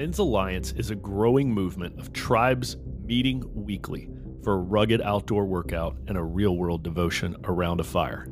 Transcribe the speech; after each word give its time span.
Men's 0.00 0.18
Alliance 0.18 0.72
is 0.78 0.90
a 0.90 0.94
growing 0.94 1.52
movement 1.52 2.00
of 2.00 2.10
tribes 2.14 2.78
meeting 3.04 3.44
weekly 3.52 4.08
for 4.42 4.54
a 4.54 4.62
rugged 4.62 5.02
outdoor 5.02 5.44
workout 5.44 5.94
and 6.06 6.16
a 6.16 6.22
real 6.22 6.56
world 6.56 6.82
devotion 6.82 7.36
around 7.44 7.80
a 7.80 7.84
fire. 7.84 8.26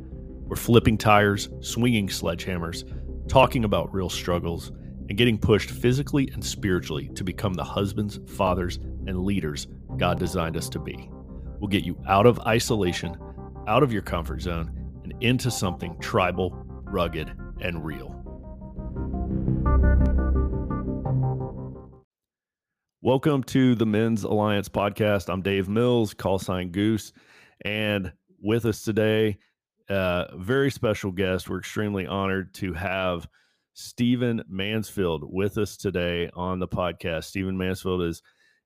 We're 0.46 0.56
flipping 0.56 0.96
tires, 0.96 1.50
swinging 1.60 2.08
sledgehammers, 2.08 2.90
talking 3.28 3.64
about 3.64 3.92
real 3.92 4.08
struggles, 4.08 4.70
and 5.10 5.18
getting 5.18 5.36
pushed 5.36 5.68
physically 5.68 6.30
and 6.32 6.42
spiritually 6.42 7.10
to 7.10 7.22
become 7.22 7.52
the 7.52 7.64
husbands, 7.64 8.18
fathers, 8.26 8.76
and 9.06 9.26
leaders 9.26 9.66
God 9.98 10.18
designed 10.18 10.56
us 10.56 10.70
to 10.70 10.78
be. 10.78 11.10
We'll 11.60 11.68
get 11.68 11.84
you 11.84 12.02
out 12.08 12.24
of 12.24 12.40
isolation, 12.46 13.14
out 13.66 13.82
of 13.82 13.92
your 13.92 14.00
comfort 14.00 14.40
zone, 14.40 14.72
and 15.04 15.12
into 15.22 15.50
something 15.50 15.98
tribal, 16.00 16.48
rugged, 16.84 17.30
and 17.60 17.84
real. 17.84 18.17
Welcome 23.08 23.42
to 23.44 23.74
the 23.74 23.86
Men's 23.86 24.22
Alliance 24.22 24.68
podcast. 24.68 25.32
I'm 25.32 25.40
Dave 25.40 25.66
Mills, 25.66 26.12
call 26.12 26.38
sign 26.38 26.68
Goose, 26.68 27.14
and 27.64 28.12
with 28.38 28.66
us 28.66 28.82
today, 28.82 29.38
a 29.88 29.94
uh, 29.94 30.36
very 30.36 30.70
special 30.70 31.10
guest. 31.10 31.48
We're 31.48 31.60
extremely 31.60 32.06
honored 32.06 32.52
to 32.56 32.74
have 32.74 33.26
Stephen 33.72 34.42
Mansfield 34.46 35.24
with 35.26 35.56
us 35.56 35.78
today 35.78 36.28
on 36.34 36.58
the 36.58 36.68
podcast. 36.68 37.24
Stephen 37.24 37.56
Mansfield 37.56 38.02
is 38.02 38.20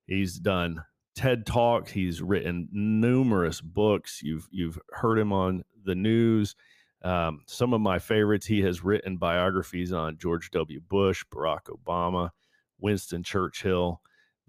he's 0.07 0.37
done 0.39 0.83
TED 1.15 1.45
Talks, 1.45 1.93
he's 1.93 2.21
written 2.21 2.67
numerous 2.73 3.61
books. 3.61 4.19
You've 4.21 4.49
you've 4.51 4.77
heard 4.89 5.19
him 5.19 5.31
on 5.31 5.63
the 5.85 5.95
news. 5.95 6.57
Um, 7.01 7.43
some 7.47 7.73
of 7.73 7.79
my 7.79 7.97
favorites, 7.97 8.45
he 8.45 8.59
has 8.63 8.83
written 8.83 9.15
biographies 9.15 9.93
on 9.93 10.17
George 10.17 10.51
W. 10.51 10.81
Bush, 10.81 11.23
Barack 11.33 11.69
Obama, 11.69 12.31
Winston 12.77 13.23
Churchill 13.23 14.01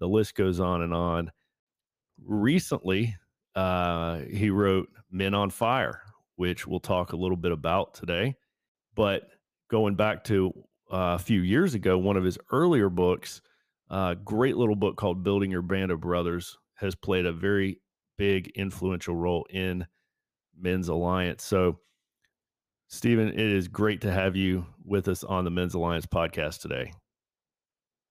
the 0.05 0.09
list 0.09 0.35
goes 0.35 0.59
on 0.59 0.83
and 0.83 0.93
on. 0.93 1.31
Recently, 2.23 3.15
uh, 3.55 4.19
he 4.19 4.51
wrote 4.51 4.87
Men 5.09 5.33
on 5.33 5.49
Fire, 5.49 5.99
which 6.35 6.67
we'll 6.67 6.79
talk 6.79 7.13
a 7.13 7.17
little 7.17 7.35
bit 7.35 7.51
about 7.51 7.95
today. 7.95 8.35
But 8.93 9.23
going 9.71 9.95
back 9.95 10.23
to 10.25 10.53
uh, 10.93 11.17
a 11.17 11.19
few 11.19 11.41
years 11.41 11.73
ago, 11.73 11.97
one 11.97 12.17
of 12.17 12.23
his 12.23 12.37
earlier 12.51 12.87
books, 12.87 13.41
a 13.89 13.93
uh, 13.93 14.13
great 14.13 14.57
little 14.57 14.75
book 14.75 14.95
called 14.95 15.23
Building 15.23 15.49
Your 15.49 15.63
Band 15.63 15.89
of 15.89 16.01
Brothers, 16.01 16.55
has 16.75 16.93
played 16.93 17.25
a 17.25 17.33
very 17.33 17.81
big 18.15 18.51
influential 18.55 19.15
role 19.15 19.47
in 19.49 19.87
Men's 20.55 20.87
Alliance. 20.87 21.43
So, 21.43 21.79
Stephen, 22.89 23.29
it 23.29 23.39
is 23.39 23.67
great 23.67 24.01
to 24.01 24.11
have 24.11 24.35
you 24.35 24.67
with 24.83 25.07
us 25.07 25.23
on 25.23 25.45
the 25.45 25.51
Men's 25.51 25.73
Alliance 25.73 26.05
podcast 26.05 26.61
today. 26.61 26.91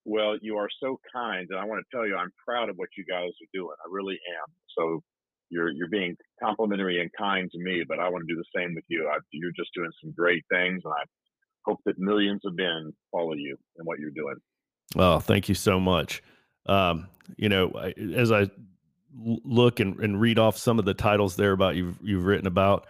Well, 0.05 0.37
you 0.43 0.57
are 0.59 0.69
so 0.83 1.01
kind, 1.15 1.47
and 1.51 1.59
I 1.59 1.65
want 1.65 1.83
to 1.83 1.97
tell 1.97 2.07
you, 2.07 2.17
I'm 2.17 2.33
proud 2.47 2.69
of 2.69 2.77
what 2.77 2.89
you 2.97 3.05
guys 3.09 3.31
are 3.31 3.53
doing. 3.55 3.75
I 3.85 3.89
really 3.91 4.15
am. 4.15 4.53
So 4.77 5.03
you're 5.51 5.71
you're 5.71 5.89
being 5.89 6.17
complimentary 6.43 7.01
and 7.01 7.11
kind 7.19 7.51
to 7.51 7.59
me, 7.59 7.85
but 7.89 7.99
I 7.99 8.09
want 8.09 8.27
to 8.27 8.35
do 8.35 8.39
the 8.39 8.61
same 8.61 8.75
with 8.75 8.85
you. 8.89 9.09
I, 9.11 9.19
you're 9.31 9.53
just 9.57 9.71
doing 9.75 9.91
some 10.03 10.13
great 10.13 10.45
things, 10.51 10.83
and 10.85 10.93
I 10.93 11.05
hope 11.65 11.81
that 11.87 11.99
millions 11.99 12.43
of 12.45 12.55
men 12.55 12.93
follow 13.11 13.35
you 13.35 13.57
and 13.79 13.87
what 13.87 13.99
you're 13.99 14.11
doing. 14.11 14.37
Oh, 14.97 15.19
thank 15.19 15.49
you 15.49 15.55
so 15.55 15.81
much. 15.81 16.23
Um, 16.67 17.09
you 17.37 17.49
know, 17.49 17.71
as 18.15 18.31
I 18.31 18.51
look 19.17 19.81
and, 19.81 19.99
and 20.01 20.21
read 20.21 20.39
off 20.39 20.59
some 20.59 20.79
of 20.79 20.85
the 20.85 20.95
titles 20.95 21.37
there 21.37 21.53
about 21.53 21.77
you've 21.77 21.99
you've 22.03 22.25
written 22.25 22.47
about, 22.47 22.87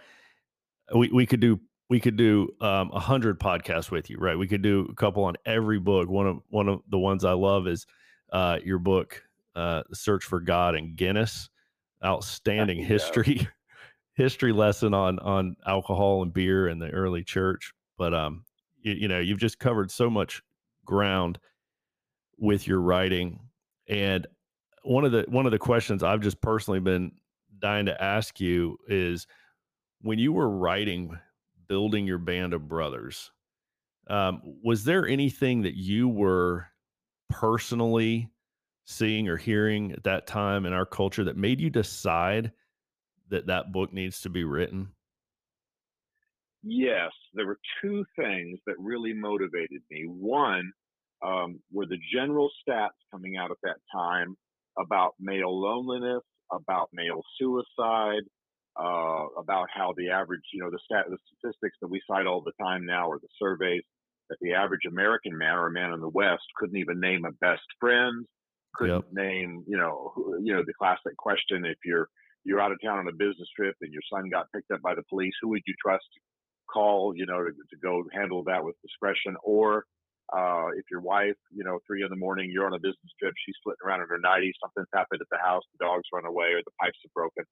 we 0.93 1.09
we 1.09 1.25
could 1.25 1.39
do 1.39 1.59
we 1.89 1.99
could 1.99 2.15
do 2.15 2.49
um, 2.61 2.91
a 2.93 2.99
hundred 2.99 3.39
podcasts 3.39 3.91
with 3.91 4.09
you, 4.09 4.17
right? 4.17 4.37
We 4.37 4.47
could 4.47 4.61
do 4.61 4.87
a 4.89 4.95
couple 4.95 5.23
on 5.23 5.35
every 5.45 5.79
book. 5.79 6.09
One 6.09 6.27
of 6.27 6.39
one 6.49 6.67
of 6.67 6.81
the 6.89 6.97
ones 6.97 7.23
I 7.23 7.33
love 7.33 7.67
is 7.67 7.85
uh, 8.31 8.59
your 8.63 8.79
book, 8.79 9.21
uh, 9.55 9.83
"Search 9.93 10.23
for 10.23 10.39
God" 10.39 10.75
and 10.75 10.95
Guinness. 10.95 11.49
Outstanding 12.03 12.83
history 12.83 13.47
history 14.15 14.51
lesson 14.51 14.93
on 14.93 15.19
on 15.19 15.55
alcohol 15.65 16.23
and 16.23 16.33
beer 16.33 16.67
and 16.67 16.81
the 16.81 16.89
early 16.89 17.23
church. 17.23 17.73
But 17.97 18.13
um, 18.13 18.45
you, 18.81 18.93
you 18.93 19.07
know, 19.07 19.19
you've 19.19 19.39
just 19.39 19.59
covered 19.59 19.91
so 19.91 20.09
much 20.09 20.41
ground 20.85 21.39
with 22.37 22.67
your 22.67 22.81
writing, 22.81 23.39
and 23.87 24.27
one 24.83 25.05
of 25.05 25.11
the 25.11 25.25
one 25.27 25.45
of 25.45 25.51
the 25.51 25.59
questions 25.59 26.03
I've 26.03 26.21
just 26.21 26.41
personally 26.41 26.79
been 26.79 27.11
dying 27.59 27.85
to 27.85 28.03
ask 28.03 28.39
you 28.39 28.77
is 28.87 29.27
when 30.01 30.19
you 30.19 30.33
were 30.33 30.49
writing 30.49 31.17
building 31.67 32.05
your 32.05 32.17
band 32.17 32.53
of 32.53 32.67
brothers. 32.67 33.31
Um, 34.07 34.41
was 34.63 34.83
there 34.83 35.07
anything 35.07 35.63
that 35.63 35.75
you 35.75 36.07
were 36.07 36.67
personally 37.29 38.29
seeing 38.85 39.27
or 39.27 39.37
hearing 39.37 39.91
at 39.91 40.03
that 40.03 40.27
time 40.27 40.65
in 40.65 40.73
our 40.73 40.85
culture 40.85 41.23
that 41.23 41.37
made 41.37 41.59
you 41.59 41.69
decide 41.69 42.51
that 43.29 43.47
that 43.47 43.71
book 43.71 43.91
needs 43.91 44.21
to 44.21 44.29
be 44.29 44.43
written? 44.43 44.89
Yes, 46.63 47.11
there 47.33 47.45
were 47.45 47.59
two 47.81 48.05
things 48.15 48.59
that 48.65 48.75
really 48.79 49.13
motivated 49.13 49.81
me. 49.89 50.05
One 50.07 50.71
um, 51.25 51.59
were 51.71 51.85
the 51.85 51.99
general 52.13 52.49
stats 52.67 52.89
coming 53.11 53.37
out 53.37 53.51
at 53.51 53.57
that 53.63 53.77
time 53.93 54.35
about 54.77 55.13
male 55.19 55.61
loneliness, 55.61 56.23
about 56.51 56.89
male 56.91 57.21
suicide, 57.39 58.23
uh, 58.77 59.25
about 59.37 59.67
how 59.73 59.93
the 59.97 60.09
average, 60.09 60.43
you 60.53 60.61
know, 60.61 60.69
the, 60.69 60.79
stat, 60.83 61.05
the 61.09 61.17
statistics 61.27 61.77
that 61.81 61.87
we 61.87 62.01
cite 62.07 62.27
all 62.27 62.41
the 62.41 62.51
time 62.61 62.85
now 62.85 63.09
are 63.09 63.19
the 63.19 63.27
surveys 63.39 63.83
that 64.29 64.37
the 64.41 64.53
average 64.53 64.85
American 64.87 65.37
man 65.37 65.55
or 65.55 65.67
a 65.67 65.71
man 65.71 65.93
in 65.93 66.01
the 66.01 66.09
West 66.09 66.43
couldn't 66.57 66.77
even 66.77 66.99
name 66.99 67.25
a 67.25 67.31
best 67.31 67.65
friend, 67.79 68.25
couldn't 68.75 69.05
yep. 69.05 69.13
name, 69.13 69.63
you 69.67 69.77
know, 69.77 70.13
you 70.41 70.53
know, 70.53 70.63
the 70.65 70.73
classic 70.73 71.15
question: 71.17 71.65
if 71.65 71.77
you're 71.85 72.09
you're 72.43 72.59
out 72.59 72.71
of 72.71 72.79
town 72.83 72.99
on 72.99 73.07
a 73.07 73.13
business 73.13 73.47
trip 73.55 73.75
and 73.81 73.93
your 73.93 74.01
son 74.11 74.29
got 74.29 74.51
picked 74.53 74.71
up 74.71 74.81
by 74.81 74.93
the 74.93 75.03
police, 75.09 75.33
who 75.41 75.49
would 75.49 75.63
you 75.65 75.73
trust 75.81 76.05
to 76.13 76.19
call, 76.71 77.13
you 77.15 77.25
know, 77.25 77.43
to, 77.43 77.51
to 77.51 77.77
go 77.81 78.03
handle 78.13 78.43
that 78.43 78.63
with 78.63 78.75
discretion? 78.81 79.35
Or 79.43 79.85
uh, 80.33 80.69
if 80.75 80.85
your 80.91 81.01
wife, 81.01 81.37
you 81.53 81.63
know, 81.63 81.79
three 81.87 82.03
in 82.03 82.09
the 82.09 82.15
morning, 82.15 82.49
you're 82.51 82.65
on 82.65 82.73
a 82.73 82.79
business 82.79 83.13
trip, 83.19 83.33
she's 83.45 83.55
flitting 83.63 83.81
around 83.85 84.01
in 84.01 84.09
her 84.09 84.21
90s, 84.21 84.57
something's 84.61 84.93
happened 84.93 85.21
at 85.21 85.29
the 85.31 85.41
house, 85.41 85.63
the 85.73 85.85
dog's 85.85 86.09
run 86.13 86.25
away, 86.25 86.53
or 86.53 86.61
the 86.65 86.73
pipes 86.81 86.97
are 87.05 87.13
broken 87.13 87.45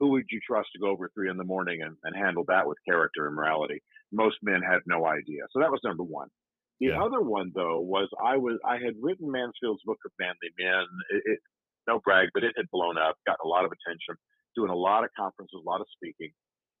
who 0.00 0.08
would 0.08 0.24
you 0.30 0.40
trust 0.46 0.68
to 0.72 0.80
go 0.80 0.88
over 0.88 1.10
three 1.14 1.30
in 1.30 1.36
the 1.36 1.44
morning 1.44 1.82
and, 1.82 1.96
and 2.02 2.16
handle 2.16 2.44
that 2.48 2.66
with 2.66 2.78
character 2.86 3.26
and 3.26 3.36
morality? 3.36 3.82
Most 4.12 4.36
men 4.42 4.60
had 4.62 4.80
no 4.86 5.06
idea. 5.06 5.42
So 5.52 5.60
that 5.60 5.70
was 5.70 5.80
number 5.84 6.02
one. 6.02 6.28
The 6.80 6.88
yeah. 6.88 7.02
other 7.02 7.20
one, 7.20 7.52
though, 7.54 7.80
was 7.80 8.08
I 8.22 8.36
was 8.36 8.58
I 8.64 8.74
had 8.74 8.94
written 9.00 9.30
Mansfield's 9.30 9.82
book 9.84 9.98
of 10.04 10.12
manly 10.18 10.50
men. 10.58 10.84
It, 11.10 11.22
it, 11.24 11.38
no 11.86 12.00
brag, 12.02 12.30
but 12.34 12.42
it 12.42 12.54
had 12.56 12.66
blown 12.72 12.98
up, 12.98 13.16
gotten 13.26 13.44
a 13.44 13.48
lot 13.48 13.64
of 13.64 13.70
attention, 13.70 14.16
doing 14.56 14.70
a 14.70 14.76
lot 14.76 15.04
of 15.04 15.10
conferences, 15.16 15.60
a 15.64 15.68
lot 15.68 15.80
of 15.80 15.86
speaking. 15.94 16.32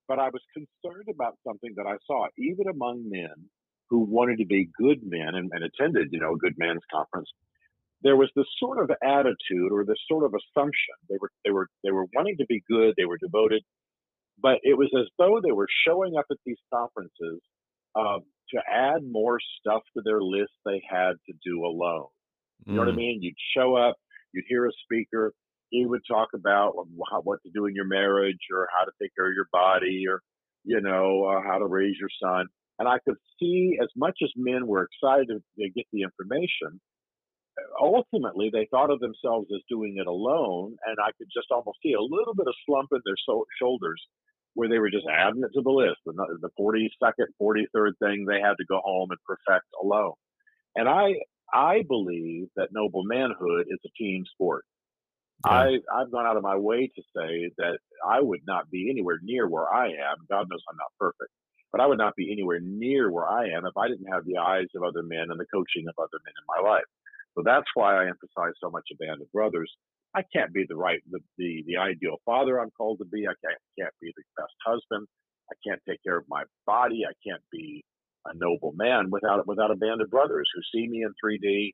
But 0.08 0.18
I 0.18 0.30
was 0.30 0.42
concerned 0.52 1.08
about 1.08 1.38
something 1.46 1.74
that 1.76 1.86
I 1.86 1.96
saw, 2.06 2.26
even 2.36 2.68
among 2.68 3.08
men 3.08 3.48
who 3.90 4.00
wanted 4.00 4.38
to 4.38 4.46
be 4.46 4.70
good 4.76 5.00
men 5.04 5.34
and, 5.34 5.50
and 5.52 5.64
attended, 5.64 6.08
you 6.10 6.18
know, 6.18 6.34
a 6.34 6.38
good 6.38 6.54
man's 6.58 6.82
conference 6.92 7.30
there 8.04 8.16
was 8.16 8.30
this 8.36 8.46
sort 8.60 8.78
of 8.78 8.90
attitude 9.02 9.72
or 9.72 9.84
this 9.84 9.98
sort 10.06 10.24
of 10.24 10.34
assumption. 10.34 10.94
They 11.08 11.16
were 11.20 11.30
they 11.44 11.50
were 11.50 11.68
they 11.82 11.90
were 11.90 12.06
wanting 12.14 12.36
to 12.38 12.46
be 12.46 12.62
good, 12.70 12.94
they 12.96 13.06
were 13.06 13.18
devoted, 13.18 13.62
but 14.40 14.58
it 14.62 14.78
was 14.78 14.90
as 14.96 15.08
though 15.18 15.40
they 15.42 15.52
were 15.52 15.68
showing 15.86 16.16
up 16.16 16.26
at 16.30 16.36
these 16.44 16.60
conferences 16.72 17.40
uh, 17.96 18.18
to 18.50 18.60
add 18.70 19.02
more 19.10 19.38
stuff 19.58 19.82
to 19.96 20.02
their 20.04 20.20
list 20.20 20.52
they 20.64 20.82
had 20.88 21.12
to 21.26 21.32
do 21.44 21.64
alone. 21.64 22.06
You 22.66 22.72
mm. 22.72 22.76
know 22.76 22.82
what 22.82 22.88
I 22.88 22.92
mm. 22.92 22.96
mean? 22.96 23.22
You'd 23.22 23.34
show 23.56 23.74
up, 23.74 23.96
you'd 24.32 24.44
hear 24.48 24.66
a 24.66 24.72
speaker, 24.84 25.32
he 25.70 25.86
would 25.86 26.02
talk 26.08 26.28
about 26.34 26.74
what 27.24 27.42
to 27.42 27.50
do 27.52 27.66
in 27.66 27.74
your 27.74 27.86
marriage 27.86 28.38
or 28.52 28.68
how 28.78 28.84
to 28.84 28.92
take 29.02 29.14
care 29.16 29.28
of 29.28 29.34
your 29.34 29.48
body 29.50 30.04
or 30.08 30.20
you 30.64 30.80
know 30.80 31.24
uh, 31.24 31.40
how 31.42 31.58
to 31.58 31.66
raise 31.66 31.96
your 31.98 32.10
son. 32.22 32.46
And 32.78 32.88
I 32.88 32.98
could 33.06 33.16
see 33.40 33.78
as 33.82 33.88
much 33.96 34.18
as 34.22 34.30
men 34.36 34.66
were 34.66 34.86
excited 34.86 35.28
to 35.28 35.70
get 35.70 35.86
the 35.92 36.02
information, 36.02 36.80
ultimately 37.80 38.50
they 38.52 38.66
thought 38.70 38.90
of 38.90 39.00
themselves 39.00 39.46
as 39.54 39.60
doing 39.68 39.96
it 39.98 40.06
alone 40.06 40.76
and 40.86 40.96
i 41.00 41.10
could 41.18 41.28
just 41.32 41.46
almost 41.50 41.78
see 41.82 41.92
a 41.92 42.00
little 42.00 42.34
bit 42.34 42.48
of 42.48 42.54
slump 42.66 42.88
in 42.92 43.00
their 43.04 43.16
so- 43.26 43.46
shoulders 43.60 44.00
where 44.54 44.68
they 44.68 44.78
were 44.78 44.90
just 44.90 45.06
adding 45.10 45.42
it 45.42 45.50
to 45.54 45.62
the 45.62 45.70
list 45.70 45.98
the, 46.06 46.12
the 46.40 46.50
42nd 46.58 47.26
43rd 47.40 47.92
thing 48.00 48.24
they 48.24 48.40
had 48.40 48.54
to 48.58 48.66
go 48.68 48.80
home 48.82 49.10
and 49.10 49.18
perfect 49.26 49.66
alone 49.80 50.14
and 50.76 50.88
i 50.88 51.14
i 51.52 51.82
believe 51.88 52.48
that 52.56 52.68
noble 52.72 53.04
manhood 53.04 53.66
is 53.68 53.78
a 53.84 54.02
team 54.02 54.24
sport 54.32 54.64
yeah. 55.46 55.52
I, 55.52 55.66
I've 55.94 56.10
gone 56.10 56.26
out 56.26 56.36
of 56.36 56.42
my 56.42 56.56
way 56.56 56.90
to 56.94 57.02
say 57.14 57.50
that 57.58 57.78
I 58.06 58.20
would 58.20 58.40
not 58.46 58.70
be 58.70 58.88
anywhere 58.90 59.18
near 59.22 59.48
where 59.48 59.72
I 59.72 59.88
am. 59.88 60.16
God 60.30 60.46
knows 60.48 60.62
I'm 60.70 60.76
not 60.76 60.92
perfect, 60.98 61.30
but 61.70 61.80
I 61.80 61.86
would 61.86 61.98
not 61.98 62.16
be 62.16 62.32
anywhere 62.32 62.60
near 62.62 63.10
where 63.10 63.28
I 63.28 63.50
am 63.50 63.66
if 63.66 63.76
I 63.76 63.88
didn't 63.88 64.10
have 64.10 64.24
the 64.24 64.38
eyes 64.38 64.68
of 64.74 64.82
other 64.82 65.02
men 65.02 65.26
and 65.30 65.38
the 65.38 65.46
coaching 65.52 65.84
of 65.88 65.94
other 65.98 66.18
men 66.24 66.32
in 66.32 66.62
my 66.62 66.70
life. 66.70 66.84
So 67.36 67.42
that's 67.44 67.66
why 67.74 67.96
I 67.96 68.06
emphasize 68.06 68.54
so 68.62 68.70
much 68.70 68.88
a 68.92 68.96
band 68.96 69.22
of 69.22 69.30
brothers. 69.32 69.70
I 70.14 70.22
can't 70.34 70.52
be 70.52 70.64
the 70.68 70.76
right, 70.76 71.00
the, 71.10 71.18
the, 71.38 71.64
the 71.66 71.76
ideal 71.76 72.16
father 72.24 72.60
I'm 72.60 72.70
called 72.70 72.98
to 72.98 73.04
be. 73.04 73.26
I 73.26 73.34
can't, 73.44 73.58
can't 73.78 73.94
be 74.00 74.12
the 74.16 74.22
best 74.36 74.54
husband. 74.64 75.06
I 75.50 75.54
can't 75.66 75.82
take 75.88 76.02
care 76.04 76.16
of 76.16 76.24
my 76.28 76.44
body. 76.66 77.02
I 77.08 77.14
can't 77.26 77.42
be 77.50 77.84
a 78.26 78.34
noble 78.36 78.72
man 78.76 79.10
without 79.10 79.46
without 79.46 79.70
a 79.70 79.76
band 79.76 80.00
of 80.00 80.10
brothers 80.10 80.48
who 80.54 80.60
see 80.72 80.88
me 80.88 81.02
in 81.02 81.12
3D, 81.22 81.72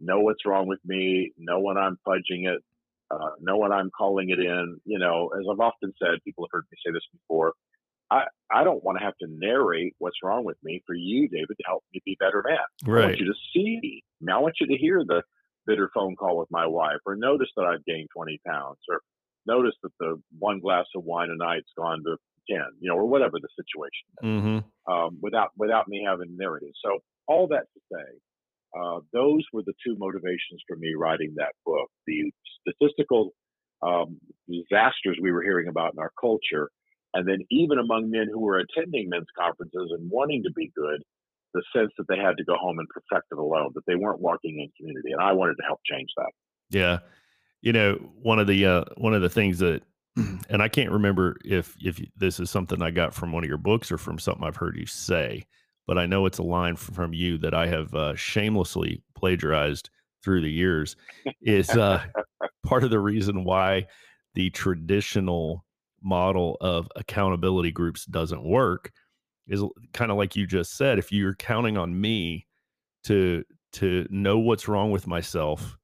know 0.00 0.20
what's 0.20 0.46
wrong 0.46 0.68
with 0.68 0.78
me, 0.84 1.32
know 1.36 1.60
when 1.60 1.76
I'm 1.76 1.98
fudging 2.06 2.46
it, 2.46 2.62
uh, 3.10 3.30
know 3.40 3.56
when 3.56 3.72
I'm 3.72 3.90
calling 3.96 4.30
it 4.30 4.38
in. 4.38 4.78
You 4.84 4.98
know, 4.98 5.30
as 5.38 5.44
I've 5.50 5.60
often 5.60 5.92
said, 6.00 6.22
people 6.24 6.44
have 6.44 6.50
heard 6.52 6.66
me 6.70 6.78
say 6.84 6.92
this 6.92 7.06
before. 7.12 7.54
I, 8.10 8.24
I 8.50 8.64
don't 8.64 8.82
want 8.82 8.98
to 8.98 9.04
have 9.04 9.16
to 9.18 9.26
narrate 9.28 9.94
what's 9.98 10.16
wrong 10.22 10.44
with 10.44 10.56
me 10.62 10.82
for 10.86 10.94
you, 10.94 11.28
David, 11.28 11.56
to 11.58 11.64
help 11.66 11.84
me 11.92 12.00
be 12.04 12.16
a 12.20 12.24
better 12.24 12.42
man. 12.46 12.58
Right. 12.84 13.02
I 13.02 13.06
want 13.08 13.18
you 13.18 13.26
to 13.26 13.38
see. 13.52 14.02
I 14.28 14.38
want 14.38 14.56
you 14.60 14.66
to 14.66 14.76
hear 14.76 15.04
the 15.06 15.22
bitter 15.66 15.90
phone 15.94 16.16
call 16.16 16.38
with 16.38 16.50
my 16.50 16.66
wife, 16.66 16.98
or 17.04 17.16
notice 17.16 17.48
that 17.56 17.64
I've 17.64 17.84
gained 17.84 18.08
20 18.14 18.40
pounds, 18.46 18.78
or 18.88 19.00
notice 19.46 19.74
that 19.82 19.92
the 20.00 20.20
one 20.38 20.60
glass 20.60 20.86
of 20.96 21.04
wine 21.04 21.28
a 21.30 21.36
night's 21.36 21.70
gone 21.76 22.02
to 22.04 22.16
10, 22.50 22.58
you 22.80 22.90
know, 22.90 22.96
or 22.96 23.06
whatever 23.06 23.36
the 23.40 23.48
situation. 23.56 24.08
Mm-hmm. 24.24 24.92
Um, 24.92 25.18
without 25.20 25.50
without 25.56 25.88
me 25.88 26.04
having 26.06 26.36
narrative. 26.36 26.72
So 26.82 27.00
all 27.26 27.46
that 27.48 27.66
to 27.74 27.80
say, 27.92 28.80
uh, 28.80 29.00
those 29.12 29.42
were 29.52 29.62
the 29.64 29.74
two 29.84 29.96
motivations 29.98 30.62
for 30.66 30.76
me 30.76 30.94
writing 30.96 31.34
that 31.36 31.52
book: 31.66 31.90
the 32.06 32.32
statistical 32.62 33.32
um, 33.82 34.18
disasters 34.48 35.18
we 35.20 35.32
were 35.32 35.42
hearing 35.42 35.68
about 35.68 35.92
in 35.92 35.98
our 35.98 36.12
culture, 36.20 36.70
and 37.14 37.26
then 37.26 37.38
even 37.50 37.78
among 37.78 38.10
men 38.10 38.28
who 38.30 38.40
were 38.40 38.58
attending 38.58 39.08
men's 39.08 39.26
conferences 39.38 39.92
and 39.96 40.10
wanting 40.10 40.42
to 40.44 40.50
be 40.52 40.70
good, 40.76 41.02
the 41.54 41.62
sense 41.74 41.90
that 41.98 42.06
they 42.08 42.18
had 42.18 42.36
to 42.36 42.44
go 42.44 42.54
home 42.56 42.78
and 42.78 42.88
perfect 42.88 43.28
it 43.32 43.38
alone, 43.38 43.70
that 43.74 43.86
they 43.86 43.94
weren't 43.94 44.20
walking 44.20 44.60
in 44.60 44.70
community. 44.76 45.12
And 45.12 45.22
I 45.22 45.32
wanted 45.32 45.54
to 45.54 45.62
help 45.66 45.80
change 45.84 46.08
that. 46.16 46.30
Yeah. 46.70 46.98
You 47.62 47.72
know, 47.72 47.94
one 48.22 48.38
of 48.38 48.46
the 48.46 48.66
uh, 48.66 48.84
one 48.96 49.14
of 49.14 49.22
the 49.22 49.30
things 49.30 49.58
that 49.58 49.82
and 50.48 50.62
I 50.62 50.68
can't 50.68 50.90
remember 50.90 51.36
if 51.44 51.74
if 51.80 52.00
this 52.16 52.40
is 52.40 52.50
something 52.50 52.82
I 52.82 52.90
got 52.90 53.14
from 53.14 53.32
one 53.32 53.44
of 53.44 53.48
your 53.48 53.58
books 53.58 53.90
or 53.90 53.98
from 53.98 54.18
something 54.18 54.44
I've 54.44 54.56
heard 54.56 54.76
you 54.76 54.86
say, 54.86 55.46
but 55.86 55.98
I 55.98 56.06
know 56.06 56.26
it's 56.26 56.38
a 56.38 56.44
line 56.44 56.76
from 56.76 57.12
you 57.12 57.38
that 57.38 57.54
I 57.54 57.66
have 57.66 57.94
uh, 57.94 58.14
shamelessly 58.14 59.02
plagiarized 59.16 59.90
through 60.22 60.42
the 60.42 60.50
years. 60.50 60.96
Is 61.40 61.70
uh, 61.70 62.04
part 62.66 62.84
of 62.84 62.90
the 62.90 63.00
reason 63.00 63.44
why 63.44 63.86
the 64.34 64.50
traditional 64.50 65.64
model 66.02 66.56
of 66.60 66.88
accountability 66.96 67.72
groups 67.72 68.04
doesn't 68.06 68.44
work 68.44 68.92
is 69.48 69.62
kind 69.92 70.10
of 70.10 70.16
like 70.16 70.36
you 70.36 70.46
just 70.46 70.76
said 70.76 70.98
if 70.98 71.10
you're 71.10 71.34
counting 71.34 71.76
on 71.76 71.98
me 71.98 72.46
to 73.04 73.44
to 73.72 74.06
know 74.10 74.38
what's 74.38 74.68
wrong 74.68 74.90
with 74.90 75.06
myself 75.06 75.76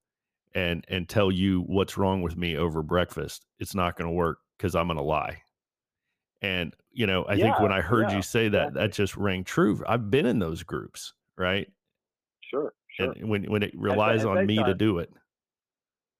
and 0.54 0.84
and 0.88 1.08
tell 1.08 1.30
you 1.30 1.62
what's 1.62 1.96
wrong 1.96 2.22
with 2.22 2.36
me 2.36 2.56
over 2.56 2.82
breakfast 2.82 3.46
it's 3.58 3.74
not 3.74 3.96
going 3.96 4.08
to 4.08 4.14
work 4.14 4.38
because 4.56 4.74
i'm 4.74 4.86
going 4.86 4.96
to 4.96 5.02
lie 5.02 5.40
and 6.42 6.74
you 6.92 7.06
know 7.06 7.24
i 7.24 7.34
yeah, 7.34 7.44
think 7.44 7.60
when 7.60 7.72
i 7.72 7.80
heard 7.80 8.10
yeah, 8.10 8.16
you 8.16 8.22
say 8.22 8.48
that 8.48 8.68
exactly. 8.68 8.82
that 8.82 8.92
just 8.92 9.16
rang 9.16 9.42
true 9.42 9.82
i've 9.88 10.10
been 10.10 10.26
in 10.26 10.38
those 10.38 10.62
groups 10.62 11.12
right 11.36 11.68
sure, 12.40 12.72
sure. 12.88 13.12
and 13.12 13.28
when 13.28 13.44
when 13.44 13.62
it 13.62 13.72
relies 13.76 14.22
and, 14.22 14.30
and 14.30 14.38
on 14.40 14.46
me 14.46 14.56
God, 14.56 14.66
to 14.66 14.74
do 14.74 14.98
it 14.98 15.10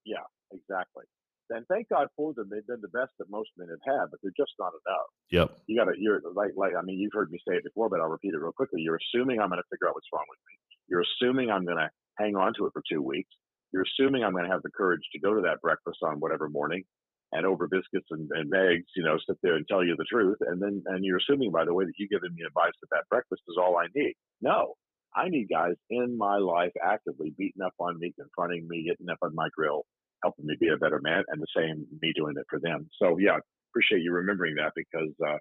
yeah 0.05 0.17
exactly 0.53 1.05
and 1.51 1.67
thank 1.67 1.89
God 1.89 2.09
for 2.17 2.33
them. 2.33 2.49
They've 2.51 2.67
been 2.67 2.81
the 2.81 2.89
best 2.89 3.13
that 3.19 3.31
most 3.31 3.51
men 3.57 3.69
have 3.69 3.85
had, 3.85 4.11
but 4.11 4.21
they're 4.23 4.37
just 4.37 4.53
not 4.59 4.73
enough. 4.87 5.11
Yep. 5.31 5.49
You 5.67 5.79
got 5.79 5.91
to, 5.91 5.95
you're 5.99 6.21
like, 6.35 6.53
like, 6.57 6.73
I 6.79 6.83
mean, 6.83 6.99
you've 6.99 7.13
heard 7.13 7.31
me 7.31 7.39
say 7.47 7.57
it 7.57 7.65
before, 7.65 7.89
but 7.89 8.01
I'll 8.01 8.09
repeat 8.09 8.35
it 8.35 8.41
real 8.41 8.53
quickly. 8.53 8.81
You're 8.83 8.99
assuming 9.01 9.41
I'm 9.41 9.49
going 9.49 9.61
to 9.61 9.71
figure 9.71 9.89
out 9.89 9.95
what's 9.95 10.09
wrong 10.13 10.27
with 10.29 10.41
me. 10.49 10.55
You're 10.89 11.05
assuming 11.05 11.51
I'm 11.51 11.65
going 11.65 11.79
to 11.79 11.91
hang 12.19 12.37
on 12.37 12.53
to 12.59 12.67
it 12.67 12.73
for 12.73 12.83
two 12.91 13.03
weeks. 13.03 13.31
You're 13.73 13.85
assuming 13.85 14.23
I'm 14.23 14.33
going 14.33 14.45
to 14.45 14.53
have 14.53 14.63
the 14.63 14.71
courage 14.71 15.03
to 15.13 15.21
go 15.21 15.35
to 15.35 15.43
that 15.43 15.61
breakfast 15.61 15.99
on 16.03 16.21
whatever 16.21 16.49
morning 16.49 16.85
and 17.33 17.45
over 17.45 17.67
biscuits 17.67 18.07
and, 18.11 18.31
and 18.33 18.53
eggs, 18.55 18.87
you 18.95 19.03
know, 19.03 19.19
sit 19.27 19.37
there 19.43 19.57
and 19.57 19.67
tell 19.67 19.83
you 19.83 19.97
the 19.99 20.07
truth. 20.09 20.39
And 20.41 20.63
then, 20.63 20.83
and 20.87 21.05
you're 21.05 21.19
assuming, 21.19 21.51
by 21.51 21.65
the 21.65 21.75
way, 21.75 21.85
that 21.85 21.99
you 21.99 22.07
giving 22.09 22.33
me 22.35 22.47
advice 22.47 22.73
that 22.81 22.91
that 22.93 23.09
breakfast 23.11 23.43
is 23.49 23.57
all 23.59 23.77
I 23.77 23.87
need. 23.95 24.15
No, 24.41 24.75
I 25.17 25.29
need 25.29 25.49
guys 25.51 25.75
in 25.91 26.17
my 26.17 26.39
life 26.39 26.73
actively 26.83 27.35
beating 27.37 27.63
up 27.63 27.75
on 27.81 27.99
me, 27.99 28.15
confronting 28.19 28.67
me, 28.69 28.87
getting 28.89 29.11
up 29.11 29.19
on 29.23 29.35
my 29.35 29.49
grill, 29.57 29.85
helping 30.25 30.47
me 30.47 30.57
be 30.59 30.69
a 30.73 30.81
better 30.81 31.01
man, 31.05 31.23
and 31.29 31.41
the 31.41 31.53
same 31.55 31.87
me 32.01 32.13
doing 32.17 32.35
it 32.41 32.47
for 32.49 32.59
them. 32.59 32.89
So 33.01 33.19
yeah, 33.21 33.37
appreciate 33.71 34.03
you 34.03 34.13
remembering 34.13 34.55
that 34.57 34.73
because 34.75 35.13
uh, 35.21 35.37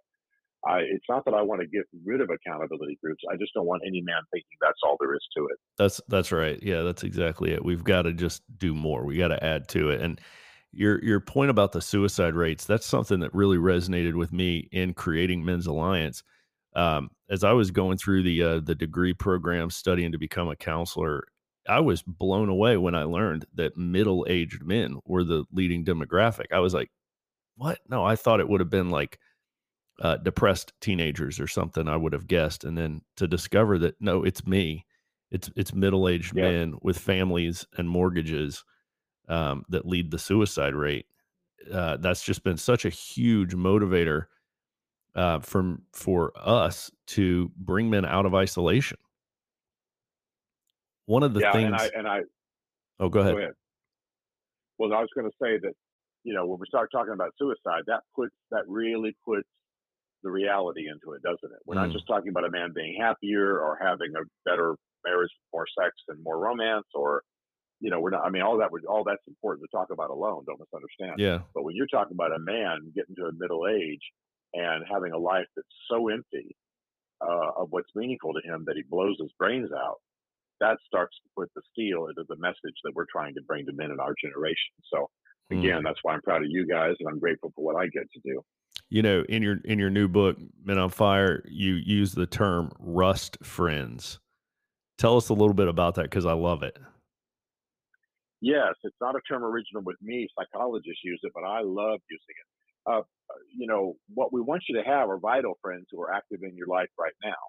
I, 0.66 0.80
it's 0.80 1.06
not 1.10 1.26
that 1.26 1.34
I 1.34 1.42
want 1.42 1.62
to 1.62 1.68
get 1.68 1.84
rid 2.06 2.22
of 2.22 2.30
accountability 2.30 2.98
groups. 3.04 3.24
I 3.32 3.36
just 3.38 3.54
don't 3.54 3.66
want 3.66 3.82
any 3.86 4.02
man 4.02 4.22
thinking 4.32 4.58
that's 4.62 4.80
all 4.84 4.98
there 5.00 5.14
is 5.14 5.26
to 5.38 5.48
it. 5.48 5.58
That's 5.78 6.02
that's 6.08 6.32
right. 6.32 6.60
Yeah, 6.62 6.82
that's 6.82 7.04
exactly 7.04 7.52
it. 7.52 7.64
We've 7.64 7.84
got 7.84 8.04
to 8.04 8.14
just 8.14 8.44
do 8.58 8.74
more. 8.74 9.06
We 9.06 9.18
got 9.18 9.30
to 9.30 9.44
add 9.44 9.68
to 9.70 9.90
it. 9.90 10.02
And 10.02 10.20
your 10.72 11.04
your 11.04 11.20
point 11.20 11.52
about 11.52 11.72
the 11.72 11.82
suicide 11.82 12.36
rates, 12.36 12.66
that's 12.66 12.86
something 12.86 13.20
that 13.20 13.34
really 13.34 13.58
resonated 13.58 14.16
with 14.16 14.32
me 14.32 14.70
in 14.72 14.94
creating 14.94 15.46
Men's 15.46 15.68
Alliance. 15.68 16.24
Um, 16.76 17.10
as 17.30 17.44
I 17.44 17.52
was 17.52 17.70
going 17.70 17.98
through 17.98 18.24
the 18.24 18.44
uh, 18.44 18.60
the 18.62 18.76
degree 18.76 19.14
program, 19.14 19.70
studying 19.70 20.12
to 20.14 20.18
become 20.18 20.50
a 20.50 20.56
counselor, 20.56 21.26
I 21.68 21.80
was 21.80 22.02
blown 22.02 22.50
away 22.50 22.78
when 22.78 22.96
I 22.96 23.04
learned 23.04 23.46
that 23.56 23.78
middle 23.78 24.26
aged 24.30 24.64
men 24.64 25.00
were 25.06 25.24
the 25.24 25.46
leading 25.52 25.86
demographic. 25.86 26.52
I 26.52 26.60
was 26.60 26.74
like, 26.74 26.92
what? 27.56 27.80
No, 27.88 28.04
I 28.04 28.16
thought 28.16 28.40
it 28.40 28.50
would 28.50 28.60
have 28.60 28.70
been 28.70 28.90
like 28.90 29.20
uh, 30.02 30.18
depressed 30.18 30.74
teenagers 30.82 31.40
or 31.40 31.48
something. 31.48 31.88
I 31.88 31.96
would 31.96 32.14
have 32.14 32.28
guessed, 32.28 32.64
and 32.64 32.78
then 32.78 33.02
to 33.18 33.28
discover 33.28 33.78
that 33.80 33.96
no, 34.02 34.24
it's 34.24 34.46
me. 34.46 34.86
It's 35.32 35.50
it's 35.56 35.74
middle 35.74 36.08
aged 36.10 36.36
yeah. 36.36 36.50
men 36.50 36.76
with 36.82 36.98
families 36.98 37.66
and 37.78 37.90
mortgages 37.90 38.64
um, 39.30 39.64
that 39.70 39.86
lead 39.86 40.12
the 40.12 40.20
suicide 40.20 40.76
rate. 40.76 41.06
Uh, 41.72 41.98
that's 41.98 42.24
just 42.24 42.44
been 42.44 42.58
such 42.58 42.86
a 42.86 42.90
huge 42.90 43.54
motivator 43.54 44.26
uh, 45.16 45.40
from 45.40 45.84
for 45.94 46.34
us 46.36 46.92
to 47.08 47.52
bring 47.56 47.90
men 47.90 48.06
out 48.06 48.26
of 48.26 48.36
isolation 48.36 48.98
one 51.06 51.24
of 51.24 51.34
the 51.34 51.42
yeah, 51.42 51.52
things. 51.52 51.66
And 51.68 51.76
I, 51.76 51.90
and 51.96 52.08
I, 52.08 52.20
oh, 53.00 53.10
go 53.10 53.20
ahead. 53.20 53.34
go 53.34 53.40
ahead. 53.40 53.54
Well, 54.78 54.94
I 54.94 55.02
was 55.02 55.10
going 55.16 55.30
to 55.30 55.36
say 55.42 55.60
that, 55.62 55.74
you 56.24 56.34
know, 56.34 56.46
when 56.46 56.60
we 56.60 56.66
start 56.68 56.90
talking 56.92 57.14
about 57.14 57.32
suicide, 57.38 57.84
that 57.88 58.02
puts, 58.16 58.34
that 58.52 58.64
really 58.68 59.16
puts 59.26 59.48
the 60.24 60.32
reality 60.32 60.88
into 60.88 61.16
it, 61.16 61.22
doesn't 61.22 61.52
it? 61.52 61.60
We're 61.66 61.76
mm. 61.76 61.86
not 61.86 61.92
just 61.92 62.08
talking 62.08 62.30
about 62.30 62.46
a 62.46 62.52
man 62.52 62.72
being 62.74 62.98
happier 63.00 63.60
or 63.60 63.78
having 63.82 64.14
a 64.16 64.24
better 64.50 64.76
marriage, 65.06 65.32
more 65.54 65.66
sex 65.78 65.94
and 66.08 66.24
more 66.24 66.40
romance 66.40 66.88
or, 66.96 67.24
you 67.82 67.90
know, 67.90 68.00
we're 68.00 68.12
not, 68.12 68.24
I 68.26 68.30
mean, 68.30 68.42
all 68.42 68.58
that 68.60 68.72
would, 68.72 68.86
all 68.86 69.04
that's 69.04 69.28
important 69.28 69.68
to 69.70 69.78
talk 69.78 69.90
about 69.92 70.10
alone. 70.10 70.44
Don't 70.48 70.60
misunderstand. 70.60 71.20
Yeah. 71.20 71.40
But 71.54 71.66
when 71.66 71.76
you're 71.76 71.88
talking 71.88 72.16
about 72.16 72.32
a 72.34 72.40
man 72.40 72.94
getting 72.96 73.16
to 73.18 73.26
a 73.26 73.32
middle 73.38 73.68
age 73.68 74.02
and 74.54 74.86
having 74.90 75.12
a 75.12 75.18
life 75.18 75.48
that's 75.56 75.68
so 75.92 76.08
empty 76.08 76.56
uh, 77.20 77.52
of 77.58 77.68
what's 77.72 77.90
meaningful 77.94 78.34
to 78.34 78.42
him 78.48 78.64
that 78.68 78.78
he 78.78 78.84
blows 78.90 79.18
his 79.20 79.32
brains 79.38 79.70
out, 79.74 80.00
that 80.64 80.78
starts 80.88 81.16
to 81.24 81.30
put 81.36 81.52
the 81.56 81.62
steel 81.72 82.08
into 82.08 82.24
the 82.30 82.38
message 82.38 82.76
that 82.84 82.94
we're 82.96 83.12
trying 83.12 83.36
to 83.36 83.42
bring 83.46 83.66
to 83.66 83.74
men 83.74 83.92
in 83.92 84.00
our 84.00 84.16
generation. 84.24 84.74
So 84.92 85.10
again, 85.52 85.82
mm. 85.82 85.84
that's 85.84 86.00
why 86.04 86.14
I'm 86.14 86.22
proud 86.22 86.42
of 86.42 86.50
you 86.50 86.66
guys 86.66 86.96
and 87.00 87.10
I'm 87.10 87.20
grateful 87.20 87.52
for 87.56 87.66
what 87.66 87.76
I 87.76 87.88
get 87.88 88.10
to 88.14 88.20
do. 88.24 88.42
You 88.90 89.02
know, 89.02 89.24
in 89.28 89.44
your 89.44 89.58
in 89.66 89.78
your 89.78 89.90
new 89.90 90.08
book, 90.08 90.38
Men 90.64 90.78
on 90.78 90.90
Fire, 90.90 91.44
you 91.48 91.74
use 91.76 92.14
the 92.14 92.26
term 92.26 92.72
rust 92.80 93.38
friends. 93.44 94.20
Tell 94.98 95.18
us 95.18 95.30
a 95.30 95.34
little 95.34 95.54
bit 95.54 95.68
about 95.68 95.96
that 95.96 96.04
because 96.04 96.26
I 96.26 96.34
love 96.34 96.64
it. 96.64 96.78
Yes, 98.42 98.76
it's 98.84 98.96
not 99.02 99.16
a 99.16 99.22
term 99.28 99.44
original 99.44 99.84
with 99.84 99.96
me. 100.02 100.28
Psychologists 100.38 101.02
use 101.04 101.20
it, 101.24 101.32
but 101.34 101.44
I 101.44 101.62
love 101.62 102.00
using 102.10 102.36
it. 102.38 102.94
Uh, 102.94 103.02
you 103.56 103.68
know, 103.68 103.96
what 104.14 104.34
we 104.34 104.42
want 104.42 104.64
you 104.68 104.76
to 104.78 104.84
have 104.84 105.10
are 105.10 105.18
vital 105.18 105.58
friends 105.62 105.86
who 105.92 106.02
are 106.02 106.14
active 106.14 106.40
in 106.44 106.56
your 106.56 106.68
life 106.68 106.90
right 107.00 107.14
now. 107.24 107.40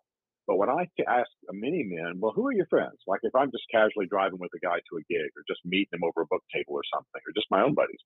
But 0.47 0.57
when 0.57 0.69
I 0.69 0.87
ask 1.09 1.31
many 1.53 1.85
men, 1.85 2.21
well, 2.21 2.33
who 2.37 2.47
are 2.47 2.53
your 2.53 2.67
friends? 2.67 2.99
Like 3.07 3.21
if 3.23 3.35
I'm 3.35 3.51
just 3.51 3.65
casually 3.73 4.07
driving 4.07 4.39
with 4.39 4.53
a 4.55 4.65
guy 4.65 4.77
to 4.77 4.97
a 4.99 5.05
gig 5.09 5.33
or 5.37 5.43
just 5.49 5.65
meeting 5.65 5.95
him 5.95 6.05
over 6.05 6.21
a 6.21 6.27
book 6.27 6.45
table 6.53 6.75
or 6.77 6.85
something, 6.93 7.21
or 7.25 7.33
just 7.35 7.51
my 7.51 7.63
own 7.63 7.75
buddies, 7.75 8.01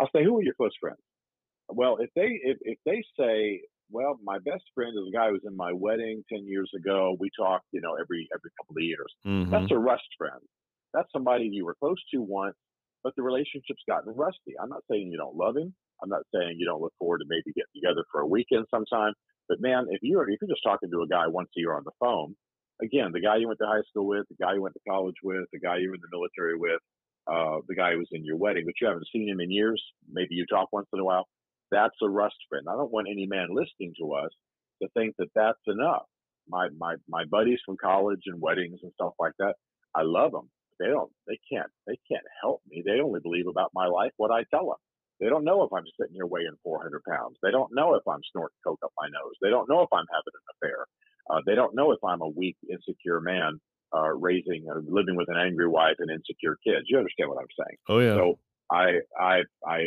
I'll 0.00 0.10
say, 0.14 0.24
who 0.24 0.38
are 0.38 0.42
your 0.42 0.54
close 0.54 0.72
friends? 0.80 1.00
Well, 1.68 1.98
if 2.00 2.10
they 2.16 2.40
if, 2.42 2.58
if 2.62 2.78
they 2.84 3.04
say, 3.18 3.62
well, 3.90 4.18
my 4.24 4.38
best 4.38 4.64
friend 4.74 4.96
is 4.96 5.04
a 5.08 5.16
guy 5.16 5.28
who 5.28 5.34
was 5.34 5.44
in 5.46 5.56
my 5.56 5.72
wedding 5.72 6.24
ten 6.32 6.46
years 6.46 6.70
ago. 6.74 7.16
We 7.20 7.30
talk, 7.38 7.62
you 7.72 7.80
know, 7.80 7.94
every 8.00 8.28
every 8.32 8.50
couple 8.58 8.76
of 8.76 8.82
years. 8.82 9.12
Mm-hmm. 9.26 9.50
That's 9.50 9.70
a 9.70 9.78
rust 9.78 10.08
friend. 10.16 10.40
That's 10.94 11.12
somebody 11.12 11.48
you 11.52 11.64
were 11.64 11.76
close 11.78 12.00
to 12.12 12.20
once, 12.20 12.56
but 13.04 13.12
the 13.16 13.22
relationship's 13.22 13.84
gotten 13.88 14.14
rusty. 14.16 14.56
I'm 14.60 14.68
not 14.68 14.82
saying 14.90 15.08
you 15.10 15.18
don't 15.18 15.36
love 15.36 15.56
him. 15.56 15.74
I'm 16.02 16.08
not 16.08 16.22
saying 16.34 16.56
you 16.58 16.66
don't 16.66 16.82
look 16.82 16.92
forward 16.98 17.18
to 17.18 17.24
maybe 17.28 17.52
getting 17.54 17.72
together 17.76 18.04
for 18.10 18.20
a 18.22 18.26
weekend 18.26 18.66
sometime. 18.70 19.14
But 19.48 19.60
man, 19.60 19.86
if 19.90 20.00
you're 20.02 20.28
if 20.28 20.38
you're 20.40 20.50
just 20.50 20.64
talking 20.64 20.90
to 20.90 21.02
a 21.02 21.08
guy 21.08 21.26
once 21.26 21.50
a 21.56 21.60
year 21.60 21.74
on 21.74 21.82
the 21.84 21.92
phone, 22.00 22.34
again, 22.82 23.10
the 23.12 23.20
guy 23.20 23.36
you 23.36 23.48
went 23.48 23.58
to 23.60 23.66
high 23.66 23.82
school 23.88 24.06
with, 24.06 24.26
the 24.28 24.42
guy 24.42 24.54
you 24.54 24.62
went 24.62 24.74
to 24.74 24.90
college 24.90 25.16
with, 25.22 25.44
the 25.52 25.60
guy 25.60 25.78
you 25.78 25.88
were 25.90 25.96
in 25.96 26.00
the 26.00 26.16
military 26.16 26.56
with, 26.56 26.80
uh, 27.26 27.60
the 27.68 27.74
guy 27.74 27.92
who 27.92 27.98
was 27.98 28.08
in 28.12 28.24
your 28.24 28.36
wedding, 28.36 28.64
but 28.64 28.74
you 28.80 28.86
haven't 28.86 29.06
seen 29.12 29.28
him 29.28 29.40
in 29.40 29.50
years. 29.50 29.82
Maybe 30.10 30.34
you 30.34 30.46
talk 30.46 30.68
once 30.72 30.88
in 30.92 31.00
a 31.00 31.04
while. 31.04 31.26
That's 31.70 31.94
a 32.02 32.08
rust 32.08 32.36
friend. 32.48 32.66
I 32.68 32.72
don't 32.74 32.92
want 32.92 33.08
any 33.10 33.26
man 33.26 33.48
listening 33.50 33.94
to 34.00 34.12
us 34.14 34.30
to 34.82 34.88
think 34.94 35.14
that 35.18 35.28
that's 35.34 35.62
enough. 35.66 36.04
My 36.48 36.68
my 36.76 36.96
my 37.08 37.24
buddies 37.24 37.60
from 37.64 37.76
college 37.82 38.22
and 38.26 38.40
weddings 38.40 38.80
and 38.82 38.92
stuff 38.94 39.14
like 39.18 39.32
that, 39.38 39.54
I 39.94 40.02
love 40.02 40.32
them. 40.32 40.50
They 40.80 40.86
don't. 40.86 41.12
They 41.26 41.38
can't. 41.50 41.70
They 41.86 41.96
can't 42.10 42.26
help 42.42 42.62
me. 42.68 42.82
They 42.84 43.00
only 43.00 43.20
believe 43.20 43.46
about 43.46 43.70
my 43.74 43.86
life 43.86 44.10
what 44.16 44.32
I 44.32 44.44
tell 44.50 44.66
them. 44.66 44.76
They 45.22 45.28
don't 45.28 45.44
know 45.44 45.62
if 45.62 45.72
I'm 45.72 45.86
sitting 45.98 46.14
here 46.14 46.26
weighing 46.26 46.58
400 46.64 47.00
pounds. 47.08 47.38
They 47.42 47.52
don't 47.52 47.70
know 47.72 47.94
if 47.94 48.02
I'm 48.08 48.20
snorting 48.32 48.58
coke 48.66 48.80
up 48.84 48.90
my 48.98 49.06
nose. 49.06 49.38
They 49.40 49.50
don't 49.50 49.68
know 49.68 49.80
if 49.82 49.88
I'm 49.92 50.06
having 50.10 50.34
an 50.34 50.46
affair. 50.58 50.86
Uh, 51.30 51.40
they 51.46 51.54
don't 51.54 51.76
know 51.76 51.92
if 51.92 52.02
I'm 52.02 52.20
a 52.22 52.28
weak, 52.28 52.56
insecure 52.68 53.20
man 53.20 53.60
uh, 53.94 54.10
raising 54.10 54.66
or 54.66 54.82
living 54.84 55.14
with 55.14 55.28
an 55.28 55.36
angry 55.36 55.68
wife 55.68 55.96
and 56.00 56.10
insecure 56.10 56.58
kids. 56.66 56.86
You 56.88 56.98
understand 56.98 57.30
what 57.30 57.38
I'm 57.38 57.54
saying? 57.56 57.78
Oh 57.88 57.98
yeah. 58.00 58.14
So 58.16 58.38
I 58.68 58.98
I 59.16 59.42
I 59.64 59.78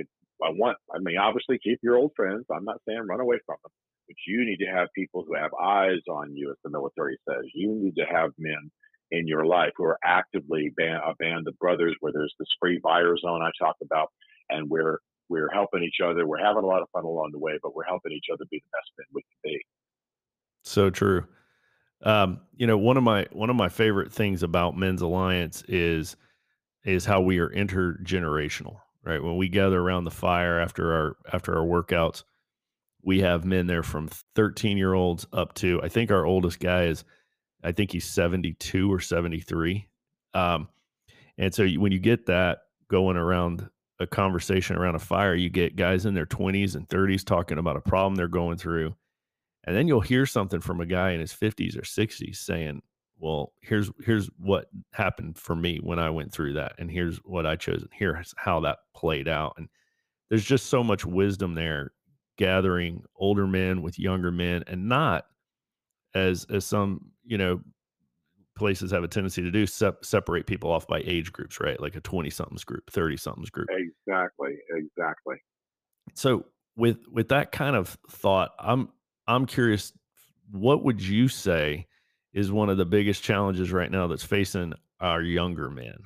I 0.41 0.49
want. 0.51 0.77
I 0.93 0.99
mean, 0.99 1.17
obviously, 1.17 1.59
keep 1.61 1.79
your 1.83 1.97
old 1.97 2.13
friends. 2.15 2.45
I'm 2.49 2.63
not 2.63 2.79
saying 2.87 3.05
run 3.05 3.19
away 3.19 3.39
from 3.45 3.57
them, 3.61 3.71
but 4.07 4.15
you 4.25 4.45
need 4.45 4.63
to 4.63 4.71
have 4.71 4.87
people 4.95 5.25
who 5.27 5.35
have 5.35 5.51
eyes 5.61 6.01
on 6.09 6.33
you, 6.33 6.51
as 6.51 6.57
the 6.63 6.69
military 6.69 7.17
says. 7.27 7.43
You 7.53 7.73
need 7.73 7.95
to 7.95 8.05
have 8.05 8.31
men 8.37 8.71
in 9.11 9.27
your 9.27 9.45
life 9.45 9.71
who 9.75 9.83
are 9.83 9.99
actively 10.03 10.71
band, 10.77 11.01
a 11.05 11.13
band 11.15 11.47
of 11.49 11.59
brothers, 11.59 11.95
where 11.99 12.13
there's 12.13 12.33
this 12.39 12.47
free 12.61 12.79
fire 12.79 13.17
zone 13.17 13.41
I 13.41 13.51
talked 13.59 13.81
about, 13.81 14.11
and 14.49 14.69
we're 14.69 14.99
we're 15.29 15.49
helping 15.51 15.83
each 15.83 15.99
other. 16.03 16.27
We're 16.27 16.43
having 16.43 16.63
a 16.63 16.67
lot 16.67 16.81
of 16.81 16.89
fun 16.91 17.03
along 17.03 17.31
the 17.31 17.39
way, 17.39 17.53
but 17.61 17.75
we're 17.75 17.85
helping 17.85 18.11
each 18.11 18.27
other 18.31 18.45
be 18.49 18.59
the 18.59 18.77
best 18.77 18.91
men 18.97 19.05
we 19.13 19.21
can 19.21 19.51
be. 19.51 19.65
So 20.63 20.89
true. 20.89 21.25
Um, 22.03 22.41
you 22.55 22.67
know, 22.67 22.77
one 22.77 22.97
of 22.97 23.03
my 23.03 23.27
one 23.31 23.49
of 23.49 23.55
my 23.55 23.69
favorite 23.69 24.11
things 24.11 24.43
about 24.43 24.77
Men's 24.77 25.01
Alliance 25.01 25.63
is 25.67 26.15
is 26.83 27.05
how 27.05 27.21
we 27.21 27.39
are 27.39 27.49
intergenerational. 27.49 28.77
Right 29.03 29.21
when 29.21 29.37
we 29.37 29.49
gather 29.49 29.79
around 29.79 30.05
the 30.05 30.11
fire 30.11 30.59
after 30.59 30.93
our 30.93 31.17
after 31.31 31.55
our 31.57 31.65
workouts, 31.65 32.23
we 33.03 33.21
have 33.21 33.45
men 33.45 33.67
there 33.67 33.83
from 33.83 34.09
13 34.35 34.77
year 34.77 34.93
olds 34.93 35.27
up 35.31 35.53
to 35.55 35.81
I 35.83 35.89
think 35.89 36.11
our 36.11 36.25
oldest 36.25 36.59
guy 36.59 36.85
is 36.85 37.03
I 37.63 37.71
think 37.71 37.91
he's 37.91 38.05
72 38.05 38.91
or 38.91 38.99
73. 38.99 39.87
Um, 40.33 40.69
and 41.37 41.53
so 41.53 41.67
when 41.67 41.91
you 41.91 41.99
get 41.99 42.27
that 42.27 42.59
going 42.89 43.17
around 43.17 43.69
a 43.99 44.07
conversation 44.07 44.75
around 44.75 44.95
a 44.95 44.99
fire, 44.99 45.35
you 45.35 45.49
get 45.49 45.75
guys 45.75 46.05
in 46.05 46.13
their 46.13 46.25
20s 46.25 46.75
and 46.75 46.87
30s 46.89 47.23
talking 47.23 47.57
about 47.57 47.77
a 47.77 47.81
problem 47.81 48.15
they're 48.15 48.27
going 48.27 48.57
through 48.57 48.93
and 49.67 49.75
then 49.75 49.87
you'll 49.87 50.01
hear 50.01 50.25
something 50.25 50.59
from 50.61 50.79
a 50.79 50.85
guy 50.85 51.11
in 51.11 51.19
his 51.19 51.33
50s 51.33 51.77
or 51.77 51.81
60s 51.81 52.35
saying 52.35 52.81
well 53.17 53.53
here's 53.61 53.89
here's 54.03 54.27
what 54.37 54.65
happened 54.91 55.37
for 55.37 55.55
me 55.55 55.79
when 55.81 55.99
i 55.99 56.09
went 56.09 56.31
through 56.31 56.53
that 56.53 56.73
and 56.77 56.91
here's 56.91 57.17
what 57.19 57.45
i 57.45 57.55
chose 57.55 57.81
and 57.81 57.91
here's 57.93 58.33
how 58.37 58.59
that 58.59 58.79
played 58.95 59.27
out. 59.27 59.53
And 59.57 59.67
there's 60.29 60.45
just 60.45 60.67
so 60.67 60.83
much 60.83 61.05
wisdom 61.05 61.53
there 61.53 61.91
gathering 62.37 63.03
older 63.15 63.45
men 63.45 63.81
with 63.81 63.99
younger 63.99 64.31
men 64.31 64.63
and 64.67 64.89
not 64.89 65.25
as 66.15 66.45
as 66.49 66.65
some 66.65 67.11
you 67.23 67.37
know 67.37 67.61
places 68.55 68.91
have 68.91 69.03
a 69.03 69.07
tendency 69.07 69.41
to 69.41 69.51
do 69.51 69.65
sep- 69.65 70.03
separate 70.05 70.45
people 70.47 70.71
off 70.71 70.87
by 70.87 71.01
age 71.05 71.31
groups 71.31 71.59
right 71.59 71.79
like 71.79 71.95
a 71.95 72.01
20 72.01 72.29
somethings 72.29 72.63
group 72.63 72.89
30 72.91 73.17
somethings 73.17 73.49
group 73.49 73.67
exactly 73.69 74.57
exactly 74.71 75.35
so 76.13 76.45
with 76.75 76.99
with 77.11 77.29
that 77.29 77.51
kind 77.51 77.75
of 77.75 77.97
thought 78.09 78.51
i'm 78.59 78.89
I'm 79.27 79.45
curious, 79.45 79.91
what 80.51 80.83
would 80.83 81.01
you 81.01 81.27
say 81.27 81.87
is 82.33 82.51
one 82.51 82.69
of 82.69 82.77
the 82.77 82.85
biggest 82.85 83.23
challenges 83.23 83.71
right 83.71 83.89
now 83.89 84.07
that's 84.07 84.23
facing 84.23 84.73
our 84.99 85.21
younger 85.21 85.69
men? 85.69 85.97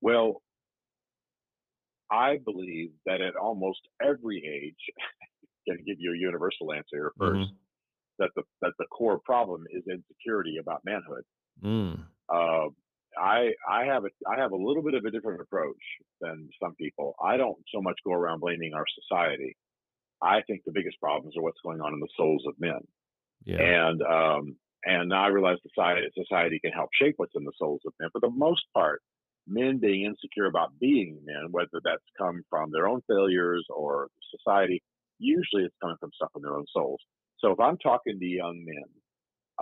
Well, 0.00 0.42
I 2.10 2.38
believe 2.42 2.92
that 3.04 3.20
at 3.20 3.36
almost 3.36 3.80
every 4.02 4.38
age, 4.38 4.94
can 5.68 5.84
give 5.86 5.96
you 5.98 6.14
a 6.14 6.16
universal 6.16 6.72
answer 6.72 7.12
1st 7.20 7.32
mm-hmm. 7.32 7.54
That 8.18 8.30
the 8.36 8.42
that 8.62 8.72
the 8.78 8.86
core 8.86 9.20
problem 9.24 9.64
is 9.70 9.82
insecurity 9.90 10.56
about 10.60 10.82
manhood. 10.84 11.22
Mm. 11.62 12.04
Uh, 12.28 12.68
I 13.18 13.52
I 13.68 13.84
have 13.86 14.04
a 14.04 14.08
I 14.30 14.40
have 14.40 14.52
a 14.52 14.56
little 14.56 14.82
bit 14.82 14.94
of 14.94 15.04
a 15.04 15.10
different 15.10 15.40
approach 15.40 15.76
than 16.20 16.48
some 16.62 16.74
people. 16.74 17.14
I 17.22 17.36
don't 17.36 17.58
so 17.74 17.80
much 17.80 17.98
go 18.04 18.12
around 18.12 18.40
blaming 18.40 18.74
our 18.74 18.84
society. 19.02 19.56
I 20.22 20.42
think 20.46 20.62
the 20.64 20.72
biggest 20.72 21.00
problems 21.00 21.36
are 21.36 21.42
what's 21.42 21.60
going 21.64 21.80
on 21.80 21.94
in 21.94 22.00
the 22.00 22.08
souls 22.16 22.44
of 22.46 22.54
men. 22.58 22.80
Yeah. 23.44 23.60
And 23.60 24.02
um, 24.02 24.56
and 24.84 25.12
I 25.12 25.28
realize 25.28 25.58
society 25.62 26.06
society 26.16 26.60
can 26.60 26.72
help 26.72 26.90
shape 27.00 27.14
what's 27.16 27.36
in 27.36 27.44
the 27.44 27.52
souls 27.58 27.80
of 27.86 27.92
men. 28.00 28.10
For 28.12 28.20
the 28.20 28.30
most 28.30 28.62
part, 28.74 29.02
men 29.46 29.78
being 29.78 30.04
insecure 30.04 30.46
about 30.46 30.78
being 30.78 31.20
men, 31.24 31.48
whether 31.50 31.80
that's 31.82 32.02
come 32.16 32.42
from 32.50 32.70
their 32.70 32.88
own 32.88 33.00
failures 33.08 33.66
or 33.74 34.08
society, 34.30 34.82
usually 35.18 35.64
it's 35.64 35.74
coming 35.80 35.96
from 35.98 36.10
stuff 36.14 36.30
in 36.36 36.42
their 36.42 36.56
own 36.56 36.66
souls. 36.72 37.00
So 37.38 37.52
if 37.52 37.60
I'm 37.60 37.78
talking 37.78 38.18
to 38.18 38.26
young 38.26 38.64
men, 38.64 38.84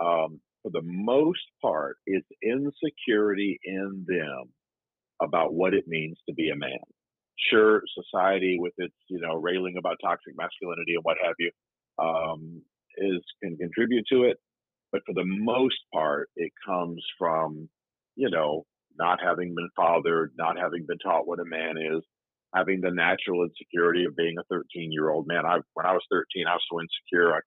um, 0.01 0.39
for 0.63 0.71
the 0.71 0.81
most 0.83 1.45
part, 1.61 1.97
it's 2.05 2.27
insecurity 2.43 3.59
in 3.63 4.05
them 4.07 4.51
about 5.21 5.53
what 5.53 5.73
it 5.73 5.87
means 5.87 6.17
to 6.27 6.33
be 6.35 6.49
a 6.49 6.55
man. 6.55 6.79
Sure 7.51 7.81
society 7.93 8.57
with 8.59 8.73
its 8.77 8.95
you 9.09 9.19
know 9.19 9.35
railing 9.35 9.75
about 9.77 9.97
toxic 10.03 10.33
masculinity 10.35 10.95
and 10.95 11.03
what 11.03 11.17
have 11.23 11.35
you 11.39 11.51
um, 11.99 12.61
is 12.97 13.21
can 13.43 13.55
contribute 13.57 14.05
to 14.11 14.23
it 14.23 14.37
but 14.91 15.01
for 15.05 15.13
the 15.13 15.25
most 15.25 15.77
part 15.93 16.29
it 16.35 16.51
comes 16.65 17.03
from 17.17 17.69
you 18.15 18.29
know 18.29 18.65
not 18.97 19.19
having 19.23 19.53
been 19.55 19.69
fathered 19.75 20.31
not 20.37 20.57
having 20.57 20.85
been 20.87 20.97
taught 20.97 21.27
what 21.27 21.39
a 21.39 21.45
man 21.45 21.75
is 21.77 22.01
having 22.55 22.81
the 22.81 22.91
natural 22.91 23.43
insecurity 23.43 24.05
of 24.05 24.15
being 24.15 24.35
a 24.39 24.43
13 24.49 24.91
year 24.91 25.09
old 25.09 25.27
man. 25.27 25.45
I 25.45 25.59
when 25.73 25.85
i 25.85 25.93
was 25.93 26.03
13 26.11 26.47
i 26.47 26.53
was 26.53 26.61
so 26.71 26.79
insecure 26.81 27.35
i, 27.35 27.39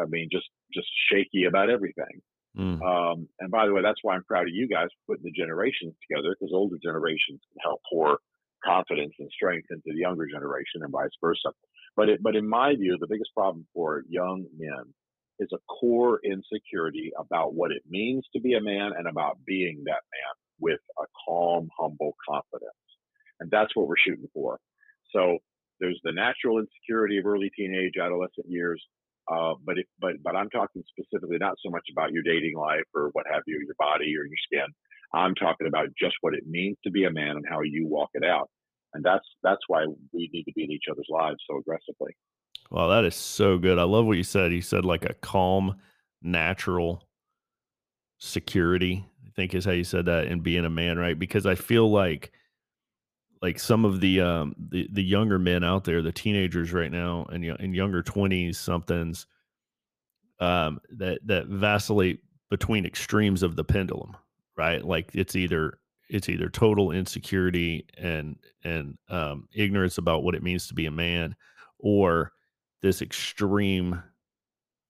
I 0.00 0.06
mean 0.06 0.28
just 0.30 0.46
just 0.72 0.88
shaky 1.10 1.44
about 1.44 1.70
everything 1.70 2.20
mm. 2.56 2.80
um, 2.82 3.28
and 3.40 3.50
by 3.50 3.66
the 3.66 3.72
way 3.72 3.82
that's 3.82 4.00
why 4.02 4.14
i'm 4.14 4.24
proud 4.24 4.48
of 4.48 4.54
you 4.54 4.68
guys 4.68 4.88
for 5.06 5.14
putting 5.14 5.30
the 5.30 5.38
generations 5.38 5.94
together 6.08 6.34
because 6.38 6.52
older 6.52 6.76
generations 6.82 7.40
can 7.52 7.60
help 7.62 7.80
pour 7.90 8.18
confidence 8.64 9.14
and 9.18 9.30
strength 9.30 9.68
into 9.70 9.82
the 9.86 10.00
younger 10.00 10.26
generation 10.26 10.82
and 10.82 10.92
vice 10.92 11.10
versa. 11.20 11.50
But 11.96 12.08
it, 12.08 12.22
but 12.22 12.36
in 12.36 12.48
my 12.48 12.74
view, 12.74 12.96
the 13.00 13.06
biggest 13.06 13.30
problem 13.34 13.66
for 13.72 14.02
young 14.08 14.44
men 14.56 14.92
is 15.38 15.48
a 15.52 15.58
core 15.68 16.20
insecurity 16.24 17.12
about 17.18 17.54
what 17.54 17.70
it 17.70 17.82
means 17.88 18.24
to 18.34 18.40
be 18.40 18.54
a 18.54 18.60
man 18.60 18.92
and 18.96 19.06
about 19.06 19.38
being 19.46 19.82
that 19.84 19.92
man 20.12 20.34
with 20.58 20.80
a 20.98 21.04
calm, 21.26 21.68
humble 21.78 22.14
confidence. 22.28 22.72
And 23.40 23.50
that's 23.50 23.74
what 23.76 23.86
we're 23.86 23.98
shooting 23.98 24.28
for. 24.32 24.58
So 25.14 25.38
there's 25.78 26.00
the 26.04 26.12
natural 26.12 26.58
insecurity 26.58 27.18
of 27.18 27.26
early 27.26 27.50
teenage, 27.56 27.94
adolescent 28.00 28.46
years. 28.48 28.82
Uh, 29.30 29.54
but 29.64 29.78
if, 29.78 29.86
but 30.00 30.12
but 30.22 30.36
I'm 30.36 30.50
talking 30.50 30.82
specifically 30.88 31.38
not 31.38 31.56
so 31.64 31.70
much 31.70 31.84
about 31.90 32.12
your 32.12 32.22
dating 32.22 32.56
life 32.56 32.84
or 32.94 33.10
what 33.12 33.26
have 33.30 33.42
you, 33.46 33.60
your 33.64 33.74
body 33.78 34.14
or 34.16 34.24
your 34.24 34.40
skin. 34.46 34.66
I'm 35.12 35.34
talking 35.34 35.66
about 35.66 35.88
just 36.00 36.14
what 36.20 36.34
it 36.34 36.46
means 36.46 36.76
to 36.84 36.90
be 36.90 37.04
a 37.04 37.10
man 37.10 37.36
and 37.36 37.44
how 37.48 37.60
you 37.62 37.86
walk 37.86 38.10
it 38.14 38.24
out. 38.24 38.50
And 38.94 39.04
that's 39.04 39.24
that's 39.42 39.62
why 39.68 39.84
we 40.12 40.30
need 40.32 40.44
to 40.44 40.52
be 40.52 40.64
in 40.64 40.70
each 40.70 40.84
other's 40.90 41.08
lives 41.10 41.38
so 41.48 41.58
aggressively. 41.58 42.16
Wow, 42.70 42.88
that 42.88 43.04
is 43.04 43.14
so 43.14 43.58
good. 43.58 43.78
I 43.78 43.84
love 43.84 44.06
what 44.06 44.16
you 44.16 44.24
said. 44.24 44.52
You 44.52 44.62
said 44.62 44.84
like 44.84 45.04
a 45.04 45.14
calm, 45.14 45.76
natural 46.22 47.02
security. 48.18 49.06
I 49.24 49.30
think 49.30 49.54
is 49.54 49.64
how 49.64 49.72
you 49.72 49.84
said 49.84 50.06
that 50.06 50.26
in 50.26 50.40
being 50.40 50.64
a 50.64 50.70
man, 50.70 50.98
right? 50.98 51.18
Because 51.18 51.46
I 51.46 51.56
feel 51.56 51.90
like 51.90 52.32
like 53.42 53.58
some 53.58 53.84
of 53.84 54.00
the 54.00 54.20
um 54.20 54.54
the, 54.70 54.88
the 54.92 55.04
younger 55.04 55.38
men 55.38 55.64
out 55.64 55.84
there, 55.84 56.02
the 56.02 56.12
teenagers 56.12 56.72
right 56.72 56.90
now 56.90 57.26
and 57.30 57.44
in 57.44 57.74
younger 57.74 58.02
20s 58.02 58.56
somethings 58.56 59.26
um 60.40 60.80
that 60.90 61.18
that 61.24 61.46
vacillate 61.46 62.20
between 62.50 62.86
extremes 62.86 63.42
of 63.42 63.56
the 63.56 63.64
pendulum 63.64 64.16
right? 64.56 64.84
Like 64.84 65.10
it's 65.14 65.36
either 65.36 65.78
it's 66.08 66.28
either 66.28 66.48
total 66.48 66.90
insecurity 66.92 67.86
and 67.98 68.36
and 68.64 68.96
um, 69.08 69.48
ignorance 69.52 69.98
about 69.98 70.22
what 70.22 70.34
it 70.34 70.42
means 70.42 70.68
to 70.68 70.74
be 70.74 70.86
a 70.86 70.90
man, 70.90 71.36
or 71.78 72.32
this 72.82 73.02
extreme, 73.02 74.02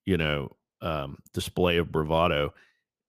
you 0.05 0.17
know, 0.17 0.55
um, 0.81 1.17
display 1.33 1.77
of 1.77 1.91
bravado. 1.91 2.53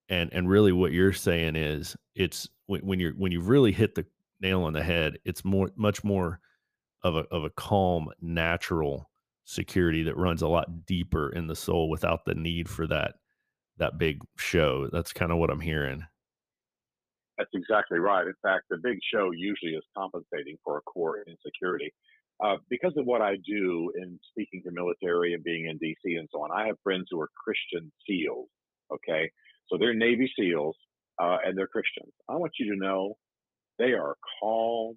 And 0.08 0.32
and 0.32 0.48
really, 0.48 0.72
what 0.72 0.92
you're 0.92 1.12
saying 1.12 1.56
is, 1.56 1.96
it's 2.14 2.48
when, 2.66 2.80
when 2.80 3.00
you're 3.00 3.12
when 3.12 3.32
you've 3.32 3.48
really 3.48 3.72
hit 3.72 3.94
the 3.94 4.06
nail 4.40 4.62
on 4.62 4.72
the 4.72 4.82
head. 4.82 5.18
It's 5.24 5.44
more 5.44 5.70
much 5.76 6.04
more 6.04 6.40
of 7.02 7.16
a 7.16 7.24
of 7.30 7.44
a 7.44 7.50
calm, 7.50 8.08
natural 8.20 9.10
security 9.44 10.02
that 10.02 10.16
runs 10.16 10.42
a 10.42 10.48
lot 10.48 10.84
deeper 10.86 11.30
in 11.30 11.46
the 11.46 11.56
soul 11.56 11.88
without 11.88 12.24
the 12.24 12.34
need 12.34 12.68
for 12.68 12.86
that 12.86 13.14
that 13.78 13.98
big 13.98 14.20
show. 14.36 14.88
That's 14.92 15.12
kind 15.12 15.32
of 15.32 15.38
what 15.38 15.50
I'm 15.50 15.60
hearing. 15.60 16.04
That's 17.38 17.50
exactly 17.54 17.98
right. 17.98 18.26
In 18.26 18.34
fact, 18.42 18.64
the 18.68 18.78
big 18.82 18.98
show 19.14 19.30
usually 19.30 19.72
is 19.72 19.84
compensating 19.96 20.58
for 20.64 20.78
a 20.78 20.82
core 20.82 21.24
insecurity. 21.26 21.92
Uh, 22.44 22.56
because 22.68 22.92
of 22.96 23.04
what 23.04 23.20
I 23.20 23.36
do 23.46 23.92
in 23.96 24.18
speaking 24.30 24.62
to 24.64 24.70
military 24.72 25.34
and 25.34 25.42
being 25.42 25.66
in 25.66 25.78
DC 25.78 26.18
and 26.18 26.28
so 26.32 26.42
on, 26.42 26.50
I 26.52 26.66
have 26.66 26.76
friends 26.82 27.06
who 27.10 27.20
are 27.20 27.28
Christian 27.44 27.92
SEALs. 28.06 28.48
Okay. 28.92 29.30
So 29.68 29.76
they're 29.78 29.94
Navy 29.94 30.30
SEALs 30.38 30.76
uh, 31.20 31.38
and 31.44 31.56
they're 31.56 31.68
Christians. 31.68 32.12
I 32.28 32.36
want 32.36 32.52
you 32.58 32.74
to 32.74 32.80
know 32.80 33.16
they 33.78 33.92
are 33.92 34.16
calm 34.40 34.96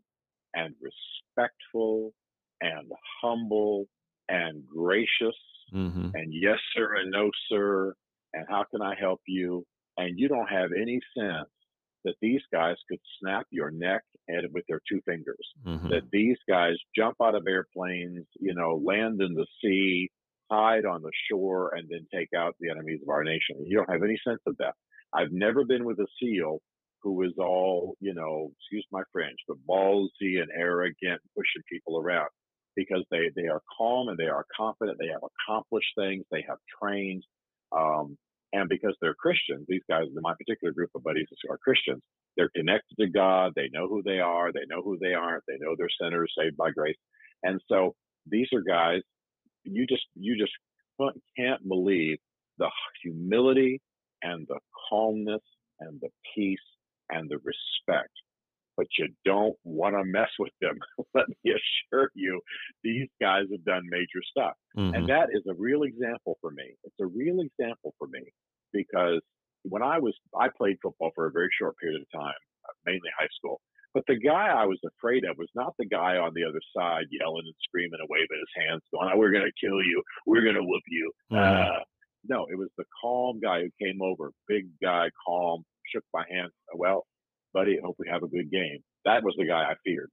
and 0.54 0.76
respectful 0.82 2.14
and 2.62 2.92
humble 3.22 3.86
and 4.30 4.64
gracious 4.68 5.36
mm-hmm. 5.74 6.10
and 6.14 6.34
yes, 6.34 6.58
sir, 6.76 6.96
and 6.96 7.12
no, 7.12 7.30
sir. 7.50 7.94
And 8.34 8.46
how 8.50 8.64
can 8.72 8.82
I 8.82 8.96
help 9.00 9.22
you? 9.28 9.66
And 9.98 10.18
you 10.18 10.28
don't 10.28 10.48
have 10.48 10.70
any 10.80 11.00
sense 11.18 11.50
that 12.04 12.16
these 12.22 12.42
guys 12.52 12.76
could 12.90 13.00
snap 13.20 13.46
your 13.52 13.72
neck 13.72 14.02
and 14.28 14.48
with 14.54 14.64
their 14.68 14.82
two 14.90 15.02
fingers. 15.06 15.48
Mm-hmm. 15.66 15.90
That 15.90 16.04
these 16.12 16.38
guys 16.50 16.74
jump 16.96 17.18
out 17.22 17.36
of 17.36 17.46
airplanes, 17.48 18.26
you 18.40 18.56
know, 18.56 18.82
land 18.84 19.22
in 19.22 19.34
the 19.34 19.46
sea, 19.62 20.10
hide 20.50 20.86
on 20.86 21.02
the 21.02 21.12
shore 21.30 21.74
and 21.76 21.88
then 21.90 22.08
take 22.14 22.30
out 22.36 22.56
the 22.60 22.70
enemies 22.70 23.02
of 23.04 23.10
our 23.10 23.24
nation. 23.24 23.66
You 23.66 23.78
don't 23.78 23.92
have 23.92 24.04
any 24.04 24.18
sense 24.28 24.42
of 24.48 24.58
that. 24.58 24.74
I've 25.14 25.32
never 25.32 25.66
been 25.66 25.86
with 25.86 26.00
a 26.00 26.08
SEAL 26.22 26.60
who 27.04 27.24
is 27.24 27.34
all, 27.38 27.96
you 28.00 28.14
know, 28.14 28.52
excuse 28.60 28.86
my 28.92 29.04
French, 29.12 29.38
but 29.48 29.58
ballsy 29.70 30.42
and 30.42 30.50
arrogant, 30.56 31.22
pushing 31.36 31.64
people 31.72 32.00
around 32.00 32.30
because 32.76 33.04
they, 33.12 33.30
they 33.36 33.48
are 33.48 33.62
calm 33.78 34.10
and 34.10 34.18
they 34.18 34.28
are 34.28 34.46
confident. 34.56 34.98
They 35.00 35.10
have 35.10 35.22
accomplished 35.24 35.92
things. 35.98 36.26
They 36.32 36.46
have 36.48 36.58
trained. 36.82 37.24
Um, 37.76 38.18
and 38.54 38.70
because 38.70 38.96
they're 39.02 39.16
Christians, 39.16 39.66
these 39.68 39.84
guys, 39.90 40.06
in 40.08 40.22
my 40.22 40.34
particular 40.34 40.74
group 40.74 40.92
of 40.96 41.04
buddies 41.04 41.28
are 41.50 41.58
Christians, 41.58 42.02
they're 42.38 42.52
connected 42.56 42.96
to 43.00 43.10
God. 43.10 43.54
They 43.56 43.70
know 43.74 43.88
who 43.88 44.04
they 44.04 44.20
are. 44.20 44.52
They 44.52 44.66
know 44.70 44.82
who 44.82 44.98
they 45.00 45.14
aren't. 45.14 45.44
They 45.48 45.58
know 45.60 45.76
they're 45.78 45.90
sinners 46.02 46.34
saved 46.38 46.58
by 46.58 46.72
grace. 46.72 46.98
And 47.44 47.62
so 47.70 47.96
these 48.30 48.48
are 48.54 48.62
guys 48.62 49.02
you 49.64 49.86
just 49.88 50.06
you 50.16 50.38
just 50.38 50.54
can't 51.38 51.68
believe 51.68 52.18
the 52.58 52.70
humility 53.04 53.82
and 54.22 54.48
the 54.48 54.60
calmness 54.90 55.42
and 55.80 56.00
the 56.02 56.10
peace 56.36 56.60
and 57.12 57.30
the 57.30 57.38
respect 57.38 58.12
but 58.78 58.88
you 58.98 59.08
don't 59.26 59.56
want 59.64 59.96
to 59.96 60.04
mess 60.06 60.30
with 60.40 60.54
them. 60.62 60.78
Let 61.14 61.26
me 61.30 61.54
assure 61.54 62.10
you, 62.16 62.42
these 62.84 63.08
guys 63.22 63.44
have 63.52 63.64
done 63.64 63.84
major 63.90 64.22
stuff. 64.30 64.54
Mm-hmm. 64.78 64.96
And 64.96 65.10
that 65.10 65.30
is 65.32 65.44
a 65.50 65.54
real 65.54 65.84
example 65.84 66.38
for 66.42 66.52
me. 66.52 66.74
It's 66.84 66.96
a 67.00 67.06
real 67.06 67.42
example 67.42 67.94
for 68.00 68.08
me 68.08 68.24
because 68.74 69.22
when 69.64 69.84
I 69.84 70.00
was, 70.00 70.16
I 70.40 70.48
played 70.58 70.78
football 70.82 71.12
for 71.14 71.28
a 71.28 71.32
very 71.32 71.50
short 71.60 71.76
period 71.78 72.02
of 72.02 72.20
time, 72.20 72.34
mainly 72.86 73.10
high 73.18 73.30
school. 73.38 73.62
But 73.94 74.04
the 74.08 74.18
guy 74.18 74.48
I 74.48 74.66
was 74.66 74.80
afraid 74.88 75.26
of 75.26 75.38
was 75.38 75.50
not 75.54 75.74
the 75.78 75.86
guy 75.86 76.16
on 76.16 76.32
the 76.34 76.46
other 76.46 76.62
side 76.76 77.06
yelling 77.12 77.44
and 77.46 77.56
screaming 77.62 78.00
and 78.00 78.08
waving 78.10 78.40
his 78.40 78.66
hands, 78.66 78.82
going, 78.90 79.12
oh, 79.14 79.18
"We're 79.18 79.36
going 79.36 79.44
to 79.44 79.68
kill 79.68 79.84
you. 79.84 80.02
We're 80.26 80.44
going 80.44 80.56
to 80.56 80.64
whoop 80.64 80.84
you." 80.88 81.12
Mm-hmm. 81.30 81.44
Uh, 81.44 81.84
no, 82.24 82.48
it 82.50 82.58
was 82.58 82.70
the 82.78 82.86
calm 83.02 83.42
guy 83.42 83.64
who 83.64 83.86
came 83.86 84.02
over, 84.02 84.32
big 84.48 84.68
guy, 84.82 85.10
calm, 85.28 85.66
shook 85.94 86.04
my 86.14 86.24
hand. 86.30 86.52
Well, 86.74 87.06
buddy, 87.54 87.80
hope 87.84 87.96
we 88.00 88.08
have 88.10 88.24
a 88.24 88.28
good 88.28 88.52
game. 88.52 88.80
That 89.06 89.24
was 89.24 89.36
the 89.38 89.46
guy 89.46 89.64
I 89.64 89.76
feared. 89.84 90.10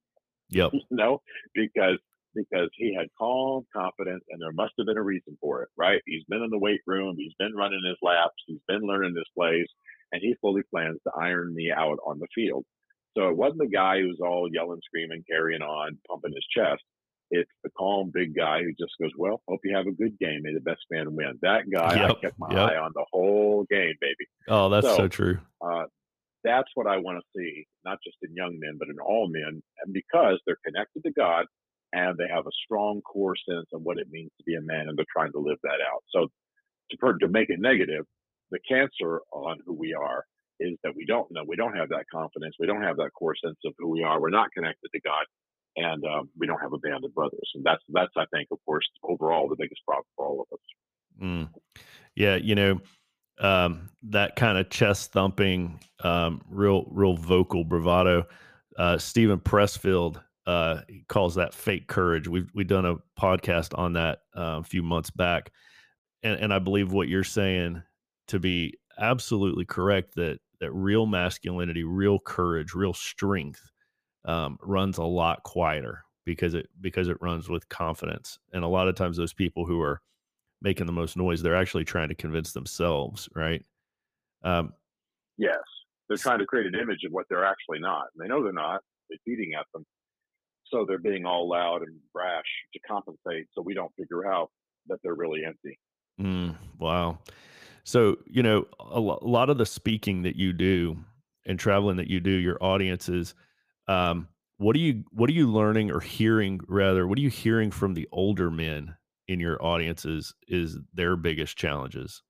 Yep. 0.49 0.71
no, 0.91 1.21
because 1.53 1.99
because 2.35 2.69
he 2.75 2.95
had 2.95 3.07
calm 3.17 3.65
confidence 3.75 4.23
and 4.29 4.41
there 4.41 4.51
must 4.51 4.73
have 4.77 4.85
been 4.85 4.97
a 4.97 5.03
reason 5.03 5.37
for 5.41 5.63
it, 5.63 5.69
right? 5.75 6.01
He's 6.05 6.23
been 6.29 6.43
in 6.43 6.51
the 6.51 6.59
weight 6.59 6.81
room, 6.85 7.15
he's 7.17 7.33
been 7.39 7.55
running 7.55 7.81
his 7.87 7.97
laps, 8.01 8.35
he's 8.45 8.61
been 8.67 8.81
learning 8.81 9.15
his 9.15 9.25
plays, 9.35 9.65
and 10.11 10.21
he 10.21 10.35
fully 10.39 10.61
plans 10.69 10.99
to 11.03 11.11
iron 11.19 11.53
me 11.53 11.71
out 11.75 11.97
on 12.05 12.19
the 12.19 12.27
field. 12.33 12.65
So 13.17 13.29
it 13.29 13.37
wasn't 13.37 13.59
the 13.59 13.75
guy 13.75 13.99
who's 13.99 14.19
all 14.21 14.47
yelling, 14.51 14.79
screaming, 14.85 15.23
carrying 15.29 15.61
on, 15.61 15.97
pumping 16.07 16.33
his 16.33 16.45
chest. 16.55 16.83
It's 17.31 17.51
the 17.63 17.69
calm 17.77 18.11
big 18.13 18.35
guy 18.35 18.63
who 18.63 18.71
just 18.71 18.93
goes, 18.99 19.11
Well, 19.17 19.41
hope 19.47 19.59
you 19.63 19.75
have 19.75 19.87
a 19.87 19.91
good 19.91 20.17
game. 20.19 20.41
May 20.43 20.53
the 20.53 20.61
best 20.61 20.81
man 20.89 21.15
win. 21.15 21.37
That 21.41 21.69
guy, 21.71 21.95
yep, 21.95 22.09
I 22.09 22.13
kept 22.21 22.39
my 22.39 22.49
yep. 22.51 22.71
eye 22.71 22.77
on 22.77 22.91
the 22.95 23.05
whole 23.11 23.65
game, 23.69 23.93
baby. 24.01 24.25
Oh, 24.47 24.69
that's 24.69 24.87
so, 24.87 24.97
so 24.97 25.07
true. 25.07 25.39
Uh, 25.61 25.85
that's 26.43 26.69
what 26.75 26.87
I 26.87 26.97
want 26.97 27.19
to 27.19 27.39
see, 27.39 27.67
not 27.85 27.99
just 28.03 28.17
in 28.23 28.35
young 28.35 28.57
men, 28.59 28.77
but 28.79 28.87
in 28.87 28.99
all 28.99 29.27
men. 29.29 29.61
And 29.83 29.93
because 29.93 30.39
they're 30.45 30.59
connected 30.65 31.03
to 31.03 31.11
God 31.11 31.45
and 31.93 32.17
they 32.17 32.27
have 32.33 32.47
a 32.47 32.57
strong 32.65 33.01
core 33.01 33.35
sense 33.35 33.67
of 33.73 33.81
what 33.81 33.97
it 33.97 34.07
means 34.09 34.31
to 34.37 34.43
be 34.45 34.55
a 34.55 34.61
man 34.61 34.87
and 34.87 34.97
they're 34.97 35.05
trying 35.11 35.31
to 35.33 35.39
live 35.39 35.57
that 35.63 35.79
out. 35.91 36.03
So 36.09 36.27
to, 36.91 37.17
to 37.19 37.27
make 37.27 37.49
it 37.49 37.59
negative, 37.59 38.05
the 38.51 38.59
cancer 38.67 39.21
on 39.31 39.57
who 39.65 39.73
we 39.73 39.93
are 39.93 40.23
is 40.59 40.77
that 40.83 40.95
we 40.95 41.05
don't 41.05 41.31
know. 41.31 41.43
We 41.47 41.55
don't 41.55 41.75
have 41.75 41.89
that 41.89 42.05
confidence. 42.11 42.55
We 42.59 42.67
don't 42.67 42.83
have 42.83 42.97
that 42.97 43.11
core 43.17 43.35
sense 43.43 43.57
of 43.65 43.73
who 43.77 43.89
we 43.89 44.03
are. 44.03 44.19
We're 44.19 44.29
not 44.29 44.51
connected 44.51 44.89
to 44.93 45.01
God. 45.01 45.25
And 45.79 46.03
um, 46.05 46.29
we 46.37 46.45
don't 46.45 46.59
have 46.59 46.73
a 46.73 46.77
band 46.77 47.05
of 47.05 47.13
brothers. 47.13 47.49
And 47.55 47.63
that's, 47.63 47.81
that's, 47.89 48.11
I 48.17 48.25
think, 48.33 48.49
of 48.51 48.59
course, 48.65 48.85
overall 49.03 49.47
the 49.47 49.55
biggest 49.57 49.81
problem 49.85 50.05
for 50.15 50.25
all 50.25 50.41
of 50.41 50.47
us. 50.53 51.23
Mm. 51.23 51.49
Yeah. 52.15 52.35
You 52.35 52.55
know, 52.55 52.81
um, 53.39 53.89
that 54.03 54.35
kind 54.35 54.57
of 54.57 54.69
chest 54.69 55.13
thumping, 55.13 55.79
um, 56.03 56.41
real, 56.49 56.85
real 56.89 57.15
vocal 57.15 57.63
bravado. 57.63 58.27
Uh, 58.77 58.97
Steven 58.97 59.39
Pressfield 59.39 60.21
uh, 60.45 60.81
calls 61.07 61.35
that 61.35 61.53
fake 61.53 61.87
courage. 61.87 62.27
We've 62.27 62.49
we've 62.55 62.67
done 62.67 62.85
a 62.85 62.95
podcast 63.19 63.77
on 63.77 63.93
that 63.93 64.21
uh, 64.35 64.59
a 64.59 64.63
few 64.63 64.81
months 64.81 65.11
back, 65.11 65.51
and, 66.23 66.39
and 66.39 66.53
I 66.53 66.57
believe 66.57 66.91
what 66.91 67.07
you're 67.07 67.23
saying 67.23 67.83
to 68.29 68.39
be 68.39 68.73
absolutely 68.97 69.65
correct 69.65 70.15
that 70.15 70.39
that 70.59 70.71
real 70.71 71.05
masculinity, 71.05 71.83
real 71.83 72.17
courage, 72.19 72.73
real 72.73 72.93
strength 72.93 73.61
um, 74.25 74.57
runs 74.61 74.97
a 74.97 75.03
lot 75.03 75.43
quieter 75.43 76.03
because 76.25 76.53
it 76.53 76.69
because 76.79 77.07
it 77.07 77.17
runs 77.21 77.49
with 77.49 77.69
confidence, 77.69 78.39
and 78.53 78.63
a 78.63 78.67
lot 78.67 78.87
of 78.87 78.95
times 78.95 79.17
those 79.17 79.33
people 79.33 79.65
who 79.65 79.81
are 79.81 80.01
making 80.61 80.85
the 80.85 80.91
most 80.91 81.15
noise, 81.15 81.41
they're 81.41 81.55
actually 81.55 81.85
trying 81.85 82.09
to 82.09 82.15
convince 82.15 82.51
themselves, 82.53 83.29
right? 83.33 83.63
Um, 84.43 84.73
yes, 85.37 85.59
they're 86.07 86.17
trying 86.17 86.39
to 86.39 86.45
create 86.45 86.67
an 86.67 86.75
image 86.75 87.03
of 87.05 87.11
what 87.11 87.25
they're 87.29 87.45
actually 87.45 87.79
not. 87.79 88.07
And 88.13 88.23
they 88.23 88.27
know 88.27 88.43
they're 88.43 88.51
not. 88.51 88.81
They're 89.09 89.19
feeding 89.25 89.53
at 89.57 89.65
them. 89.73 89.85
So 90.65 90.85
they're 90.87 90.99
being 90.99 91.25
all 91.25 91.49
loud 91.49 91.81
and 91.81 91.97
brash 92.13 92.45
to 92.73 92.79
compensate 92.79 93.47
so 93.53 93.61
we 93.61 93.73
don't 93.73 93.91
figure 93.97 94.31
out 94.31 94.49
that 94.87 94.99
they're 95.03 95.15
really 95.15 95.41
empty. 95.45 95.79
Mm, 96.19 96.55
wow. 96.77 97.19
So, 97.83 98.17
you 98.27 98.43
know, 98.43 98.65
a, 98.79 98.99
lo- 98.99 99.19
a, 99.21 99.27
lot 99.27 99.49
of 99.49 99.57
the 99.57 99.65
speaking 99.65 100.21
that 100.23 100.35
you 100.35 100.53
do 100.53 100.97
and 101.45 101.57
traveling 101.57 101.97
that 101.97 102.07
you 102.07 102.19
do, 102.19 102.31
your 102.31 102.57
audiences, 102.61 103.33
um, 103.89 104.27
what 104.57 104.75
are 104.75 104.79
you 104.79 105.03
what 105.11 105.29
are 105.29 105.33
you 105.33 105.51
learning 105.51 105.91
or 105.91 105.99
hearing 105.99 106.59
rather 106.67 107.07
what 107.07 107.17
are 107.17 107.21
you 107.21 107.29
hearing 107.29 107.71
from 107.71 107.93
the 107.95 108.07
older 108.11 108.51
men 108.51 108.95
in 109.27 109.39
your 109.39 109.63
audiences 109.63 110.33
is 110.47 110.77
their 110.93 111.15
biggest 111.15 111.57
challenges? 111.57 112.21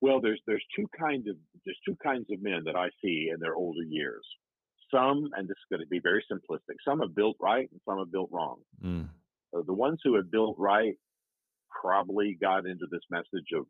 Well, 0.00 0.20
there's 0.20 0.40
there's 0.46 0.64
two 0.76 0.86
kinds 0.98 1.28
of 1.28 1.36
there's 1.64 1.78
two 1.86 1.96
kinds 2.02 2.26
of 2.30 2.42
men 2.42 2.62
that 2.66 2.76
I 2.76 2.88
see 3.02 3.30
in 3.32 3.40
their 3.40 3.54
older 3.54 3.82
years. 3.88 4.26
Some, 4.92 5.30
and 5.36 5.48
this 5.48 5.56
is 5.56 5.70
going 5.70 5.80
to 5.80 5.86
be 5.86 6.00
very 6.02 6.22
simplistic, 6.30 6.76
some 6.86 7.00
have 7.00 7.14
built 7.14 7.36
right 7.40 7.66
and 7.70 7.80
some 7.88 7.98
have 7.98 8.12
built 8.12 8.28
wrong. 8.30 8.58
Mm. 8.84 9.08
So 9.54 9.62
the 9.66 9.72
ones 9.72 10.00
who 10.04 10.16
have 10.16 10.30
built 10.30 10.56
right 10.58 10.94
probably 11.80 12.36
got 12.38 12.66
into 12.66 12.86
this 12.90 13.00
message 13.10 13.48
of 13.56 13.64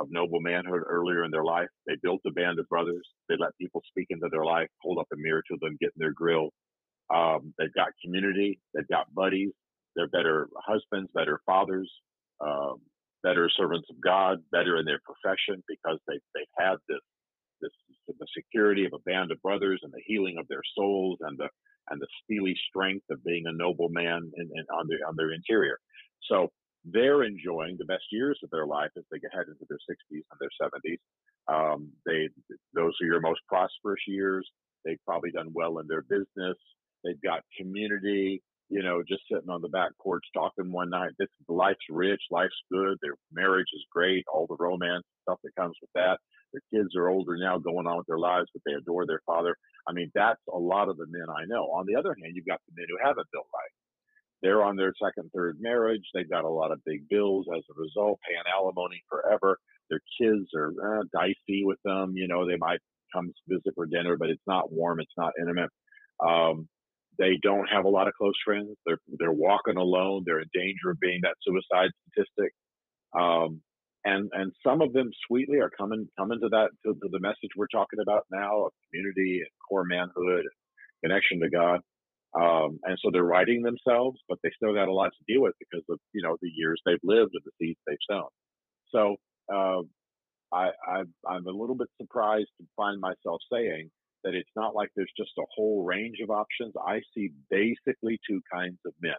of 0.00 0.08
noble 0.10 0.40
manhood 0.40 0.82
earlier 0.86 1.24
in 1.24 1.30
their 1.30 1.44
life. 1.44 1.68
They 1.86 1.94
built 2.02 2.20
a 2.26 2.30
band 2.30 2.58
of 2.58 2.68
brothers. 2.68 3.06
They 3.28 3.36
let 3.38 3.56
people 3.60 3.82
speak 3.88 4.06
into 4.10 4.28
their 4.30 4.44
life, 4.44 4.68
hold 4.82 4.98
up 4.98 5.08
a 5.12 5.16
mirror 5.16 5.42
to 5.50 5.58
them, 5.60 5.76
get 5.80 5.92
in 5.96 6.00
their 6.00 6.12
grill. 6.12 6.50
Um, 7.14 7.52
they've 7.58 7.74
got 7.74 7.88
community. 8.02 8.60
They've 8.74 8.88
got 8.88 9.12
buddies. 9.14 9.52
They're 9.96 10.08
better 10.08 10.48
husbands, 10.56 11.10
better 11.14 11.40
fathers, 11.44 11.90
um, 12.40 12.76
better 13.22 13.50
servants 13.54 13.88
of 13.90 14.00
God, 14.00 14.38
better 14.50 14.76
in 14.78 14.86
their 14.86 15.00
profession 15.04 15.62
because 15.68 15.98
they 16.08 16.18
they've 16.34 16.56
had 16.58 16.76
this 16.88 17.00
this 17.60 17.72
the 18.06 18.26
security 18.36 18.86
of 18.86 18.92
a 18.94 19.02
band 19.10 19.30
of 19.30 19.42
brothers 19.42 19.80
and 19.82 19.92
the 19.92 20.02
healing 20.06 20.36
of 20.38 20.48
their 20.48 20.62
souls 20.76 21.18
and 21.20 21.36
the 21.38 21.48
and 21.90 22.00
the 22.00 22.06
steely 22.22 22.54
strength 22.68 23.04
of 23.10 23.22
being 23.24 23.44
a 23.46 23.52
noble 23.52 23.88
man 23.90 24.30
in, 24.36 24.48
on 24.72 24.86
their 24.88 24.98
on 25.06 25.14
their 25.16 25.32
interior. 25.32 25.78
So 26.30 26.48
they're 26.84 27.24
enjoying 27.24 27.76
the 27.78 27.84
best 27.84 28.04
years 28.10 28.38
of 28.42 28.50
their 28.50 28.66
life 28.66 28.90
as 28.96 29.04
they 29.10 29.18
get 29.18 29.34
head 29.34 29.46
into 29.48 29.66
their 29.68 29.78
60s 29.78 30.24
and 30.30 30.38
their 30.40 30.50
70s. 30.60 30.98
Um, 31.48 31.90
they 32.06 32.28
those 32.74 32.92
are 33.02 33.06
your 33.06 33.20
most 33.20 33.40
prosperous 33.48 34.00
years. 34.06 34.48
They've 34.84 35.00
probably 35.04 35.30
done 35.30 35.50
well 35.52 35.78
in 35.78 35.86
their 35.88 36.02
business. 36.02 36.56
They've 37.04 37.20
got 37.22 37.42
community 37.58 38.42
you 38.70 38.84
know, 38.84 39.02
just 39.06 39.22
sitting 39.30 39.50
on 39.50 39.60
the 39.60 39.68
back 39.68 39.90
porch 40.00 40.22
talking 40.32 40.70
one 40.70 40.90
night. 40.90 41.10
This 41.18 41.28
life's 41.48 41.90
rich, 41.90 42.22
life's 42.30 42.54
good. 42.72 42.96
Their 43.02 43.18
marriage 43.32 43.66
is 43.74 43.84
great, 43.90 44.24
all 44.32 44.46
the 44.46 44.56
romance 44.58 45.04
stuff 45.22 45.38
that 45.42 45.56
comes 45.58 45.74
with 45.82 45.90
that. 45.96 46.18
Their 46.52 46.62
kids 46.72 46.94
are 46.96 47.08
older 47.08 47.36
now, 47.36 47.58
going 47.58 47.86
on 47.86 47.98
with 47.98 48.06
their 48.06 48.18
lives, 48.18 48.46
but 48.54 48.62
they 48.64 48.72
adore 48.72 49.06
their 49.06 49.22
father. 49.26 49.56
I 49.88 49.92
mean, 49.92 50.10
that's 50.14 50.40
a 50.52 50.58
lot 50.58 50.88
of 50.88 50.96
the 50.96 51.06
men 51.10 51.26
I 51.28 51.46
know. 51.46 51.64
On 51.74 51.84
the 51.86 51.98
other 51.98 52.14
hand, 52.14 52.32
you've 52.34 52.46
got 52.46 52.60
the 52.68 52.74
men 52.78 52.86
who 52.88 52.98
haven't 53.02 53.26
built 53.32 53.46
right. 53.52 53.74
They're 54.42 54.62
on 54.62 54.76
their 54.76 54.92
second, 55.02 55.30
third 55.34 55.58
marriage. 55.60 56.02
They've 56.14 56.28
got 56.28 56.44
a 56.44 56.48
lot 56.48 56.72
of 56.72 56.84
big 56.84 57.08
bills 57.08 57.46
as 57.54 57.62
a 57.70 57.80
result, 57.80 58.20
paying 58.26 58.42
alimony 58.52 59.02
forever. 59.08 59.58
Their 59.90 60.00
kids 60.20 60.48
are 60.56 61.00
uh, 61.00 61.02
dicey 61.12 61.64
with 61.64 61.78
them. 61.84 62.12
You 62.16 62.28
know, 62.28 62.46
they 62.46 62.56
might 62.56 62.80
come 63.14 63.32
visit 63.48 63.74
for 63.74 63.86
dinner, 63.86 64.16
but 64.16 64.30
it's 64.30 64.46
not 64.46 64.72
warm, 64.72 65.00
it's 65.00 65.12
not 65.16 65.32
intimate. 65.40 65.70
Um, 66.24 66.68
they 67.18 67.38
don't 67.42 67.66
have 67.66 67.84
a 67.84 67.88
lot 67.88 68.08
of 68.08 68.14
close 68.14 68.34
friends. 68.44 68.76
They're 68.86 69.00
they're 69.18 69.32
walking 69.32 69.76
alone. 69.76 70.22
They're 70.24 70.40
in 70.40 70.48
danger 70.54 70.90
of 70.90 71.00
being 71.00 71.20
that 71.22 71.36
suicide 71.42 71.90
statistic. 72.12 72.52
Um, 73.18 73.60
and 74.04 74.30
and 74.32 74.52
some 74.64 74.80
of 74.80 74.92
them 74.94 75.10
sweetly 75.26 75.58
are 75.58 75.70
coming 75.70 76.08
coming 76.18 76.40
to 76.40 76.48
that 76.48 76.70
to, 76.86 76.94
to 76.94 77.08
the 77.10 77.20
message 77.20 77.50
we're 77.56 77.66
talking 77.66 78.00
about 78.00 78.24
now 78.32 78.64
of 78.64 78.72
community 78.88 79.40
and 79.40 79.50
core 79.68 79.84
manhood, 79.84 80.46
and 80.46 80.56
connection 81.04 81.40
to 81.40 81.50
God. 81.50 81.80
Um, 82.38 82.78
and 82.84 82.98
so 83.02 83.10
they're 83.12 83.24
righting 83.24 83.62
themselves, 83.62 84.20
but 84.28 84.38
they 84.42 84.50
still 84.56 84.74
got 84.74 84.88
a 84.88 84.92
lot 84.92 85.10
to 85.10 85.32
deal 85.32 85.42
with 85.42 85.54
because 85.58 85.84
of 85.90 85.98
you 86.12 86.22
know 86.22 86.36
the 86.42 86.50
years 86.54 86.80
they've 86.86 86.98
lived 87.02 87.32
and 87.34 87.42
the 87.44 87.52
seeds 87.58 87.80
they've 87.86 87.98
sown. 88.10 88.28
So 88.94 89.16
uh, 89.52 89.82
I, 90.52 90.70
I 90.86 91.02
I'm 91.28 91.46
a 91.46 91.50
little 91.50 91.76
bit 91.76 91.88
surprised 92.00 92.50
to 92.60 92.66
find 92.76 93.00
myself 93.00 93.40
saying 93.52 93.90
that 94.24 94.34
it's 94.34 94.50
not 94.56 94.74
like 94.74 94.90
there's 94.96 95.12
just 95.16 95.32
a 95.38 95.46
whole 95.54 95.84
range 95.84 96.18
of 96.22 96.30
options. 96.30 96.74
I 96.86 97.00
see 97.14 97.30
basically 97.50 98.20
two 98.28 98.40
kinds 98.52 98.78
of 98.86 98.92
men. 99.02 99.14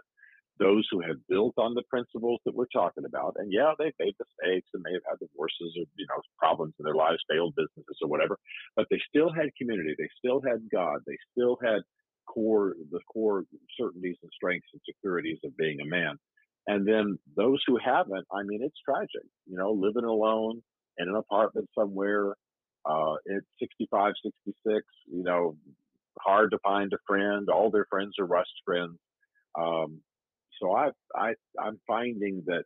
those 0.60 0.88
who 0.92 1.02
have 1.02 1.18
built 1.28 1.56
on 1.58 1.74
the 1.74 1.84
principles 1.90 2.40
that 2.46 2.56
we're 2.56 2.70
talking 2.74 3.06
about, 3.06 3.34
and 3.38 3.52
yeah, 3.52 3.74
they've 3.80 3.98
made 4.00 4.14
mistakes 4.20 4.70
and 4.74 4.86
have 4.94 5.02
had 5.10 5.20
divorces 5.20 5.74
or 5.78 5.86
you 5.98 6.06
know 6.10 6.22
problems 6.38 6.74
in 6.80 6.86
their 6.86 6.96
lives, 6.96 7.20
failed 7.30 7.56
businesses 7.56 7.98
or 8.02 8.10
whatever, 8.10 8.38
but 8.76 8.86
they 8.92 9.02
still 9.10 9.32
had 9.34 9.50
community, 9.58 9.96
they 9.98 10.10
still 10.18 10.42
had 10.42 10.62
God, 10.72 11.00
they 11.08 11.18
still 11.34 11.58
had 11.64 11.82
core 12.26 12.74
the 12.92 13.00
core 13.12 13.44
certainties 13.80 14.18
and 14.22 14.32
strengths 14.34 14.68
and 14.74 14.82
securities 14.86 15.40
of 15.44 15.56
being 15.58 15.80
a 15.82 15.86
man. 15.86 16.18
And 16.68 16.88
then 16.88 17.18
those 17.36 17.62
who 17.66 17.78
haven't, 17.84 18.26
I 18.32 18.44
mean, 18.44 18.62
it's 18.64 18.78
tragic. 18.88 19.28
You 19.48 19.58
know, 19.58 19.72
living 19.72 20.06
alone 20.06 20.62
in 20.98 21.10
an 21.10 21.16
apartment 21.16 21.70
somewhere 21.78 22.36
uh, 22.86 23.14
at 23.14 23.44
65, 23.60 24.14
66, 24.24 24.86
you 25.08 25.24
know, 25.24 25.56
hard 26.20 26.52
to 26.52 26.60
find 26.64 26.92
a 26.94 26.98
friend. 27.08 27.50
All 27.50 27.72
their 27.72 27.88
friends 27.90 28.14
are 28.20 28.26
rust 28.26 28.52
friends. 28.66 28.98
Um, 29.60 30.02
so 30.62 30.74
I, 30.74 30.90
I, 31.16 31.34
I'm 31.60 31.80
finding 31.88 32.44
that 32.46 32.64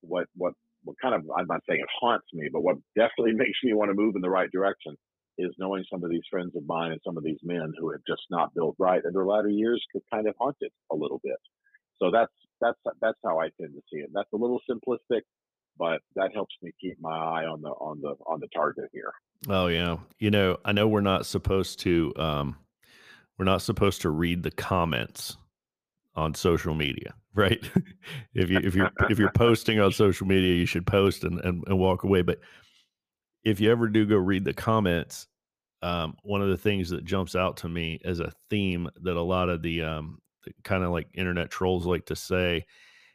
what, 0.00 0.26
what, 0.36 0.54
what 0.84 0.96
kind 1.00 1.14
of, 1.14 1.22
I'm 1.36 1.46
not 1.46 1.60
saying 1.68 1.80
it 1.80 1.88
haunts 2.00 2.26
me, 2.32 2.48
but 2.52 2.62
what 2.62 2.76
definitely 2.96 3.32
makes 3.36 3.58
me 3.64 3.72
want 3.74 3.90
to 3.90 3.94
move 3.94 4.14
in 4.14 4.22
the 4.22 4.30
right 4.30 4.50
direction 4.50 4.96
is 5.38 5.54
knowing 5.58 5.84
some 5.90 6.04
of 6.04 6.10
these 6.10 6.22
friends 6.30 6.54
of 6.56 6.66
mine 6.66 6.92
and 6.92 7.00
some 7.04 7.16
of 7.16 7.24
these 7.24 7.38
men 7.42 7.72
who 7.78 7.90
have 7.90 8.00
just 8.06 8.22
not 8.30 8.54
built 8.54 8.76
right 8.78 9.02
in 9.04 9.12
their 9.12 9.24
latter 9.24 9.48
years 9.48 9.82
could 9.92 10.02
kind 10.12 10.28
of 10.28 10.34
haunt 10.38 10.56
it 10.60 10.72
a 10.90 10.96
little 10.96 11.20
bit. 11.22 11.38
So 12.00 12.10
that's, 12.10 12.32
that's, 12.60 12.78
that's 13.00 13.18
how 13.24 13.40
I 13.40 13.48
tend 13.60 13.74
to 13.74 13.82
see 13.92 14.00
it. 14.00 14.10
That's 14.12 14.32
a 14.32 14.36
little 14.36 14.60
simplistic, 14.70 15.22
but 15.78 16.00
that 16.16 16.30
helps 16.34 16.54
me 16.62 16.72
keep 16.80 16.98
my 17.00 17.16
eye 17.16 17.44
on 17.44 17.62
the, 17.62 17.70
on 17.70 18.00
the, 18.00 18.14
on 18.26 18.40
the 18.40 18.48
target 18.54 18.90
here. 18.92 19.12
Oh 19.48 19.66
yeah. 19.68 19.96
You 20.18 20.30
know, 20.30 20.58
I 20.64 20.72
know 20.72 20.86
we're 20.86 21.00
not 21.00 21.26
supposed 21.26 21.80
to, 21.80 22.12
um, 22.16 22.56
we're 23.38 23.44
not 23.44 23.62
supposed 23.62 24.02
to 24.02 24.10
read 24.10 24.42
the 24.42 24.50
comments 24.50 25.36
on 26.14 26.34
social 26.34 26.74
media, 26.74 27.14
right? 27.34 27.62
if 28.34 28.50
you 28.50 28.58
if 28.58 28.74
you're 28.74 28.90
if 29.08 29.18
you're 29.18 29.32
posting 29.34 29.80
on 29.80 29.92
social 29.92 30.26
media, 30.26 30.54
you 30.54 30.66
should 30.66 30.86
post 30.86 31.24
and, 31.24 31.40
and, 31.40 31.64
and 31.66 31.78
walk 31.78 32.04
away. 32.04 32.22
But 32.22 32.40
if 33.44 33.60
you 33.60 33.70
ever 33.70 33.88
do 33.88 34.06
go 34.06 34.16
read 34.16 34.44
the 34.44 34.52
comments, 34.52 35.26
um, 35.82 36.16
one 36.22 36.42
of 36.42 36.48
the 36.48 36.56
things 36.56 36.90
that 36.90 37.04
jumps 37.04 37.34
out 37.34 37.56
to 37.58 37.68
me 37.68 38.00
as 38.04 38.20
a 38.20 38.32
theme 38.50 38.88
that 39.02 39.16
a 39.16 39.22
lot 39.22 39.48
of 39.48 39.62
the 39.62 39.82
um, 39.82 40.18
kind 40.62 40.84
of 40.84 40.90
like 40.90 41.08
internet 41.14 41.50
trolls 41.50 41.86
like 41.86 42.06
to 42.06 42.16
say 42.16 42.64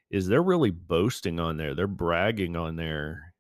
is 0.10 0.28
they're 0.28 0.44
really 0.44 0.72
boasting 0.72 1.40
on 1.40 1.58
there. 1.58 1.74
They're 1.76 1.88
bragging 1.88 2.56
on 2.56 2.76
there 2.76 3.34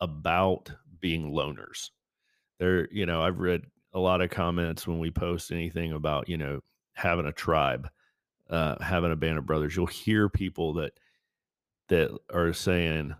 about 0.00 0.70
being 1.00 1.32
loners. 1.32 1.90
They're, 2.58 2.88
you 2.92 3.06
know, 3.06 3.22
I've 3.22 3.40
read 3.40 3.62
a 3.92 3.98
lot 4.00 4.20
of 4.20 4.30
comments 4.30 4.86
when 4.86 4.98
we 4.98 5.10
post 5.10 5.52
anything 5.52 5.92
about, 5.92 6.28
you 6.28 6.36
know, 6.36 6.60
having 6.94 7.26
a 7.26 7.32
tribe 7.32 7.88
uh, 8.50 8.82
having 8.82 9.12
a 9.12 9.16
band 9.16 9.38
of 9.38 9.46
brothers, 9.46 9.74
you'll 9.76 9.86
hear 9.86 10.28
people 10.28 10.74
that 10.74 10.92
that 11.88 12.16
are 12.32 12.52
saying, 12.52 13.14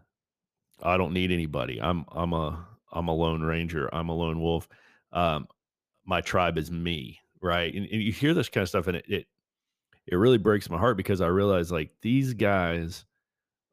"I 0.83 0.97
don't 0.97 1.13
need 1.13 1.31
anybody. 1.31 1.81
I'm 1.81 2.05
I'm 2.13 2.33
a 2.33 2.67
I'm 2.95 3.09
a 3.09 3.15
lone 3.15 3.43
ranger. 3.43 3.93
I'm 3.93 4.09
a 4.09 4.15
lone 4.15 4.41
wolf. 4.41 4.69
Um, 5.13 5.49
my 6.05 6.21
tribe 6.21 6.59
is 6.59 6.71
me." 6.71 7.21
Right, 7.43 7.75
and, 7.75 7.87
and 7.87 8.03
you 8.03 8.13
hear 8.13 8.33
this 8.33 8.49
kind 8.49 8.63
of 8.63 8.71
stuff, 8.71 8.87
and 8.87 8.97
it, 8.97 9.05
it 9.07 9.27
it 10.07 10.17
really 10.17 10.39
breaks 10.39 10.71
my 10.71 10.79
heart 10.79 10.97
because 10.97 11.21
I 11.21 11.27
realize 11.27 11.73
like 11.73 11.91
these 12.03 12.35
guys 12.35 13.05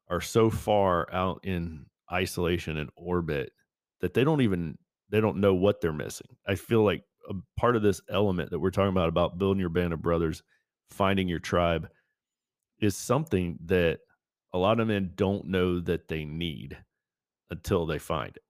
are 0.08 0.20
so 0.20 0.50
far 0.50 1.12
out 1.12 1.40
in 1.44 1.86
isolation 2.12 2.76
and 2.78 2.90
orbit 2.96 3.52
that 4.00 4.14
they 4.14 4.24
don't 4.24 4.40
even 4.42 4.76
they 5.10 5.20
don't 5.20 5.38
know 5.38 5.54
what 5.54 5.80
they're 5.80 5.92
missing. 5.92 6.36
I 6.46 6.54
feel 6.54 6.82
like 6.84 7.04
a 7.28 7.34
part 7.56 7.76
of 7.76 7.82
this 7.82 8.00
element 8.10 8.50
that 8.50 8.58
we're 8.58 8.70
talking 8.70 8.88
about 8.88 9.08
about 9.08 9.38
building 9.38 9.60
your 9.60 9.68
band 9.68 9.92
of 9.92 10.02
brothers 10.02 10.42
finding 10.90 11.28
your 11.28 11.38
tribe 11.38 11.88
is 12.80 12.96
something 12.96 13.58
that 13.66 14.00
a 14.52 14.58
lot 14.58 14.80
of 14.80 14.88
men 14.88 15.12
don't 15.14 15.46
know 15.46 15.80
that 15.80 16.08
they 16.08 16.24
need 16.24 16.76
until 17.50 17.86
they 17.86 17.98
find 17.98 18.36
it. 18.36 18.42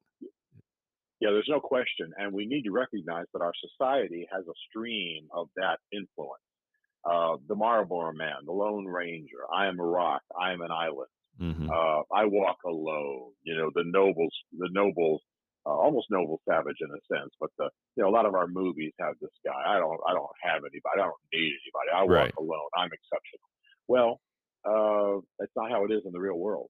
Yeah, 1.23 1.31
there's 1.31 1.47
no 1.49 1.61
question. 1.61 2.11
And 2.19 2.35
we 2.35 2.47
need 2.47 2.65
to 2.65 2.73
recognize 2.73 3.27
that 3.33 3.43
our 3.43 3.53
society 3.63 4.27
has 4.33 4.43
a 4.43 4.59
stream 4.69 5.29
of 5.33 5.47
that 5.55 5.79
influence. 5.93 6.43
Uh, 7.05 7.37
the 7.47 7.55
Marlboro 7.55 8.13
Man, 8.13 8.43
the 8.45 8.51
Lone 8.51 8.87
Ranger, 8.87 9.47
I 9.55 9.69
am 9.69 9.79
a 9.79 9.85
rock, 9.87 10.23
I 10.37 10.53
am 10.53 10.63
an 10.63 10.73
island, 10.73 11.11
mm-hmm. 11.41 11.71
uh, 11.71 12.03
I 12.13 12.27
walk 12.27 12.59
alone, 12.67 13.31
you 13.45 13.57
know, 13.57 13.71
the 13.73 13.85
nobles, 13.87 14.35
the 14.59 14.69
nobles 14.73 15.21
uh, 15.65 15.71
almost 15.71 16.09
noble 16.11 16.41
savage 16.49 16.79
in 16.81 16.91
a 16.91 17.15
sense. 17.15 17.31
But 17.39 17.51
the 17.57 17.71
you 17.95 18.03
know 18.03 18.09
a 18.09 18.15
lot 18.15 18.27
of 18.27 18.35
our 18.35 18.49
movies 18.49 18.93
have 18.99 19.15
this 19.21 19.31
guy. 19.45 19.63
I 19.67 19.79
don't 19.79 20.01
I 20.09 20.13
don't 20.13 20.27
have 20.43 20.63
anybody. 20.63 20.99
I 20.99 21.07
don't 21.07 21.15
need 21.33 21.55
anybody. 21.63 21.91
I 21.95 22.03
walk 22.03 22.35
alone. 22.37 22.69
I'm 22.77 22.91
exceptional. 22.91 23.47
Well, 23.87 24.21
uh, 24.67 25.23
that's 25.39 25.55
not 25.55 25.71
how 25.71 25.85
it 25.85 25.93
is 25.93 26.03
in 26.05 26.13
the 26.13 26.19
real 26.19 26.39
world. 26.39 26.69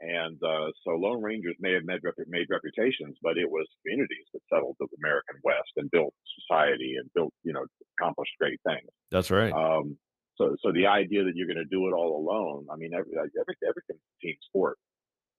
And 0.00 0.38
uh, 0.42 0.68
so 0.84 0.90
Lone 0.90 1.22
Rangers 1.22 1.56
may 1.60 1.72
have 1.72 1.84
made, 1.84 2.00
made 2.28 2.46
reputations, 2.50 3.16
but 3.22 3.38
it 3.38 3.48
was 3.48 3.66
communities 3.82 4.26
that 4.32 4.40
settled 4.52 4.76
the 4.78 4.88
American 4.98 5.36
West 5.42 5.70
and 5.76 5.90
built 5.90 6.12
society 6.40 6.96
and 6.98 7.08
built, 7.14 7.32
you 7.42 7.52
know, 7.52 7.64
accomplished 7.98 8.32
great 8.38 8.60
things. 8.66 8.88
That's 9.10 9.30
right. 9.30 9.52
Um, 9.52 9.96
so, 10.36 10.56
so 10.62 10.72
the 10.72 10.86
idea 10.88 11.22
that 11.24 11.36
you're 11.36 11.46
going 11.46 11.62
to 11.62 11.64
do 11.64 11.86
it 11.86 11.92
all 11.92 12.18
alone, 12.18 12.66
I 12.70 12.76
mean, 12.76 12.92
every, 12.92 13.12
every, 13.16 13.54
everything's 13.62 14.00
team 14.20 14.34
sport. 14.48 14.78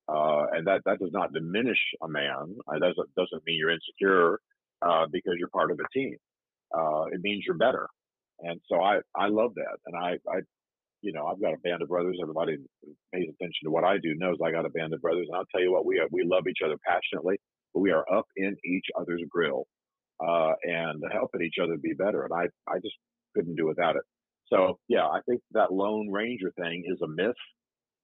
Uh, 0.07 0.45
and 0.53 0.65
that, 0.67 0.81
that 0.85 0.99
does 0.99 1.11
not 1.11 1.33
diminish 1.33 1.79
a 2.01 2.07
man. 2.07 2.55
It 2.73 2.79
doesn't, 2.79 3.13
doesn't 3.17 3.43
mean 3.45 3.57
you're 3.59 3.71
insecure 3.71 4.39
uh, 4.81 5.05
because 5.11 5.33
you're 5.37 5.49
part 5.49 5.71
of 5.71 5.79
a 5.79 5.97
team. 5.97 6.15
Uh, 6.73 7.05
it 7.11 7.19
means 7.21 7.43
you're 7.45 7.57
better. 7.57 7.87
And 8.39 8.61
so 8.69 8.81
I, 8.81 8.99
I 9.15 9.27
love 9.27 9.53
that. 9.55 9.77
And 9.85 9.95
I, 9.95 10.11
I, 10.29 10.41
you 11.05 11.13
know, 11.13 11.27
I've 11.27 11.39
got 11.39 11.53
a 11.53 11.57
band 11.57 11.83
of 11.83 11.87
brothers. 11.87 12.17
Everybody 12.21 12.57
pays 13.13 13.29
attention 13.29 13.63
to 13.65 13.71
what 13.71 13.83
I 13.83 13.97
do 13.99 14.15
knows 14.15 14.37
I 14.43 14.51
got 14.51 14.65
a 14.65 14.69
band 14.69 14.93
of 14.93 15.01
brothers. 15.01 15.27
And 15.29 15.37
I'll 15.37 15.45
tell 15.53 15.61
you 15.61 15.71
what, 15.71 15.85
we, 15.85 15.99
are, 15.99 16.07
we 16.11 16.23
love 16.25 16.45
each 16.49 16.65
other 16.65 16.77
passionately, 16.85 17.37
but 17.73 17.81
we 17.81 17.91
are 17.91 18.05
up 18.11 18.25
in 18.35 18.57
each 18.65 18.87
other's 18.99 19.21
grill 19.29 19.67
uh, 20.19 20.53
and 20.63 21.03
helping 21.13 21.43
each 21.43 21.57
other 21.61 21.77
be 21.77 21.93
better. 21.93 22.23
And 22.23 22.33
I, 22.33 22.71
I 22.71 22.79
just 22.79 22.95
couldn't 23.35 23.55
do 23.55 23.67
without 23.67 23.95
it. 23.95 24.01
So 24.47 24.79
yeah, 24.87 25.05
I 25.05 25.19
think 25.29 25.41
that 25.51 25.71
Lone 25.71 26.09
Ranger 26.11 26.51
thing 26.59 26.83
is 26.87 26.99
a 27.03 27.07
myth 27.07 27.35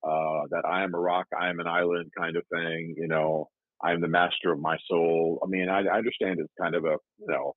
uh, 0.03 0.45
that 0.51 0.63
I 0.67 0.83
am 0.83 0.93
a 0.93 0.99
rock, 0.99 1.25
I 1.39 1.49
am 1.49 1.59
an 1.59 1.67
island 1.67 2.11
kind 2.15 2.37
of 2.37 2.43
thing. 2.53 2.95
You 2.97 3.07
know, 3.07 3.49
I'm 3.83 4.01
the 4.01 4.07
master 4.07 4.51
of 4.51 4.59
my 4.59 4.77
soul. 4.87 5.39
I 5.43 5.47
mean, 5.47 5.69
I, 5.69 5.81
I 5.81 5.97
understand 5.97 6.39
it's 6.39 6.53
kind 6.59 6.75
of 6.75 6.85
a, 6.85 6.97
you 7.17 7.27
know, 7.27 7.53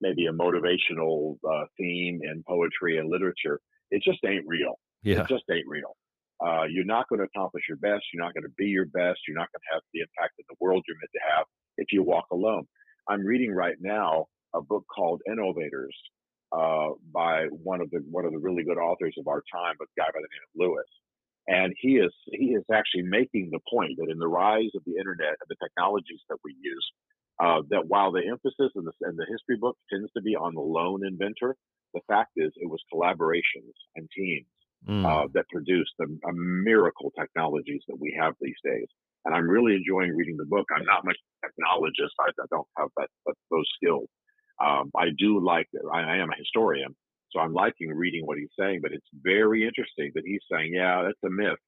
maybe 0.00 0.26
a 0.26 0.32
motivational 0.32 1.36
uh, 1.48 1.66
theme 1.76 2.20
in 2.22 2.42
poetry 2.46 2.98
and 2.98 3.08
literature. 3.08 3.60
It 3.90 4.02
just 4.02 4.18
ain't 4.26 4.44
real. 4.46 4.74
Yeah. 5.02 5.22
It 5.22 5.28
just 5.28 5.44
ain't 5.50 5.66
real. 5.66 5.96
Uh, 6.44 6.64
you're 6.70 6.84
not 6.84 7.08
going 7.08 7.18
to 7.18 7.26
accomplish 7.26 7.64
your 7.68 7.78
best. 7.78 8.04
You're 8.12 8.22
not 8.22 8.34
going 8.34 8.44
to 8.44 8.54
be 8.56 8.66
your 8.66 8.86
best. 8.86 9.20
You're 9.26 9.36
not 9.36 9.48
going 9.52 9.62
to 9.66 9.74
have 9.74 9.82
the 9.92 10.00
impact 10.00 10.38
in 10.38 10.44
the 10.48 10.56
world 10.60 10.84
you're 10.86 10.96
meant 10.96 11.10
to 11.14 11.36
have 11.36 11.46
if 11.78 11.88
you 11.92 12.02
walk 12.02 12.26
alone. 12.30 12.66
I'm 13.08 13.24
reading 13.24 13.52
right 13.52 13.76
now 13.80 14.26
a 14.54 14.60
book 14.60 14.84
called 14.94 15.20
Innovators 15.30 15.96
uh, 16.52 16.90
by 17.12 17.46
one 17.50 17.80
of 17.80 17.90
the 17.90 17.98
one 18.10 18.24
of 18.24 18.32
the 18.32 18.38
really 18.38 18.62
good 18.62 18.78
authors 18.78 19.14
of 19.18 19.26
our 19.26 19.42
time, 19.52 19.74
a 19.80 19.86
guy 19.98 20.06
by 20.06 20.20
the 20.20 20.30
name 20.30 20.46
of 20.46 20.54
Lewis. 20.56 20.90
And 21.48 21.74
he 21.78 21.96
is 21.96 22.12
he 22.30 22.54
is 22.54 22.64
actually 22.72 23.02
making 23.02 23.50
the 23.50 23.60
point 23.68 23.98
that 23.98 24.10
in 24.10 24.18
the 24.18 24.28
rise 24.28 24.70
of 24.76 24.82
the 24.86 24.96
internet 24.96 25.40
and 25.40 25.48
the 25.48 25.56
technologies 25.62 26.20
that 26.28 26.38
we 26.44 26.54
use, 26.60 26.86
uh, 27.42 27.62
that 27.70 27.88
while 27.88 28.12
the 28.12 28.22
emphasis 28.26 28.70
in 28.76 28.84
the, 28.84 28.92
in 29.08 29.16
the 29.16 29.26
history 29.28 29.56
book 29.58 29.76
tends 29.90 30.12
to 30.12 30.22
be 30.22 30.36
on 30.36 30.54
the 30.54 30.60
lone 30.60 31.04
inventor, 31.06 31.56
the 31.94 32.00
fact 32.06 32.32
is 32.36 32.52
it 32.56 32.68
was 32.70 32.80
collaborations 32.92 33.74
and 33.96 34.08
teams 34.14 34.46
mm. 34.86 35.04
uh, 35.04 35.28
that 35.34 35.48
produced 35.50 35.92
the 35.98 36.04
uh, 36.04 36.32
miracle 36.34 37.12
technologies 37.18 37.82
that 37.88 37.98
we 38.00 38.16
have 38.20 38.34
these 38.40 38.58
days. 38.64 38.86
And 39.24 39.34
I'm 39.34 39.48
really 39.48 39.74
enjoying 39.74 40.14
reading 40.16 40.36
the 40.36 40.46
book. 40.46 40.66
I'm 40.74 40.84
not 40.84 41.04
much 41.04 41.18
technologist. 41.44 42.14
I, 42.20 42.30
I 42.30 42.46
don't 42.50 42.66
have 42.78 42.88
that, 42.96 43.08
that 43.26 43.34
those 43.50 43.68
skills. 43.76 44.08
Um, 44.64 44.90
I 44.96 45.08
do 45.16 45.44
like. 45.44 45.66
I, 45.92 46.00
I 46.00 46.16
am 46.16 46.30
a 46.30 46.38
historian, 46.38 46.94
so 47.30 47.40
I'm 47.40 47.52
liking 47.52 47.88
reading 47.90 48.26
what 48.26 48.38
he's 48.38 48.48
saying, 48.58 48.80
but 48.82 48.92
it's 48.92 49.06
very 49.22 49.64
interesting 49.64 50.12
that 50.14 50.24
he's 50.24 50.40
saying, 50.50 50.72
yeah, 50.74 51.02
that's 51.02 51.18
a 51.24 51.30
myth. 51.30 51.58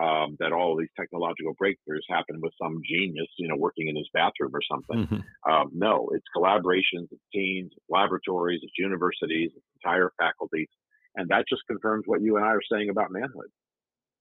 Um, 0.00 0.36
that 0.40 0.52
all 0.52 0.74
these 0.74 0.88
technological 0.98 1.52
breakthroughs 1.62 2.08
happen 2.08 2.40
with 2.40 2.54
some 2.60 2.80
genius, 2.88 3.28
you 3.36 3.46
know, 3.46 3.56
working 3.56 3.88
in 3.88 3.96
his 3.96 4.08
bathroom 4.14 4.50
or 4.54 4.62
something. 4.62 5.06
Mm-hmm. 5.06 5.52
Um, 5.52 5.70
no, 5.74 6.08
it's 6.14 6.24
collaborations, 6.34 7.08
it's 7.10 7.20
teams, 7.30 7.70
it's 7.76 7.84
laboratories, 7.90 8.60
it's 8.62 8.72
universities, 8.78 9.50
it's 9.54 9.66
entire 9.84 10.10
faculties, 10.18 10.68
and 11.16 11.28
that 11.28 11.44
just 11.48 11.62
confirms 11.66 12.04
what 12.06 12.22
you 12.22 12.36
and 12.36 12.44
I 12.44 12.48
are 12.48 12.60
saying 12.70 12.90
about 12.90 13.10
manhood. 13.10 13.50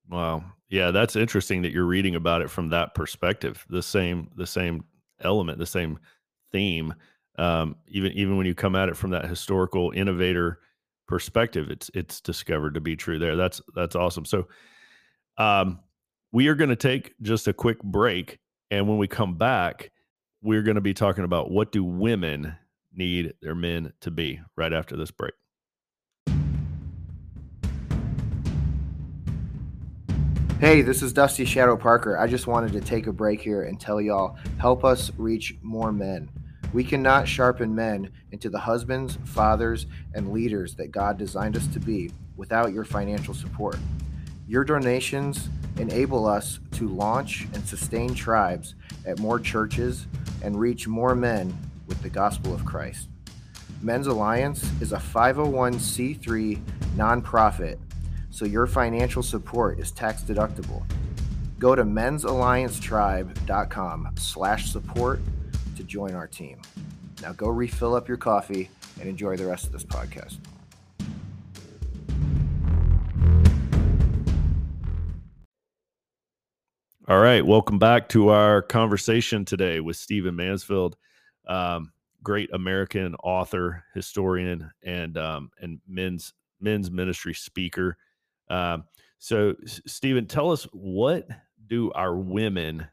Wow, 0.09 0.43
yeah, 0.69 0.91
that's 0.91 1.15
interesting 1.15 1.61
that 1.61 1.71
you're 1.71 1.85
reading 1.85 2.15
about 2.15 2.41
it 2.41 2.49
from 2.49 2.69
that 2.69 2.95
perspective. 2.95 3.65
The 3.69 3.83
same, 3.83 4.29
the 4.35 4.47
same 4.47 4.83
element, 5.21 5.59
the 5.59 5.65
same 5.65 5.99
theme. 6.51 6.93
Um, 7.37 7.75
even 7.87 8.11
even 8.13 8.37
when 8.37 8.45
you 8.45 8.55
come 8.55 8.75
at 8.75 8.89
it 8.89 8.97
from 8.97 9.11
that 9.11 9.25
historical 9.25 9.91
innovator 9.91 10.59
perspective 11.11 11.69
it's 11.69 11.91
it's 11.93 12.21
discovered 12.21 12.73
to 12.73 12.79
be 12.79 12.95
true 12.95 13.19
there 13.19 13.35
that's 13.35 13.59
that's 13.75 13.97
awesome 13.97 14.23
so 14.23 14.47
um 15.37 15.77
we 16.31 16.47
are 16.47 16.55
going 16.55 16.69
to 16.69 16.75
take 16.77 17.13
just 17.21 17.49
a 17.49 17.53
quick 17.53 17.83
break 17.83 18.39
and 18.71 18.87
when 18.87 18.97
we 18.97 19.09
come 19.09 19.37
back 19.37 19.91
we're 20.41 20.61
going 20.61 20.75
to 20.75 20.81
be 20.81 20.93
talking 20.93 21.25
about 21.25 21.51
what 21.51 21.73
do 21.73 21.83
women 21.83 22.55
need 22.93 23.33
their 23.41 23.53
men 23.53 23.91
to 23.99 24.09
be 24.09 24.39
right 24.55 24.71
after 24.71 24.95
this 24.95 25.11
break 25.11 25.33
Hey, 30.61 30.83
this 30.83 31.01
is 31.01 31.11
Dusty 31.11 31.43
Shadow 31.43 31.75
Parker. 31.75 32.19
I 32.19 32.27
just 32.27 32.45
wanted 32.45 32.71
to 32.73 32.81
take 32.81 33.07
a 33.07 33.11
break 33.11 33.41
here 33.41 33.63
and 33.63 33.79
tell 33.79 33.99
y'all 33.99 34.37
help 34.59 34.85
us 34.85 35.11
reach 35.17 35.55
more 35.63 35.91
men. 35.91 36.29
We 36.71 36.83
cannot 36.83 37.27
sharpen 37.27 37.73
men 37.73 38.11
into 38.31 38.47
the 38.47 38.59
husbands, 38.59 39.17
fathers, 39.25 39.87
and 40.13 40.31
leaders 40.31 40.75
that 40.75 40.91
God 40.91 41.17
designed 41.17 41.57
us 41.57 41.65
to 41.69 41.79
be 41.79 42.11
without 42.37 42.73
your 42.73 42.83
financial 42.83 43.33
support. 43.33 43.77
Your 44.47 44.63
donations 44.63 45.49
enable 45.77 46.27
us 46.27 46.59
to 46.73 46.87
launch 46.87 47.47
and 47.55 47.65
sustain 47.67 48.13
tribes 48.13 48.75
at 49.07 49.17
more 49.17 49.39
churches 49.39 50.05
and 50.43 50.59
reach 50.59 50.87
more 50.87 51.15
men 51.15 51.57
with 51.87 52.03
the 52.03 52.09
gospel 52.09 52.53
of 52.53 52.65
Christ. 52.65 53.09
Men's 53.81 54.05
Alliance 54.05 54.63
is 54.79 54.93
a 54.93 54.97
501c3 54.97 56.61
nonprofit 56.95 57.79
so 58.31 58.45
your 58.45 58.65
financial 58.65 59.21
support 59.21 59.77
is 59.79 59.91
tax 59.91 60.23
deductible. 60.23 60.83
Go 61.59 61.75
to 61.75 61.83
mensalliancetribe.com 61.83 64.09
slash 64.17 64.71
support 64.71 65.19
to 65.75 65.83
join 65.83 66.15
our 66.15 66.27
team. 66.27 66.59
Now 67.21 67.33
go 67.33 67.49
refill 67.49 67.93
up 67.93 68.07
your 68.07 68.17
coffee 68.17 68.71
and 68.99 69.07
enjoy 69.07 69.37
the 69.37 69.45
rest 69.45 69.67
of 69.67 69.73
this 69.73 69.83
podcast. 69.83 70.39
All 77.07 77.19
right, 77.19 77.45
welcome 77.45 77.77
back 77.77 78.09
to 78.09 78.29
our 78.29 78.61
conversation 78.61 79.43
today 79.43 79.81
with 79.81 79.97
Stephen 79.97 80.35
Mansfield, 80.35 80.95
um, 81.45 81.91
great 82.23 82.49
American 82.53 83.15
author, 83.15 83.83
historian, 83.93 84.71
and 84.81 85.17
um, 85.17 85.51
and 85.59 85.81
men's 85.87 86.33
men's 86.61 86.89
ministry 86.89 87.33
speaker. 87.33 87.97
Um, 88.51 88.83
so, 89.19 89.55
Stephen, 89.65 90.27
tell 90.27 90.51
us 90.51 90.67
what 90.73 91.27
do 91.67 91.91
our 91.93 92.15
women 92.17 92.87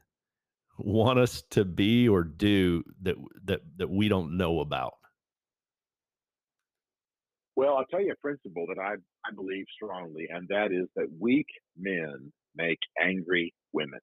want 0.77 1.19
us 1.19 1.43
to 1.49 1.65
be 1.65 2.07
or 2.07 2.23
do 2.23 2.83
that 3.01 3.15
that 3.45 3.61
that 3.77 3.89
we 3.89 4.07
don't 4.07 4.37
know 4.37 4.61
about? 4.61 4.93
Well, 7.55 7.75
I'll 7.75 7.85
tell 7.85 8.01
you 8.01 8.13
a 8.13 8.21
principle 8.21 8.65
that 8.67 8.79
I 8.79 8.93
I 9.27 9.33
believe 9.35 9.65
strongly, 9.75 10.27
and 10.33 10.47
that 10.47 10.71
is 10.71 10.87
that 10.95 11.09
weak 11.19 11.47
men 11.77 12.31
make 12.55 12.79
angry 13.01 13.53
women. 13.73 13.99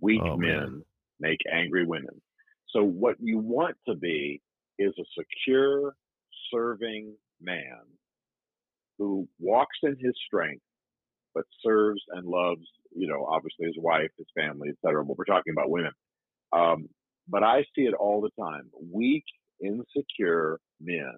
Weak 0.00 0.22
oh, 0.22 0.36
men 0.36 0.82
make 1.18 1.40
angry 1.52 1.84
women. 1.84 2.22
So 2.68 2.84
what 2.84 3.16
you 3.18 3.38
want 3.38 3.76
to 3.88 3.96
be 3.96 4.40
is 4.78 4.94
a 4.98 5.04
secure, 5.18 5.94
serving 6.52 7.16
man 7.40 7.80
who 9.00 9.26
walks 9.40 9.78
in 9.82 9.96
his 9.98 10.14
strength, 10.26 10.62
but 11.34 11.44
serves 11.64 12.02
and 12.10 12.26
loves, 12.26 12.66
you 12.94 13.08
know, 13.08 13.24
obviously 13.24 13.66
his 13.66 13.78
wife, 13.78 14.10
his 14.18 14.26
family, 14.36 14.68
etc. 14.68 15.02
But 15.04 15.16
we're 15.16 15.24
talking 15.24 15.54
about 15.56 15.70
women. 15.70 15.92
Um, 16.52 16.88
but 17.26 17.42
I 17.42 17.62
see 17.74 17.82
it 17.82 17.94
all 17.94 18.20
the 18.20 18.30
time. 18.40 18.70
Weak, 18.92 19.24
insecure 19.64 20.60
men, 20.80 21.14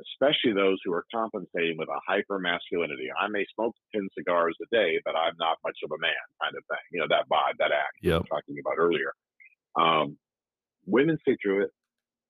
especially 0.00 0.54
those 0.54 0.78
who 0.84 0.92
are 0.94 1.04
compensating 1.14 1.76
with 1.76 1.88
a 1.88 2.00
hyper 2.08 2.38
masculinity. 2.38 3.08
I 3.12 3.28
may 3.28 3.44
smoke 3.54 3.74
10 3.94 4.08
cigars 4.16 4.56
a 4.62 4.74
day, 4.74 4.98
but 5.04 5.14
I'm 5.14 5.34
not 5.38 5.58
much 5.64 5.76
of 5.84 5.90
a 5.90 6.00
man 6.00 6.24
kind 6.42 6.56
of 6.56 6.64
thing. 6.64 6.84
You 6.92 7.00
know, 7.00 7.08
that 7.10 7.28
vibe, 7.30 7.58
that 7.58 7.72
act 7.72 8.00
yep. 8.00 8.12
we 8.12 8.16
were 8.16 8.40
talking 8.40 8.56
about 8.58 8.80
earlier. 8.80 9.12
Um, 9.78 10.16
women 10.86 11.18
see 11.26 11.36
through 11.42 11.64
it 11.64 11.70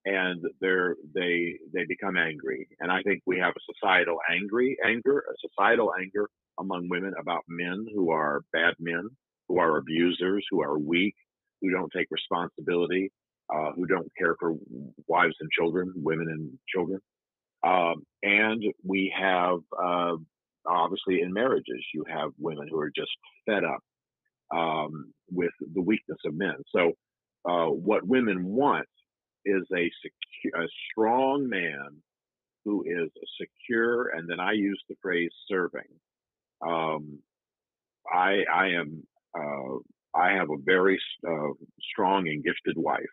and 0.07 0.43
they're 0.61 0.97
they 1.15 1.59
they 1.75 1.85
become 1.87 2.17
angry 2.17 2.69
and 2.81 2.93
i 2.93 3.03
think 3.03 3.23
we 3.27 3.39
have 3.39 3.55
a 3.57 3.75
societal 3.75 4.19
angry 4.31 4.79
anger 4.87 5.25
a 5.31 5.49
societal 5.49 5.93
anger 6.01 6.29
among 6.61 6.89
women 6.89 7.15
about 7.21 7.43
men 7.49 7.87
who 7.95 8.11
are 8.13 8.43
bad 8.53 8.75
men 8.81 9.09
who 9.49 9.59
are 9.61 9.79
abusers 9.79 10.47
who 10.51 10.63
are 10.63 10.79
weak 10.79 11.15
who 11.63 11.71
don't 11.71 11.93
take 11.97 12.09
responsibility 12.11 13.13
uh, 13.55 13.73
who 13.77 13.87
don't 13.87 14.11
care 14.19 14.37
for 14.41 14.55
wives 15.09 15.37
and 15.41 15.51
children 15.53 15.93
women 15.97 16.29
and 16.31 16.59
children. 16.73 17.01
Um, 17.67 18.05
and 18.23 18.63
we 18.85 19.15
have 19.19 19.59
uh, 19.79 20.17
obviously 20.69 21.23
in 21.23 21.33
marriages 21.33 21.85
you 21.95 22.05
have 22.09 22.33
women 22.39 22.69
who 22.71 22.79
are 22.81 22.93
just 22.95 23.11
fed 23.47 23.65
up 23.65 23.81
um, 24.57 25.13
with 25.31 25.53
the 25.75 25.83
weakness 25.83 26.19
of 26.27 26.35
men. 26.35 26.57
So 26.75 26.93
uh, 27.49 27.67
what 27.67 28.07
women 28.07 28.45
want 28.45 28.87
is 29.47 29.63
a, 29.75 29.91
secure, 30.03 30.65
a 30.65 30.69
strong 30.91 31.49
man 31.49 32.03
who 32.65 32.83
is 32.83 33.11
secure, 33.41 34.09
and 34.09 34.29
then 34.29 34.41
I 34.41 34.53
use 34.53 34.83
the 34.89 34.97
phrase 35.01 35.31
serving. 35.49 35.89
Um, 36.67 37.21
I 38.13 38.43
I 38.53 38.67
am 38.69 39.07
uh, 39.39 39.79
I 40.15 40.33
have 40.33 40.51
a 40.51 40.61
very 40.65 40.99
uh, 41.27 41.53
strong 41.93 42.29
and 42.29 42.43
gifted 42.43 42.77
wife, 42.77 43.05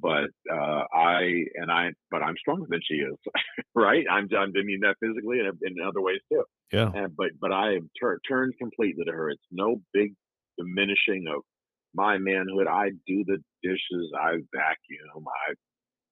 but 0.00 0.30
uh, 0.50 0.82
I 0.94 1.44
and 1.56 1.70
I 1.70 1.90
but 2.10 2.22
I'm 2.22 2.36
stronger 2.38 2.66
than 2.68 2.80
she 2.88 2.94
is, 2.94 3.16
right? 3.74 4.04
I'm, 4.10 4.28
I'm 4.36 4.52
I 4.56 4.62
mean 4.62 4.80
that 4.82 4.96
physically 5.00 5.40
and 5.40 5.58
in 5.62 5.84
other 5.84 6.00
ways 6.00 6.20
too. 6.30 6.44
Yeah. 6.72 6.90
And, 6.94 7.16
but 7.16 7.30
but 7.40 7.52
I 7.52 7.74
am 7.74 7.90
tur- 8.00 8.20
turned 8.28 8.54
completely 8.58 9.04
to 9.04 9.12
her. 9.12 9.30
It's 9.30 9.42
no 9.50 9.80
big 9.92 10.14
diminishing 10.58 11.24
of 11.34 11.42
my 11.98 12.18
manhood. 12.18 12.68
I 12.70 12.90
do 13.06 13.24
the 13.26 13.38
dishes, 13.62 14.12
I 14.14 14.38
vacuum, 14.54 15.26
I 15.26 15.54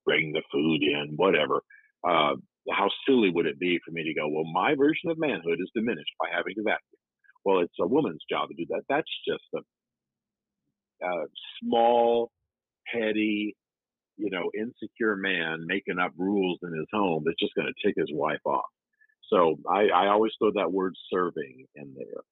bring 0.05 0.33
the 0.33 0.42
food 0.53 0.83
in, 0.83 1.14
whatever. 1.14 1.62
Uh, 2.03 2.35
how 2.70 2.90
silly 3.07 3.31
would 3.31 3.46
it 3.46 3.61
be 3.61 3.79
for 3.85 3.92
me 3.92 4.03
to 4.03 4.14
go, 4.14 4.29
well, 4.29 4.51
my 4.53 4.75
version 4.75 5.11
of 5.11 5.18
manhood 5.18 5.59
is 5.61 5.70
diminished 5.75 6.14
by 6.18 6.29
having 6.35 6.55
to 6.57 6.62
vacuum? 6.62 7.01
Well, 7.44 7.61
it's 7.61 7.79
a 7.81 7.87
woman's 7.87 8.25
job 8.29 8.49
to 8.49 8.55
do 8.57 8.66
that. 8.70 8.83
That's 8.88 9.14
just 9.27 9.44
a, 9.55 11.07
a 11.07 11.27
small, 11.62 12.33
petty, 12.92 13.55
you 14.16 14.31
know, 14.31 14.51
insecure 14.59 15.14
man 15.14 15.64
making 15.66 16.01
up 16.01 16.12
rules 16.18 16.59
in 16.64 16.72
his 16.77 16.88
home 16.92 17.22
that's 17.25 17.38
just 17.38 17.55
going 17.55 17.68
to 17.68 17.87
tick 17.87 17.94
his 17.96 18.11
wife 18.12 18.44
off. 18.44 18.70
So 19.31 19.57
I, 19.70 19.88
I 19.94 20.09
always 20.09 20.33
throw 20.38 20.51
that 20.55 20.72
word 20.72 20.94
serving 21.12 21.66
in 21.75 21.94
there. 21.96 22.22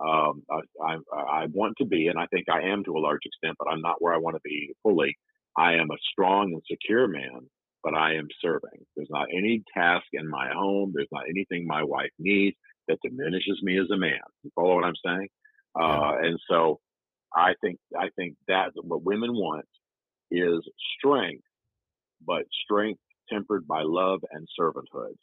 Um, 0.00 0.42
I, 0.50 0.94
I, 1.12 1.20
I 1.42 1.46
want 1.46 1.74
to 1.78 1.84
be, 1.84 2.06
and 2.08 2.18
I 2.18 2.26
think 2.26 2.48
I 2.48 2.68
am 2.68 2.84
to 2.84 2.96
a 2.96 3.00
large 3.00 3.22
extent, 3.24 3.56
but 3.58 3.68
I'm 3.68 3.80
not 3.80 4.00
where 4.00 4.14
I 4.14 4.18
want 4.18 4.36
to 4.36 4.40
be 4.44 4.72
fully. 4.82 5.16
I 5.56 5.74
am 5.74 5.90
a 5.90 5.96
strong 6.12 6.52
and 6.52 6.62
secure 6.70 7.08
man, 7.08 7.48
but 7.82 7.94
I 7.94 8.14
am 8.14 8.28
serving. 8.40 8.84
There's 8.96 9.10
not 9.10 9.26
any 9.36 9.62
task 9.76 10.06
in 10.12 10.28
my 10.28 10.50
home. 10.52 10.92
There's 10.94 11.08
not 11.10 11.24
anything 11.28 11.66
my 11.66 11.82
wife 11.82 12.10
needs 12.18 12.56
that 12.86 12.98
diminishes 13.02 13.60
me 13.62 13.78
as 13.78 13.90
a 13.92 13.96
man. 13.96 14.20
You 14.42 14.50
follow 14.54 14.76
what 14.76 14.84
I'm 14.84 14.94
saying? 15.04 15.28
Uh, 15.78 16.12
and 16.22 16.38
so 16.48 16.80
I 17.34 17.54
think 17.60 17.78
I 17.96 18.08
think 18.16 18.36
that 18.46 18.70
what 18.76 19.02
women 19.04 19.34
want 19.34 19.66
is 20.30 20.60
strength, 20.96 21.44
but 22.24 22.44
strength 22.64 23.00
tempered 23.30 23.66
by 23.66 23.82
love 23.82 24.20
and 24.32 24.46
servanthood. 24.58 25.14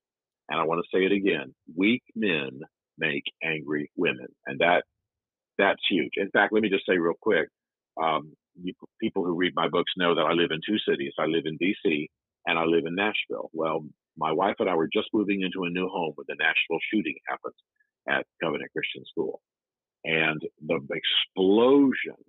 And 0.50 0.60
I 0.60 0.64
want 0.64 0.84
to 0.84 0.98
say 0.98 1.06
it 1.06 1.12
again: 1.12 1.54
weak 1.76 2.04
men 2.16 2.60
make 2.98 3.24
angry 3.44 3.92
women, 3.96 4.28
and 4.46 4.60
that 4.60 4.84
that's 5.58 5.82
huge. 5.90 6.14
In 6.18 6.30
fact, 6.32 6.54
let 6.54 6.62
me 6.62 6.70
just 6.70 6.86
say 6.88 6.98
real 6.98 7.16
quick: 7.22 7.50
um, 8.02 8.34
you, 8.62 8.74
people 9.02 9.24
who 9.24 9.34
read 9.36 9.54
my 9.56 9.70
books 9.70 9.92
know 9.98 10.16
that 10.16 10.26
I 10.26 10.34
live 10.34 10.52
in 10.52 10.60
two 10.66 10.78
cities. 10.90 11.14
I 11.20 11.26
live 11.26 11.44
in 11.46 11.58
D.C. 11.58 12.10
and 12.46 12.60
I 12.60 12.64
live 12.64 12.86
in 12.86 12.96
Nashville. 12.96 13.50
Well, 13.54 13.86
my 14.18 14.32
wife 14.32 14.56
and 14.60 14.70
I 14.70 14.76
were 14.76 14.90
just 14.92 15.10
moving 15.14 15.42
into 15.42 15.66
a 15.66 15.70
new 15.70 15.88
home 15.88 16.14
when 16.16 16.26
the 16.28 16.36
Nashville 16.40 16.80
shooting 16.92 17.16
happened 17.28 17.54
at 18.08 18.26
Covenant 18.42 18.72
Christian 18.72 19.04
School, 19.10 19.42
and 20.04 20.42
the 20.66 20.80
explosion 20.92 22.22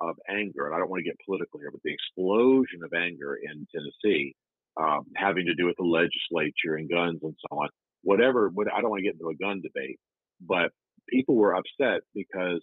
of 0.00 0.16
anger. 0.28 0.66
And 0.66 0.74
I 0.74 0.78
don't 0.78 0.90
want 0.90 1.00
to 1.00 1.08
get 1.08 1.18
political 1.24 1.60
here, 1.60 1.70
but 1.70 1.82
the 1.84 1.92
explosion 1.92 2.80
of 2.84 2.92
anger 2.94 3.36
in 3.36 3.66
Tennessee, 3.74 4.34
um, 4.80 5.06
having 5.16 5.46
to 5.46 5.54
do 5.54 5.66
with 5.66 5.76
the 5.76 5.84
legislature 5.84 6.76
and 6.76 6.88
guns 6.88 7.20
and 7.22 7.36
so 7.40 7.58
on. 7.58 7.68
Whatever. 8.02 8.48
What, 8.48 8.66
I 8.72 8.80
don't 8.80 8.90
want 8.90 9.00
to 9.00 9.04
get 9.04 9.14
into 9.14 9.28
a 9.28 9.34
gun 9.34 9.62
debate, 9.62 9.98
but 10.40 10.70
people 11.08 11.36
were 11.36 11.54
upset 11.54 12.00
because 12.14 12.62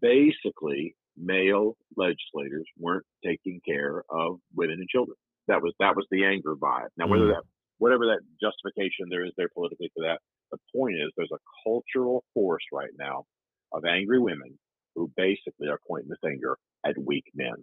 basically 0.00 0.94
male 1.16 1.76
legislators 1.96 2.66
weren't 2.78 3.06
taking 3.24 3.60
care 3.66 4.02
of 4.10 4.38
women 4.54 4.78
and 4.80 4.88
children. 4.88 5.16
That 5.48 5.62
was 5.62 5.74
that 5.78 5.94
was 5.96 6.06
the 6.10 6.24
anger 6.24 6.54
vibe. 6.56 6.88
Now, 6.96 7.06
whether 7.06 7.24
mm. 7.24 7.34
that 7.34 7.42
whatever 7.78 8.06
that 8.06 8.20
justification 8.40 9.06
there 9.10 9.24
is 9.24 9.32
there 9.36 9.48
politically 9.54 9.90
for 9.94 10.04
that, 10.06 10.20
the 10.50 10.58
point 10.74 10.96
is 10.96 11.12
there's 11.16 11.32
a 11.32 11.68
cultural 11.68 12.24
force 12.32 12.64
right 12.72 12.92
now 12.98 13.24
of 13.72 13.84
angry 13.84 14.18
women 14.18 14.58
who 14.94 15.10
basically 15.16 15.68
are 15.68 15.80
pointing 15.86 16.08
the 16.08 16.28
finger 16.28 16.56
at 16.86 16.94
weak 16.98 17.24
men. 17.34 17.54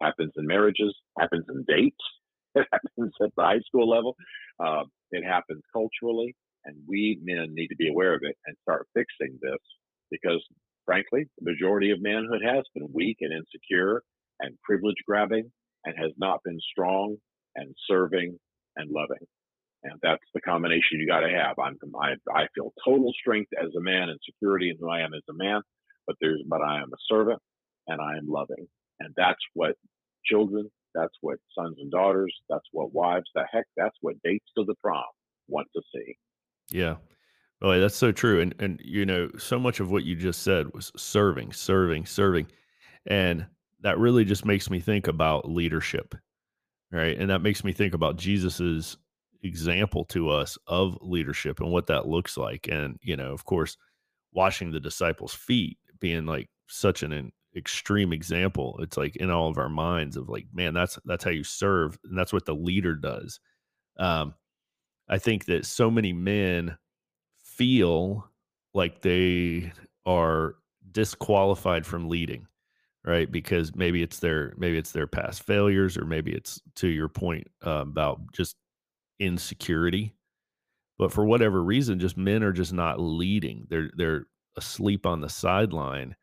Happens 0.00 0.32
in 0.36 0.46
marriages, 0.46 0.94
happens 1.18 1.44
in 1.48 1.64
dates, 1.66 1.96
it 2.54 2.66
happens 2.72 3.12
at 3.22 3.30
the 3.36 3.42
high 3.42 3.60
school 3.66 3.88
level, 3.88 4.14
uh, 4.64 4.84
it 5.10 5.24
happens 5.24 5.62
culturally, 5.72 6.34
and 6.66 6.76
we 6.86 7.18
men 7.22 7.54
need 7.54 7.68
to 7.68 7.76
be 7.76 7.88
aware 7.88 8.14
of 8.14 8.20
it 8.22 8.36
and 8.46 8.56
start 8.62 8.86
fixing 8.94 9.38
this 9.40 9.60
because 10.10 10.42
frankly, 10.86 11.26
the 11.38 11.50
majority 11.50 11.90
of 11.90 12.00
manhood 12.00 12.40
has 12.44 12.64
been 12.74 12.88
weak 12.92 13.18
and 13.20 13.32
insecure 13.32 14.02
and 14.40 14.56
privilege 14.62 14.96
grabbing 15.06 15.50
and 15.84 15.94
has 15.98 16.12
not 16.16 16.40
been 16.44 16.58
strong 16.72 17.16
and 17.56 17.74
serving 17.88 18.38
and 18.76 18.90
loving. 18.90 19.26
And 19.82 19.94
that's 20.02 20.24
the 20.34 20.40
combination 20.40 20.98
you 21.00 21.06
got 21.06 21.20
to 21.20 21.28
have. 21.28 21.56
I'm, 21.58 21.76
I, 22.00 22.14
I 22.32 22.46
feel 22.54 22.72
total 22.84 23.12
strength 23.20 23.50
as 23.60 23.70
a 23.76 23.82
man 23.82 24.08
and 24.08 24.18
security 24.24 24.70
in 24.70 24.76
who 24.80 24.88
I 24.88 25.00
am 25.00 25.14
as 25.14 25.22
a 25.28 25.34
man, 25.34 25.60
but 26.06 26.16
there's 26.20 26.42
but 26.48 26.62
I 26.62 26.78
am 26.78 26.90
a 26.92 27.02
servant 27.08 27.40
and 27.86 28.00
I 28.00 28.16
am 28.16 28.28
loving. 28.28 28.66
And 29.00 29.12
that's 29.16 29.38
what 29.54 29.74
children, 30.24 30.68
that's 30.94 31.14
what 31.20 31.38
sons 31.56 31.76
and 31.78 31.90
daughters, 31.90 32.34
that's 32.48 32.66
what 32.72 32.94
wives, 32.94 33.26
the 33.34 33.44
heck, 33.52 33.66
that's 33.76 33.96
what 34.00 34.16
dates 34.24 34.46
to 34.56 34.64
the 34.64 34.74
prom 34.82 35.04
want 35.48 35.68
to 35.76 35.82
see. 35.94 36.16
Yeah. 36.70 36.96
Oh, 37.62 37.78
that's 37.80 37.96
so 37.96 38.12
true. 38.12 38.40
And 38.40 38.54
and 38.60 38.80
you 38.84 39.06
know, 39.06 39.30
so 39.38 39.58
much 39.58 39.80
of 39.80 39.90
what 39.90 40.04
you 40.04 40.16
just 40.16 40.42
said 40.42 40.72
was 40.74 40.92
serving, 40.96 41.52
serving, 41.52 42.06
serving. 42.06 42.48
And 43.06 43.46
that 43.80 43.98
really 43.98 44.24
just 44.24 44.44
makes 44.44 44.70
me 44.70 44.80
think 44.80 45.08
about 45.08 45.50
leadership. 45.50 46.14
Right. 46.92 47.18
And 47.18 47.30
that 47.30 47.42
makes 47.42 47.64
me 47.64 47.72
think 47.72 47.94
about 47.94 48.16
Jesus's 48.16 48.96
example 49.42 50.04
to 50.06 50.30
us 50.30 50.58
of 50.66 50.98
leadership 51.02 51.60
and 51.60 51.70
what 51.70 51.86
that 51.88 52.06
looks 52.08 52.36
like. 52.36 52.68
And, 52.70 52.98
you 53.02 53.16
know, 53.16 53.32
of 53.32 53.44
course, 53.44 53.76
washing 54.32 54.70
the 54.70 54.80
disciples' 54.80 55.34
feet 55.34 55.78
being 56.00 56.26
like 56.26 56.48
such 56.68 57.02
an 57.02 57.32
extreme 57.56 58.12
example. 58.12 58.78
It's 58.82 58.96
like 58.96 59.16
in 59.16 59.30
all 59.30 59.48
of 59.48 59.58
our 59.58 59.68
minds 59.68 60.16
of 60.16 60.28
like, 60.28 60.46
man, 60.52 60.74
that's 60.74 60.98
that's 61.04 61.24
how 61.24 61.30
you 61.30 61.44
serve, 61.44 61.98
and 62.04 62.16
that's 62.18 62.32
what 62.32 62.44
the 62.46 62.54
leader 62.54 62.94
does. 62.94 63.40
Um, 63.98 64.34
I 65.08 65.18
think 65.18 65.46
that 65.46 65.66
so 65.66 65.90
many 65.90 66.12
men 66.12 66.76
feel 67.38 68.28
like 68.74 69.02
they 69.02 69.72
are 70.04 70.56
disqualified 70.92 71.86
from 71.86 72.08
leading, 72.08 72.46
right? 73.04 73.30
Because 73.30 73.74
maybe 73.74 74.02
it's 74.02 74.18
their 74.20 74.54
maybe 74.56 74.78
it's 74.78 74.92
their 74.92 75.06
past 75.06 75.42
failures, 75.44 75.96
or 75.96 76.04
maybe 76.04 76.32
it's 76.32 76.60
to 76.76 76.88
your 76.88 77.08
point 77.08 77.46
uh, 77.66 77.82
about 77.82 78.20
just 78.32 78.56
insecurity. 79.20 80.14
But 80.98 81.12
for 81.12 81.24
whatever 81.24 81.62
reason, 81.62 81.98
just 82.00 82.16
men 82.16 82.42
are 82.42 82.52
just 82.52 82.72
not 82.72 83.00
leading. 83.00 83.66
They're 83.70 83.90
they're 83.96 84.26
asleep 84.56 85.06
on 85.06 85.20
the 85.20 85.28
sideline 85.28 86.16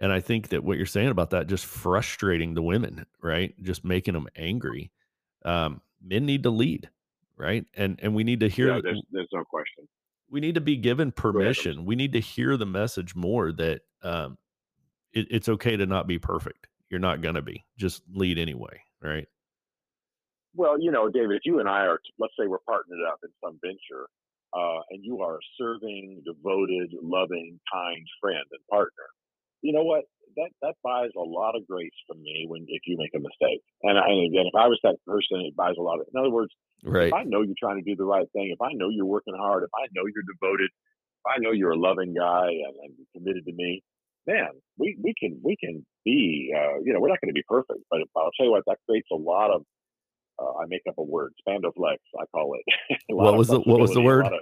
and 0.00 0.12
I 0.12 0.20
think 0.20 0.48
that 0.48 0.64
what 0.64 0.76
you're 0.76 0.86
saying 0.86 1.08
about 1.08 1.30
that 1.30 1.46
just 1.46 1.66
frustrating 1.66 2.54
the 2.54 2.62
women, 2.62 3.06
right? 3.22 3.54
Just 3.62 3.84
making 3.84 4.14
them 4.14 4.28
angry. 4.36 4.90
Um, 5.44 5.80
men 6.02 6.26
need 6.26 6.42
to 6.42 6.50
lead, 6.50 6.90
right? 7.36 7.64
And 7.74 7.98
and 8.02 8.14
we 8.14 8.24
need 8.24 8.40
to 8.40 8.48
hear. 8.48 8.74
Yeah, 8.74 8.80
there's, 8.82 9.02
there's 9.10 9.28
no 9.32 9.44
question. 9.44 9.88
We 10.30 10.40
need 10.40 10.54
to 10.54 10.60
be 10.60 10.76
given 10.76 11.12
permission. 11.12 11.84
We 11.84 11.96
need 11.96 12.12
to 12.14 12.20
hear 12.20 12.56
the 12.56 12.66
message 12.66 13.14
more 13.14 13.52
that 13.52 13.82
um, 14.02 14.38
it, 15.12 15.26
it's 15.30 15.48
okay 15.48 15.76
to 15.76 15.86
not 15.86 16.06
be 16.06 16.18
perfect. 16.18 16.66
You're 16.90 17.00
not 17.00 17.22
going 17.22 17.36
to 17.36 17.42
be. 17.42 17.64
Just 17.76 18.02
lead 18.12 18.38
anyway, 18.38 18.80
right? 19.00 19.26
Well, 20.54 20.80
you 20.80 20.90
know, 20.90 21.08
David, 21.08 21.36
if 21.36 21.42
you 21.44 21.60
and 21.60 21.68
I 21.68 21.80
are, 21.80 22.00
let's 22.18 22.32
say, 22.38 22.46
we're 22.46 22.58
partnered 22.66 23.00
up 23.08 23.18
in 23.22 23.30
some 23.42 23.58
venture, 23.62 24.08
uh, 24.56 24.80
and 24.90 25.04
you 25.04 25.20
are 25.20 25.36
a 25.36 25.40
serving, 25.58 26.22
devoted, 26.24 26.92
loving, 27.02 27.60
kind 27.72 28.06
friend 28.20 28.44
and 28.50 28.60
partner 28.70 29.06
you 29.64 29.72
know 29.72 29.82
what? 29.82 30.04
That 30.36 30.50
that 30.62 30.74
buys 30.82 31.10
a 31.16 31.22
lot 31.22 31.56
of 31.56 31.66
grace 31.66 31.94
from 32.06 32.22
me 32.22 32.46
when 32.48 32.64
if 32.68 32.82
you 32.86 32.96
make 32.98 33.14
a 33.14 33.18
mistake. 33.18 33.62
And, 33.82 33.98
I, 33.98 34.06
and 34.06 34.26
again, 34.26 34.46
if 34.46 34.54
I 34.54 34.66
was 34.66 34.78
that 34.82 34.96
person, 35.06 35.44
it 35.46 35.56
buys 35.56 35.74
a 35.78 35.82
lot 35.82 36.00
of. 36.00 36.06
In 36.12 36.18
other 36.18 36.30
words, 36.30 36.52
right. 36.82 37.08
if 37.08 37.14
I 37.14 37.24
know 37.24 37.42
you're 37.42 37.58
trying 37.58 37.82
to 37.82 37.88
do 37.88 37.96
the 37.96 38.04
right 38.04 38.26
thing, 38.32 38.50
if 38.52 38.60
I 38.60 38.72
know 38.74 38.88
you're 38.90 39.06
working 39.06 39.34
hard, 39.36 39.64
if 39.64 39.70
I 39.74 39.86
know 39.94 40.04
you're 40.06 40.26
devoted, 40.26 40.70
if 40.70 41.26
I 41.26 41.40
know 41.40 41.52
you're 41.52 41.72
a 41.72 41.78
loving 41.78 42.14
guy 42.14 42.48
and, 42.48 42.74
and 42.82 42.92
committed 43.14 43.44
to 43.46 43.52
me, 43.52 43.82
man, 44.26 44.50
we 44.78 44.96
we 45.02 45.14
can 45.18 45.40
we 45.42 45.56
can 45.56 45.84
be. 46.04 46.52
Uh, 46.54 46.80
you 46.84 46.92
know, 46.92 47.00
we're 47.00 47.08
not 47.08 47.20
going 47.20 47.32
to 47.32 47.38
be 47.38 47.44
perfect, 47.48 47.80
but 47.90 48.00
I'll 48.16 48.34
tell 48.36 48.46
you 48.46 48.52
what, 48.52 48.64
that 48.66 48.78
creates 48.88 49.08
a 49.12 49.16
lot 49.16 49.50
of. 49.50 49.62
Uh, 50.36 50.50
I 50.58 50.66
make 50.66 50.82
up 50.88 50.94
a 50.98 51.02
word, 51.02 51.32
spandoflex, 51.46 51.98
I 52.18 52.24
call 52.32 52.56
it. 52.58 52.98
what 53.08 53.38
was 53.38 53.46
the 53.48 53.60
What 53.60 53.78
was 53.78 53.92
the 53.92 54.02
word? 54.02 54.26
Of, 54.26 54.32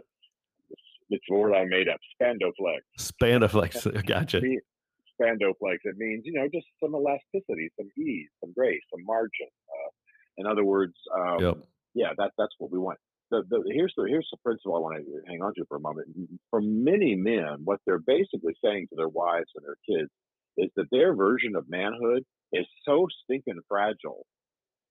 it's 1.13 1.25
a 1.31 1.35
word 1.35 1.55
I 1.55 1.65
made 1.67 1.89
up. 1.89 2.01
Spandoflex. 2.21 2.81
Spandoflex. 2.99 4.07
gotcha 4.07 4.41
spandoflex. 5.21 5.79
It 5.85 5.97
means, 5.97 6.23
you 6.25 6.33
know, 6.33 6.49
just 6.53 6.67
some 6.83 6.95
elasticity, 6.95 7.71
some 7.79 7.89
ease, 7.99 8.29
some 8.41 8.53
grace, 8.53 8.83
some 8.91 9.05
margin. 9.05 9.49
Uh, 9.69 9.91
in 10.39 10.47
other 10.47 10.65
words, 10.65 10.95
um, 11.15 11.41
yep. 11.41 11.59
yeah, 11.95 12.11
that, 12.19 12.33
that's 12.39 12.55
what 12.59 12.71
we 12.71 12.79
want. 12.79 12.99
The, 13.31 13.43
the, 13.49 13.63
here's 13.73 13.95
the 13.97 14.05
here's 14.09 14.29
the 14.31 14.37
principle 14.45 14.77
I 14.77 14.81
want 14.81 14.97
to 14.99 15.23
hang 15.27 15.41
on 15.41 15.55
to 15.55 15.65
for 15.67 15.79
a 15.79 15.81
moment. 15.81 16.09
For 16.51 16.61
many 16.61 17.15
men, 17.15 17.65
what 17.65 17.81
they're 17.87 17.99
basically 17.99 18.53
saying 18.63 18.89
to 18.91 18.97
their 18.97 19.09
wives 19.09 19.49
and 19.57 19.65
their 19.65 19.81
kids 19.89 20.11
is 20.59 20.71
that 20.77 20.91
their 20.91 21.15
version 21.15 21.57
of 21.57 21.65
manhood 21.69 22.25
is 22.53 22.67
so 22.85 23.07
stinking 23.25 23.61
fragile 23.69 24.27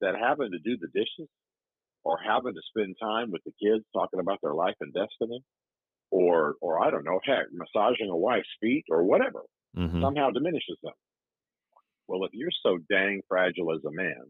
that 0.02 0.16
having 0.20 0.50
to 0.52 0.58
do 0.58 0.76
the 0.78 0.88
dishes 0.88 1.30
or 2.04 2.18
having 2.18 2.56
to 2.56 2.62
spend 2.70 2.96
time 3.00 3.30
with 3.30 3.44
the 3.46 3.54
kids 3.62 3.86
talking 3.94 4.20
about 4.20 4.40
their 4.42 4.56
life 4.56 4.76
and 4.82 4.92
destiny 4.92 5.44
or 6.10 6.56
or 6.62 6.84
I 6.84 6.90
don't 6.90 7.06
know, 7.06 7.20
heck, 7.24 7.46
massaging 7.54 8.10
a 8.10 8.18
wife's 8.18 8.50
feet 8.60 8.86
or 8.90 9.04
whatever 9.04 9.44
mm-hmm. 9.78 10.02
somehow 10.02 10.30
diminishes 10.30 10.78
them. 10.84 10.94
Well, 12.08 12.26
if 12.26 12.32
you're 12.34 12.50
so 12.64 12.78
dang 12.90 13.22
fragile 13.28 13.74
as 13.74 13.84
a 13.86 13.92
man 13.92 14.22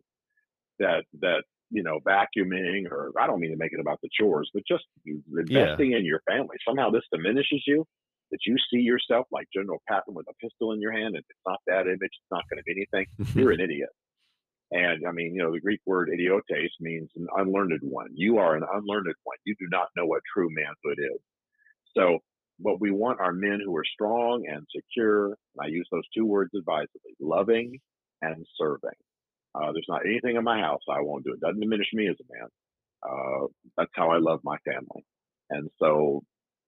that 0.79 1.03
that 1.21 1.43
you 1.69 1.83
know 1.83 1.99
vacuuming 2.05 2.91
or 2.91 3.11
I 3.19 3.27
don't 3.27 3.39
mean 3.39 3.51
to 3.51 3.57
make 3.57 3.73
it 3.73 3.79
about 3.79 3.99
the 4.01 4.09
chores, 4.17 4.49
but 4.53 4.63
just 4.67 4.83
investing 5.05 5.91
yeah. 5.91 5.97
in 5.97 6.05
your 6.05 6.21
family 6.27 6.57
somehow 6.67 6.89
this 6.91 7.03
diminishes 7.11 7.63
you. 7.65 7.85
That 8.31 8.39
you 8.47 8.55
see 8.71 8.79
yourself 8.79 9.27
like 9.29 9.47
General 9.53 9.81
Patton 9.89 10.13
with 10.13 10.25
a 10.29 10.33
pistol 10.41 10.71
in 10.71 10.79
your 10.79 10.93
hand, 10.93 11.15
and 11.15 11.17
it's 11.17 11.45
not 11.45 11.59
that 11.67 11.81
image, 11.81 11.99
it's 11.99 12.31
not 12.31 12.45
going 12.49 12.59
to 12.59 12.63
be 12.63 12.71
anything. 12.71 13.05
You're 13.35 13.51
an 13.51 13.59
idiot. 13.67 13.89
And 14.71 15.05
I 15.05 15.11
mean, 15.11 15.35
you 15.35 15.43
know, 15.43 15.51
the 15.51 15.59
Greek 15.59 15.81
word 15.85 16.09
idiotes 16.09 16.47
means 16.79 17.09
an 17.17 17.27
unlearned 17.35 17.81
one. 17.83 18.07
You 18.13 18.37
are 18.37 18.55
an 18.55 18.63
unlearned 18.63 19.13
one. 19.23 19.37
You 19.43 19.53
do 19.59 19.67
not 19.69 19.89
know 19.97 20.05
what 20.05 20.21
true 20.33 20.47
manhood 20.49 20.97
is. 20.97 21.19
So 21.93 22.19
what 22.61 22.81
we 22.81 22.91
want 22.91 23.19
are 23.19 23.33
men 23.33 23.59
who 23.63 23.75
are 23.75 23.85
strong 23.93 24.43
and 24.47 24.65
secure. 24.75 25.27
And 25.27 25.35
I 25.61 25.67
use 25.67 25.87
those 25.91 26.07
two 26.15 26.25
words 26.25 26.51
advisedly 26.55 27.15
loving 27.19 27.79
and 28.21 28.45
serving. 28.57 28.97
Uh, 29.53 29.71
there's 29.73 29.85
not 29.89 30.05
anything 30.05 30.37
in 30.37 30.43
my 30.43 30.59
house 30.59 30.81
I 30.89 31.01
won't 31.01 31.25
do. 31.25 31.33
It 31.33 31.41
doesn't 31.41 31.59
diminish 31.59 31.87
me 31.93 32.07
as 32.07 32.15
a 32.19 32.33
man. 32.33 32.49
Uh, 33.03 33.47
that's 33.77 33.91
how 33.93 34.11
I 34.11 34.17
love 34.19 34.39
my 34.43 34.57
family. 34.59 35.05
And 35.49 35.69
so 35.79 36.23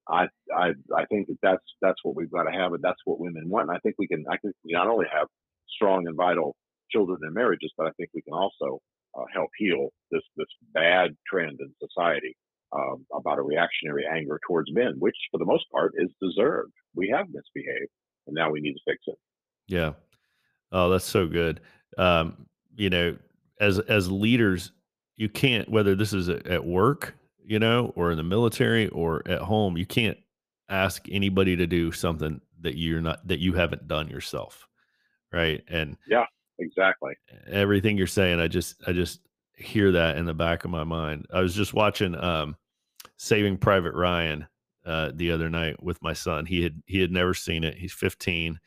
I, 0.10 0.26
I, 0.54 0.72
I 0.96 1.06
think 1.06 1.28
that 1.28 1.38
that's, 1.42 1.64
that's 1.82 2.00
what 2.04 2.16
we've 2.16 2.32
got 2.32 2.44
to 2.44 2.52
have. 2.52 2.74
And 2.74 2.84
that's 2.84 3.00
what 3.06 3.20
women 3.20 3.50
want. 3.50 3.70
And 3.70 3.78
I 3.78 3.80
think 3.80 3.96
we 3.98 4.08
can, 4.08 4.26
I 4.30 4.38
think 4.38 4.56
we 4.66 4.74
not 4.74 4.88
only 4.88 5.06
have 5.14 5.28
strong 5.70 6.08
and 6.08 6.18
vital 6.18 6.56
children 6.92 7.20
and 7.22 7.34
marriages, 7.34 7.72
but 7.78 7.88
I 7.88 7.92
think 7.92 8.10
we 8.14 8.22
can 8.22 8.34
also 8.34 8.80
uh, 9.18 9.26
help 9.34 9.50
heal 9.58 9.90
this, 10.12 10.24
this 10.36 10.48
bad 10.74 11.12
trend 11.30 11.60
in 11.62 11.74
society 11.80 12.36
um, 12.76 13.06
about 13.14 13.40
a 13.40 13.42
reactionary 13.42 14.06
anger 14.12 14.40
towards 14.48 14.72
men, 14.74 14.96
which 15.00 15.16
for 15.32 15.38
the 15.38 15.46
most 15.46 15.66
part 15.72 15.94
is 15.98 16.10
deserved. 16.22 16.72
We 16.96 17.10
have 17.16 17.28
misbehaved, 17.28 17.92
and 18.28 18.36
now 18.36 18.52
we 18.52 18.62
need 18.62 18.74
to 18.74 18.80
fix 18.86 19.00
it. 19.08 19.18
Yeah. 19.68 19.94
Oh, 20.72 20.90
that's 20.90 21.06
so 21.06 21.28
good. 21.28 21.62
Um, 21.98 22.48
you 22.76 22.90
know, 22.90 23.18
as 23.60 23.80
as 23.80 24.12
leaders, 24.12 24.72
you 25.16 25.30
can't 25.30 25.70
whether 25.70 25.96
this 25.96 26.14
is 26.14 26.30
at 26.30 26.66
work, 26.66 27.16
you 27.46 27.60
know, 27.60 27.94
or 27.96 28.12
in 28.12 28.18
the 28.18 28.24
military 28.24 28.88
or 28.90 29.22
at 29.28 29.40
home, 29.40 29.78
you 29.78 29.86
can't 29.86 30.18
ask 30.70 31.06
anybody 31.12 31.56
to 31.56 31.68
do 31.68 31.92
something 31.92 32.42
that 32.62 32.78
you're 32.78 33.02
not 33.02 33.26
that 33.28 33.40
you 33.40 33.54
haven't 33.54 33.88
done 33.88 34.08
yourself, 34.08 34.68
right? 35.32 35.64
And 35.68 35.98
yeah, 36.08 36.26
exactly. 36.60 37.14
Everything 37.48 37.98
you're 37.98 38.08
saying, 38.08 38.40
I 38.40 38.48
just 38.48 38.82
I 38.88 38.94
just 38.94 39.20
hear 39.56 39.92
that 39.92 40.18
in 40.18 40.26
the 40.26 40.34
back 40.34 40.66
of 40.66 40.72
my 40.72 40.84
mind. 40.84 41.28
I 41.32 41.42
was 41.42 41.54
just 41.54 41.74
watching 41.74 42.16
um 42.16 42.56
Saving 43.24 43.56
Private 43.56 43.94
Ryan 43.94 44.46
uh, 44.86 45.12
the 45.16 45.32
other 45.32 45.50
night 45.50 45.82
with 45.82 46.02
my 46.04 46.12
son. 46.12 46.46
He 46.46 46.62
had 46.62 46.84
he 46.86 47.00
had 47.00 47.10
never 47.10 47.34
seen 47.34 47.64
it. 47.64 47.78
He's 47.78 47.94
15, 47.94 48.60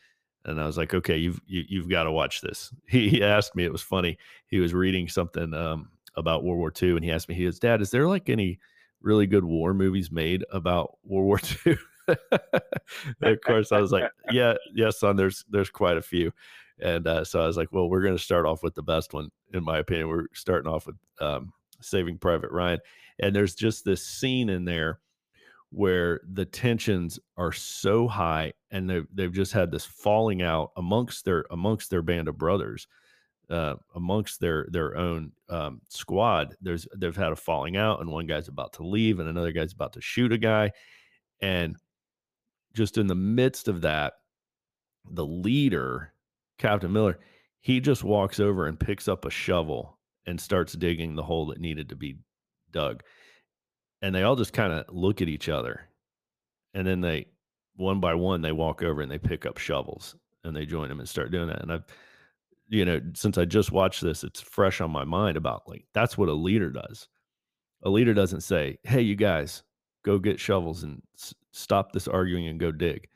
and 0.47 0.59
I 0.59 0.65
was 0.65 0.79
like, 0.79 0.95
okay, 0.95 1.19
you've 1.19 1.39
you, 1.47 1.61
have 1.61 1.71
you 1.71 1.81
have 1.83 1.91
got 1.91 2.05
to 2.05 2.11
watch 2.11 2.41
this. 2.41 2.73
He, 2.89 3.11
he, 3.11 3.23
asked 3.23 3.55
me. 3.55 3.67
It 3.67 3.73
was 3.73 3.83
funny. 3.83 4.17
He 4.47 4.59
was 4.59 4.73
reading 4.73 5.09
something 5.09 5.53
um, 5.53 5.91
about 6.17 6.43
World 6.43 6.59
War 6.59 6.73
II, 6.83 6.93
and 6.93 7.05
he 7.05 7.13
asked 7.13 7.29
me, 7.29 7.35
he 7.35 7.45
goes, 7.45 7.59
Dad, 7.59 7.83
is 7.83 7.91
there 7.91 8.09
like 8.09 8.31
any 8.31 8.59
really 9.03 9.27
good 9.27 9.45
war 9.45 9.75
movies 9.75 10.11
made 10.11 10.43
about 10.51 10.97
World 11.05 11.27
War 11.27 11.41
II? 11.67 11.77
of 13.23 13.41
course, 13.43 13.73
I 13.73 13.81
was 13.81 13.93
like, 13.93 14.11
yeah, 14.31 14.53
yes, 14.53 14.59
yeah, 14.75 14.91
son. 14.91 15.17
There's 15.17 15.45
there's 15.51 15.71
quite 15.71 15.99
a 15.99 16.03
few. 16.03 16.33
And 16.81 17.07
uh, 17.07 17.25
so 17.25 17.43
I 17.43 17.47
was 17.47 17.59
like, 17.59 17.73
well, 17.73 17.91
we're 17.91 18.03
going 18.03 18.17
to 18.17 18.23
start 18.23 18.47
off 18.47 18.63
with 18.63 18.75
the 18.75 18.83
best 18.83 19.13
one, 19.13 19.29
in 19.53 19.65
my 19.65 19.79
opinion. 19.79 20.09
We're 20.09 20.29
starting 20.33 20.73
off 20.73 20.87
with 20.87 20.97
um, 21.21 21.53
Saving 21.83 22.17
Private 22.17 22.51
Ryan. 22.51 22.81
And 23.19 23.35
there's 23.35 23.55
just 23.55 23.85
this 23.85 24.07
scene 24.07 24.49
in 24.49 24.65
there 24.65 25.01
where 25.71 26.21
the 26.33 26.45
tensions 26.45 27.19
are 27.37 27.53
so 27.53 28.07
high 28.07 28.53
and 28.71 28.89
they've, 28.89 29.07
they've 29.13 29.33
just 29.33 29.53
had 29.53 29.71
this 29.71 29.85
falling 29.85 30.43
out 30.43 30.71
amongst 30.77 31.25
their 31.25 31.45
amongst 31.51 31.91
their 31.91 32.03
band 32.03 32.29
of 32.29 32.39
brothers 32.39 32.87
uh, 33.51 33.75
amongst 33.95 34.41
their 34.41 34.67
their 34.71 34.97
own 34.97 35.33
um, 35.49 35.81
squad. 35.89 36.57
There's 36.61 36.87
they've 36.97 37.17
had 37.17 37.33
a 37.33 37.37
falling 37.37 37.77
out 37.77 38.01
and 38.01 38.11
one 38.11 38.27
guy's 38.27 38.49
about 38.49 38.75
to 38.75 38.87
leave 38.87 39.19
and 39.19 39.29
another 39.29 39.53
guy's 39.53 39.73
about 39.73 39.93
to 39.95 40.01
shoot 40.01 40.33
a 40.33 40.39
guy 40.39 40.71
and 41.41 41.77
just 42.75 42.99
in 42.99 43.07
the 43.07 43.15
midst 43.15 43.69
of 43.69 43.83
that 43.83 44.15
the 45.11 45.25
leader 45.25 46.13
captain 46.59 46.93
miller 46.93 47.19
he 47.61 47.81
just 47.81 48.05
walks 48.05 48.41
over 48.41 48.67
and 48.67 48.79
picks 48.79 49.09
up 49.09 49.25
a 49.25 49.31
shovel 49.31 49.99
and 50.27 50.41
starts 50.41 50.73
digging 50.75 51.15
the 51.15 51.23
hole 51.23 51.47
that 51.47 51.61
needed 51.61 51.89
to 51.89 51.97
be 51.97 52.17
dug. 52.77 53.03
And 54.03 54.15
they 54.15 54.23
all 54.23 54.37
just 54.37 54.53
kind 54.53 54.73
of 54.73 54.85
look 54.95 55.23
at 55.23 55.29
each 55.29 55.49
other. 55.49 55.89
And 56.75 56.87
then 56.87 57.01
they 57.01 57.27
one 57.77 58.01
by 58.01 58.15
one 58.15 58.43
they 58.43 58.53
walk 58.53 58.83
over 58.83 59.01
and 59.01 59.11
they 59.11 59.19
pick 59.19 59.47
up 59.47 59.59
shovels 59.59 60.15
and 60.45 60.55
they 60.55 60.67
join 60.67 60.89
them 60.89 61.01
and 61.01 61.09
start 61.09 61.31
doing 61.31 61.49
that. 61.49 61.63
And 61.63 61.73
I've, 61.73 61.85
you 62.69 62.85
know, 62.85 63.01
since 63.15 63.39
I 63.39 63.45
just 63.47 63.73
watched 63.73 64.03
this, 64.03 64.25
it's 64.25 64.41
fresh 64.41 64.81
on 64.81 64.91
my 64.91 65.05
mind 65.05 65.37
about 65.37 65.67
like 65.67 65.87
that's 65.95 66.19
what 66.19 66.29
a 66.29 66.33
leader 66.35 66.71
does. 66.71 67.09
A 67.83 67.91
leader 67.91 68.13
doesn't 68.15 68.43
say, 68.43 68.79
"Hey, 68.83 69.01
you 69.03 69.15
guys, 69.17 69.63
go 70.05 70.19
get 70.19 70.41
shovels 70.41 70.83
and 70.83 71.03
s- 71.17 71.35
stop 71.53 71.93
this 71.93 72.09
arguing 72.09 72.49
and 72.49 72.61
go 72.61 72.73
dig." 72.73 73.09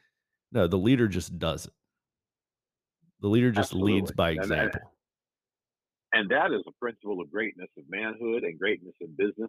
No, 0.53 0.67
the 0.67 0.79
leader 0.79 1.09
just 1.09 1.39
does 1.39 1.67
it. 1.67 1.73
The 3.21 3.29
leader 3.29 3.51
just 3.51 3.73
leads 3.75 4.11
by 4.17 4.31
example. 4.45 4.93
And 6.21 6.29
that 6.31 6.53
is 6.53 6.61
a 6.69 6.73
principle 6.81 7.21
of 7.21 7.31
greatness 7.33 7.69
of 7.79 7.85
manhood 7.89 8.45
and 8.45 8.59
greatness 8.59 8.95
in 9.01 9.09
business. 9.17 9.49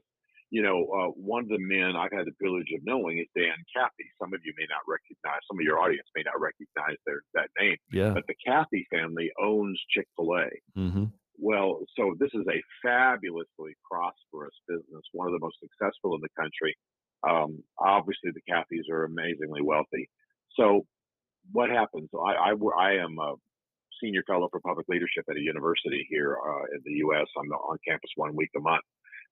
You 0.51 0.61
know, 0.63 0.79
uh, 0.87 1.11
one 1.15 1.43
of 1.43 1.49
the 1.49 1.59
men 1.59 1.95
I've 1.95 2.11
had 2.11 2.27
the 2.27 2.35
privilege 2.39 2.71
of 2.75 2.81
knowing 2.83 3.19
is 3.19 3.27
Dan 3.35 3.55
Cathy. 3.75 4.07
Some 4.21 4.33
of 4.33 4.39
you 4.43 4.53
may 4.57 4.67
not 4.67 4.83
recognize, 4.87 5.39
some 5.47 5.59
of 5.59 5.63
your 5.63 5.79
audience 5.79 6.07
may 6.15 6.23
not 6.23 6.39
recognize 6.39 6.95
their, 7.05 7.23
that 7.35 7.49
name, 7.59 7.77
Yeah. 7.91 8.13
but 8.13 8.23
the 8.27 8.35
Cathy 8.45 8.85
family 8.91 9.31
owns 9.41 9.79
Chick 9.91 10.07
Fil 10.15 10.31
A. 10.35 10.47
Mm-hmm. 10.77 11.05
Well, 11.37 11.79
so 11.97 12.15
this 12.19 12.31
is 12.33 12.45
a 12.47 12.61
fabulously 12.83 13.75
prosperous 13.89 14.55
business, 14.67 15.03
one 15.13 15.27
of 15.27 15.33
the 15.33 15.39
most 15.39 15.57
successful 15.59 16.15
in 16.15 16.21
the 16.21 16.35
country. 16.39 16.75
Um, 17.27 17.63
obviously, 17.79 18.31
the 18.31 18.43
Cathys 18.51 18.89
are 18.91 19.05
amazingly 19.05 19.61
wealthy. 19.61 20.09
So, 20.59 20.85
what 21.51 21.69
happens? 21.69 22.09
I, 22.13 22.51
I, 22.51 22.53
I 22.77 22.91
am 23.03 23.17
a 23.19 23.35
senior 24.01 24.23
fellow 24.27 24.49
for 24.51 24.59
public 24.59 24.87
leadership 24.89 25.25
at 25.29 25.37
a 25.37 25.41
university 25.41 26.05
here 26.09 26.37
uh, 26.37 26.63
in 26.73 26.81
the 26.85 26.93
U.S. 27.05 27.27
I'm 27.37 27.51
on 27.51 27.77
campus 27.87 28.11
one 28.15 28.35
week 28.35 28.51
a 28.55 28.59
month. 28.59 28.83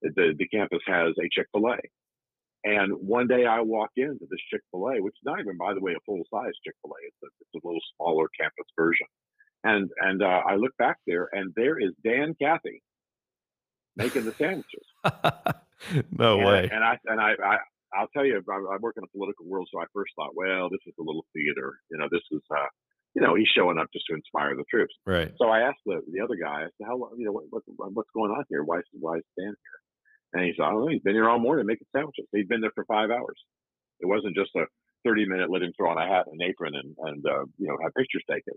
The, 0.02 0.34
the 0.38 0.48
campus 0.48 0.80
has 0.86 1.14
a 1.18 1.28
Chick 1.32 1.46
fil 1.52 1.68
A. 1.68 1.78
And 2.62 2.92
one 2.92 3.26
day 3.26 3.46
I 3.46 3.60
walk 3.60 3.90
into 3.96 4.26
this 4.30 4.40
Chick 4.50 4.62
fil 4.70 4.88
A, 4.88 5.02
which 5.02 5.14
is 5.14 5.24
not 5.24 5.40
even, 5.40 5.56
by 5.56 5.74
the 5.74 5.80
way, 5.80 5.92
a 5.92 6.04
full 6.06 6.22
size 6.32 6.52
Chick 6.64 6.74
fil 6.82 6.92
A, 6.92 7.00
it's 7.06 7.16
a, 7.22 7.26
it's 7.40 7.64
a 7.64 7.66
little 7.66 7.80
smaller 7.96 8.28
campus 8.38 8.66
version. 8.78 9.06
And, 9.64 9.90
and 9.98 10.22
uh, 10.22 10.40
I 10.46 10.56
look 10.56 10.76
back 10.78 10.96
there, 11.06 11.28
and 11.32 11.52
there 11.54 11.78
is 11.78 11.90
Dan 12.02 12.34
Cathy 12.40 12.82
making 13.96 14.24
the 14.24 14.32
sandwiches. 14.32 14.86
no 16.18 16.38
and, 16.38 16.46
way. 16.46 16.68
And 16.72 16.82
I 16.82 16.98
and 17.04 17.20
I, 17.20 17.32
I 17.44 17.56
I'll 17.94 18.08
tell 18.14 18.24
you, 18.24 18.42
I, 18.48 18.74
I 18.74 18.76
work 18.80 18.94
in 18.96 19.04
a 19.04 19.08
political 19.08 19.46
world, 19.46 19.68
so 19.72 19.80
I 19.80 19.84
first 19.92 20.12
thought, 20.14 20.34
well, 20.34 20.70
this 20.70 20.80
is 20.86 20.94
a 20.98 21.02
little 21.02 21.24
theater. 21.34 21.78
You 21.90 21.98
know, 21.98 22.08
this 22.10 22.22
is, 22.30 22.42
uh, 22.50 22.70
you 23.14 23.22
know, 23.22 23.34
he's 23.34 23.48
showing 23.56 23.78
up 23.78 23.88
just 23.92 24.06
to 24.06 24.14
inspire 24.14 24.54
the 24.56 24.64
troops. 24.70 24.94
right. 25.06 25.32
So 25.38 25.48
I 25.48 25.60
asked 25.60 25.82
the 25.86 26.00
the 26.12 26.20
other 26.20 26.36
guy, 26.36 26.62
I 26.62 26.70
said, 26.78 26.86
how 26.86 26.96
long, 26.96 27.14
you 27.18 27.26
know, 27.26 27.32
what, 27.32 27.44
what 27.50 27.62
what's 27.92 28.10
going 28.14 28.30
on 28.30 28.44
here? 28.48 28.62
Why 28.62 28.78
is 28.78 28.84
why 28.92 29.16
is 29.16 29.24
Dan 29.38 29.54
here? 29.54 29.80
And 30.32 30.44
he 30.44 30.52
said, 30.56 30.64
I 30.64 30.70
don't 30.70 30.82
know. 30.82 30.92
He's 30.92 31.02
been 31.02 31.14
here 31.14 31.28
all 31.28 31.40
morning 31.40 31.66
making 31.66 31.88
sandwiches. 31.94 32.26
He'd 32.32 32.48
been 32.48 32.60
there 32.60 32.74
for 32.74 32.84
five 32.84 33.10
hours. 33.10 33.36
It 33.98 34.06
wasn't 34.06 34.36
just 34.36 34.54
a 34.54 34.64
30 35.04 35.26
minute 35.26 35.50
let 35.50 35.62
him 35.62 35.72
throw 35.76 35.90
on 35.90 35.98
a 35.98 36.06
hat 36.06 36.26
and 36.30 36.40
an 36.40 36.46
apron 36.46 36.74
and 36.74 36.94
and 36.98 37.24
uh, 37.26 37.44
you 37.58 37.66
know 37.66 37.76
have 37.82 37.94
pictures 37.94 38.24
taken. 38.30 38.54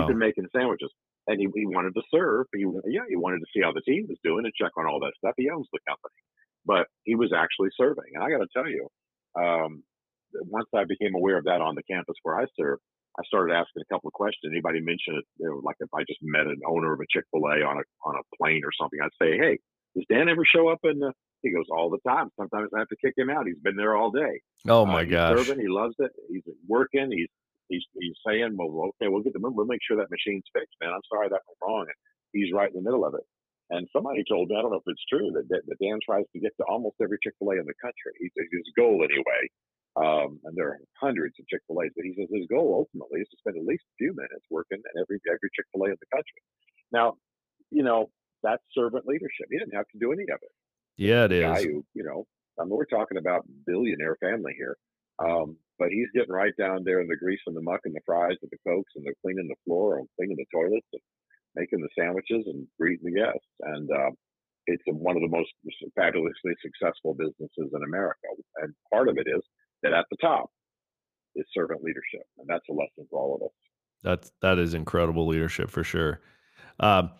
He's 0.00 0.08
been 0.08 0.18
making 0.18 0.46
sandwiches, 0.54 0.90
and 1.26 1.40
he, 1.40 1.48
he 1.54 1.66
wanted 1.66 1.94
to 1.94 2.02
serve. 2.14 2.46
He 2.54 2.64
yeah, 2.86 3.08
he 3.08 3.16
wanted 3.16 3.40
to 3.40 3.50
see 3.52 3.62
how 3.62 3.72
the 3.72 3.82
team 3.82 4.06
was 4.08 4.18
doing 4.22 4.44
and 4.44 4.54
check 4.54 4.72
on 4.76 4.86
all 4.86 5.00
that 5.00 5.12
stuff. 5.18 5.34
He 5.36 5.50
owns 5.50 5.66
the 5.72 5.80
company, 5.88 6.20
but 6.64 6.86
he 7.04 7.14
was 7.14 7.32
actually 7.34 7.70
serving. 7.76 8.12
And 8.14 8.22
I 8.22 8.30
got 8.30 8.44
to 8.44 8.52
tell 8.52 8.68
you, 8.68 8.88
um, 9.34 9.82
once 10.46 10.68
I 10.74 10.84
became 10.84 11.14
aware 11.14 11.38
of 11.38 11.44
that 11.44 11.60
on 11.60 11.74
the 11.74 11.82
campus 11.82 12.16
where 12.22 12.38
I 12.38 12.46
serve, 12.58 12.78
I 13.18 13.22
started 13.24 13.54
asking 13.54 13.82
a 13.82 13.94
couple 13.94 14.08
of 14.08 14.12
questions. 14.12 14.52
Anybody 14.52 14.80
mention 14.80 15.16
it? 15.16 15.24
You 15.38 15.48
know, 15.48 15.60
like 15.64 15.76
if 15.80 15.88
I 15.94 16.02
just 16.08 16.20
met 16.22 16.46
an 16.46 16.60
owner 16.66 16.92
of 16.92 17.00
a 17.00 17.08
Chick 17.10 17.24
Fil 17.32 17.44
A 17.46 17.64
on 17.64 17.78
a 17.78 17.84
on 18.04 18.14
a 18.16 18.24
plane 18.36 18.62
or 18.64 18.72
something, 18.78 19.00
I'd 19.02 19.16
say, 19.20 19.36
"Hey, 19.38 19.58
does 19.94 20.04
Dan 20.10 20.28
ever 20.28 20.44
show 20.44 20.68
up?" 20.68 20.80
And 20.84 21.02
he 21.42 21.50
goes, 21.52 21.66
"All 21.70 21.88
the 21.88 22.02
time. 22.06 22.28
Sometimes 22.38 22.70
I 22.74 22.80
have 22.80 22.88
to 22.88 22.96
kick 23.02 23.14
him 23.16 23.30
out. 23.30 23.46
He's 23.46 23.58
been 23.58 23.76
there 23.76 23.96
all 23.96 24.10
day." 24.10 24.40
Oh 24.68 24.82
Uh, 24.82 24.86
my 24.86 25.04
he's 25.04 25.12
gosh. 25.12 25.38
Serving, 25.38 25.60
he 25.60 25.68
loves 25.68 25.94
it. 25.98 26.12
He's 26.28 26.44
working. 26.68 27.10
He's 27.10 27.28
he's 27.68 27.84
he's 27.98 28.16
saying, 28.26 28.56
"Well, 28.56 28.92
okay, 29.00 29.08
we'll 29.08 29.22
get 29.22 29.32
the 29.32 29.40
we'll 29.40 29.66
make 29.66 29.80
sure 29.86 29.96
that 29.96 30.10
machine's 30.10 30.44
fixed, 30.52 30.76
man. 30.80 30.92
I'm 30.92 31.06
sorry 31.08 31.28
that 31.28 31.40
went 31.46 31.58
wrong." 31.62 31.86
And 31.88 31.96
he's 32.32 32.52
right 32.52 32.68
in 32.68 32.76
the 32.76 32.82
middle 32.82 33.04
of 33.06 33.14
it. 33.14 33.24
And 33.68 33.88
somebody 33.92 34.22
told 34.28 34.48
me, 34.48 34.54
I 34.56 34.62
don't 34.62 34.70
know 34.70 34.78
if 34.78 34.86
it's 34.86 35.02
true, 35.10 35.32
that, 35.34 35.48
that, 35.50 35.62
that 35.66 35.78
Dan 35.82 35.98
tries 35.98 36.22
to 36.32 36.38
get 36.38 36.52
to 36.60 36.64
almost 36.70 36.94
every 37.02 37.18
Chick 37.20 37.34
Fil 37.40 37.50
A 37.50 37.58
in 37.58 37.66
the 37.66 37.74
country. 37.82 38.14
He's 38.20 38.30
his 38.36 38.72
goal 38.78 39.02
anyway. 39.02 39.42
Um, 39.96 40.40
and 40.44 40.54
there 40.54 40.68
are 40.68 40.80
hundreds 41.00 41.34
of 41.40 41.48
Chick 41.48 41.62
Fil 41.66 41.80
A's, 41.82 41.92
but 41.96 42.04
he 42.04 42.12
says 42.12 42.28
his 42.30 42.46
goal 42.48 42.84
ultimately 42.84 43.20
is 43.20 43.28
to 43.32 43.36
spend 43.40 43.56
at 43.56 43.64
least 43.64 43.84
a 43.88 43.96
few 43.96 44.12
minutes 44.12 44.44
working 44.50 44.78
at 44.78 45.00
every 45.00 45.18
every 45.26 45.48
Chick 45.56 45.66
Fil 45.72 45.88
A 45.88 45.90
in 45.90 45.96
the 45.96 46.12
country. 46.12 46.40
Now, 46.92 47.16
you 47.70 47.82
know 47.82 48.10
that's 48.42 48.62
servant 48.74 49.06
leadership. 49.06 49.48
He 49.50 49.58
didn't 49.58 49.74
have 49.74 49.88
to 49.92 49.98
do 49.98 50.12
any 50.12 50.22
of 50.24 50.38
it 50.42 50.52
Yeah, 50.96 51.24
it 51.24 51.32
is. 51.32 51.64
who, 51.64 51.84
you 51.94 52.04
know, 52.04 52.26
I 52.60 52.64
mean, 52.64 52.76
we're 52.76 52.86
talking 52.86 53.18
about 53.18 53.44
billionaire 53.66 54.16
family 54.20 54.54
here. 54.56 54.76
Um, 55.18 55.56
but 55.78 55.88
he's 55.90 56.08
getting 56.14 56.32
right 56.32 56.52
down 56.58 56.84
there 56.84 57.00
in 57.00 57.08
the 57.08 57.16
grease 57.16 57.40
and 57.46 57.56
the 57.56 57.62
muck 57.62 57.80
and 57.84 57.94
the 57.94 58.04
fries 58.04 58.36
and 58.40 58.50
the 58.50 58.60
cokes 58.66 58.92
and 58.96 59.04
the 59.04 59.14
cleaning 59.22 59.48
the 59.48 59.60
floor 59.64 59.98
and 59.98 60.08
cleaning 60.16 60.36
the 60.36 60.46
toilets 60.52 60.86
and 60.92 61.02
making 61.54 61.80
the 61.80 61.88
sandwiches 61.98 62.44
and 62.46 62.66
greeting 62.78 63.12
the 63.12 63.20
guests. 63.20 63.48
And 63.60 63.90
uh, 63.90 64.10
it's 64.66 64.82
one 64.86 65.16
of 65.16 65.22
the 65.22 65.28
most 65.28 65.52
fabulously 65.96 66.52
successful 66.60 67.14
businesses 67.14 67.72
in 67.72 67.82
America. 67.84 68.28
And 68.62 68.74
part 68.92 69.08
of 69.08 69.18
it 69.18 69.26
is 69.28 69.42
that 69.82 69.92
at 69.92 70.06
the 70.10 70.16
top 70.20 70.50
is 71.34 71.44
servant 71.52 71.82
leadership, 71.82 72.26
and 72.38 72.46
that's 72.48 72.64
a 72.68 72.72
lesson 72.72 73.06
for 73.10 73.20
all 73.20 73.36
of 73.36 73.42
us. 73.42 73.54
That's 74.02 74.32
that 74.42 74.58
is 74.58 74.74
incredible 74.74 75.26
leadership 75.26 75.70
for 75.70 75.84
sure. 75.84 76.20
Um, 76.80 77.10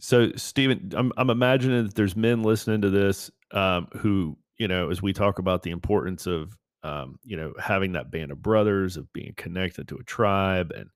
so 0.00 0.30
Stephen, 0.36 0.92
I'm 0.96 1.12
I'm 1.16 1.30
imagining 1.30 1.84
that 1.84 1.94
there's 1.94 2.16
men 2.16 2.42
listening 2.42 2.82
to 2.82 2.90
this 2.90 3.30
um, 3.52 3.88
who 3.98 4.36
you 4.58 4.68
know, 4.68 4.90
as 4.90 5.02
we 5.02 5.12
talk 5.12 5.38
about 5.38 5.62
the 5.62 5.70
importance 5.70 6.26
of 6.26 6.56
um, 6.82 7.18
you 7.24 7.36
know 7.36 7.52
having 7.58 7.92
that 7.92 8.10
band 8.10 8.30
of 8.30 8.42
brothers, 8.42 8.96
of 8.96 9.12
being 9.12 9.34
connected 9.36 9.88
to 9.88 9.96
a 9.96 10.04
tribe, 10.04 10.72
and 10.74 10.90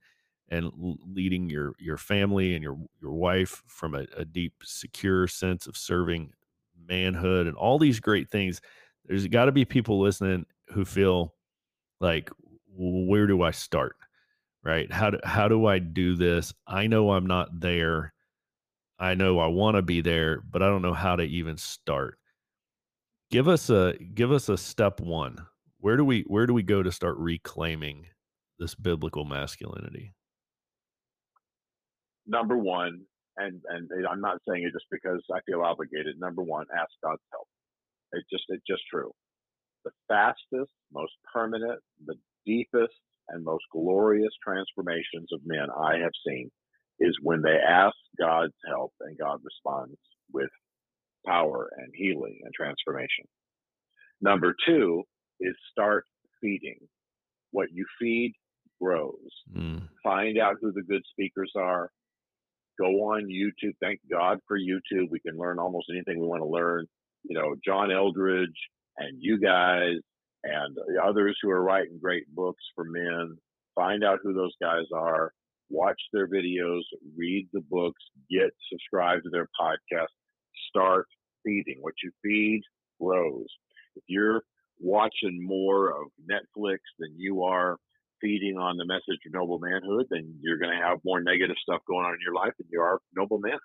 and 0.49 0.71
leading 0.75 1.49
your 1.49 1.73
your 1.79 1.97
family 1.97 2.53
and 2.53 2.63
your 2.63 2.77
your 3.01 3.13
wife 3.13 3.63
from 3.67 3.95
a, 3.95 4.05
a 4.17 4.25
deep, 4.25 4.53
secure 4.63 5.27
sense 5.27 5.67
of 5.67 5.77
serving 5.77 6.31
manhood 6.87 7.47
and 7.47 7.55
all 7.55 7.79
these 7.79 7.99
great 7.99 8.29
things. 8.29 8.61
There's 9.05 9.27
got 9.27 9.45
to 9.45 9.51
be 9.51 9.65
people 9.65 9.99
listening 9.99 10.45
who 10.71 10.85
feel 10.85 11.35
like, 11.99 12.29
where 12.67 13.27
do 13.27 13.41
I 13.43 13.51
start? 13.51 13.95
right 14.63 14.91
how 14.91 15.09
do, 15.09 15.17
how 15.23 15.47
do 15.47 15.65
i 15.65 15.79
do 15.79 16.15
this 16.15 16.53
i 16.67 16.85
know 16.85 17.11
i'm 17.13 17.25
not 17.25 17.47
there 17.59 18.13
i 18.99 19.15
know 19.15 19.39
i 19.39 19.47
want 19.47 19.75
to 19.75 19.81
be 19.81 20.01
there 20.01 20.41
but 20.51 20.61
i 20.61 20.67
don't 20.67 20.83
know 20.83 20.93
how 20.93 21.15
to 21.15 21.23
even 21.23 21.57
start 21.57 22.19
give 23.31 23.47
us 23.47 23.71
a 23.71 23.95
give 24.13 24.31
us 24.31 24.49
a 24.49 24.57
step 24.57 24.99
one 24.99 25.35
where 25.79 25.97
do 25.97 26.05
we 26.05 26.23
where 26.27 26.45
do 26.45 26.53
we 26.53 26.63
go 26.63 26.83
to 26.83 26.91
start 26.91 27.17
reclaiming 27.17 28.05
this 28.59 28.75
biblical 28.75 29.25
masculinity 29.25 30.13
Number 32.27 32.55
one, 32.57 33.01
and 33.37 33.61
and 33.67 33.89
I'm 34.09 34.21
not 34.21 34.37
saying 34.47 34.63
it 34.63 34.73
just 34.73 34.85
because 34.91 35.21
I 35.33 35.39
feel 35.45 35.61
obligated. 35.61 36.19
Number 36.19 36.43
one, 36.43 36.65
ask 36.77 36.91
God's 37.03 37.21
help. 37.31 37.47
It 38.13 38.23
just 38.31 38.43
it's 38.49 38.63
just 38.67 38.83
true. 38.91 39.11
The 39.83 39.91
fastest, 40.07 40.71
most 40.93 41.13
permanent, 41.33 41.79
the 42.05 42.15
deepest, 42.45 42.93
and 43.29 43.43
most 43.43 43.63
glorious 43.71 44.31
transformations 44.43 45.29
of 45.31 45.39
men 45.45 45.67
I 45.75 45.97
have 45.97 46.11
seen 46.27 46.51
is 46.99 47.17
when 47.21 47.41
they 47.41 47.57
ask 47.67 47.95
God's 48.19 48.53
help 48.67 48.93
and 48.99 49.17
God 49.17 49.39
responds 49.43 49.97
with 50.31 50.49
power 51.25 51.69
and 51.77 51.91
healing 51.95 52.39
and 52.43 52.53
transformation. 52.53 53.25
Number 54.21 54.55
two 54.65 55.03
is 55.39 55.55
start 55.71 56.05
feeding. 56.41 56.79
What 57.51 57.69
you 57.71 57.85
feed 57.99 58.33
grows. 58.81 59.29
Mm, 59.55 59.87
Find 60.03 60.37
out 60.39 60.55
who 60.61 60.71
the 60.71 60.83
good 60.83 61.03
speakers 61.11 61.51
are. 61.55 61.89
Go 62.79 62.87
on 63.11 63.25
YouTube. 63.27 63.73
Thank 63.81 63.99
God 64.09 64.39
for 64.47 64.57
YouTube. 64.57 65.09
We 65.09 65.19
can 65.19 65.37
learn 65.37 65.59
almost 65.59 65.87
anything 65.91 66.19
we 66.19 66.27
want 66.27 66.41
to 66.41 66.47
learn. 66.47 66.85
You 67.23 67.37
know, 67.37 67.55
John 67.63 67.89
Eldredge 67.89 68.47
and 68.97 69.17
you 69.19 69.39
guys 69.39 69.95
and 70.43 70.75
the 70.75 71.01
others 71.03 71.37
who 71.41 71.49
are 71.49 71.63
writing 71.63 71.99
great 72.01 72.23
books 72.33 72.63
for 72.75 72.83
men. 72.83 73.37
Find 73.75 74.03
out 74.03 74.19
who 74.23 74.33
those 74.33 74.55
guys 74.61 74.85
are. 74.93 75.31
Watch 75.69 76.01
their 76.11 76.27
videos. 76.27 76.81
Read 77.17 77.47
the 77.53 77.61
books. 77.69 78.01
Get 78.29 78.49
subscribed 78.71 79.23
to 79.23 79.29
their 79.29 79.47
podcast. 79.59 80.07
Start 80.69 81.05
feeding. 81.45 81.77
What 81.79 81.93
you 82.03 82.11
feed 82.23 82.61
grows. 82.99 83.45
If 83.95 84.03
you're 84.07 84.41
watching 84.79 85.39
more 85.45 85.89
of 85.91 86.07
Netflix 86.29 86.77
than 86.99 87.13
you 87.17 87.43
are 87.43 87.77
feeding 88.19 88.57
on 88.57 88.77
the 88.77 88.85
message 88.85 89.19
of 89.25 89.33
noble 89.33 89.59
manhood, 89.59 90.07
then 90.09 90.35
you're 90.41 90.57
going 90.57 90.75
to 90.77 90.83
have 90.85 90.99
more 91.05 91.21
negative 91.21 91.55
stuff 91.61 91.81
going 91.87 92.05
on 92.05 92.13
in 92.13 92.19
your 92.23 92.35
life 92.35 92.53
than 92.57 92.67
you 92.71 92.81
are 92.81 92.99
noble 93.15 93.39
manhood. 93.39 93.61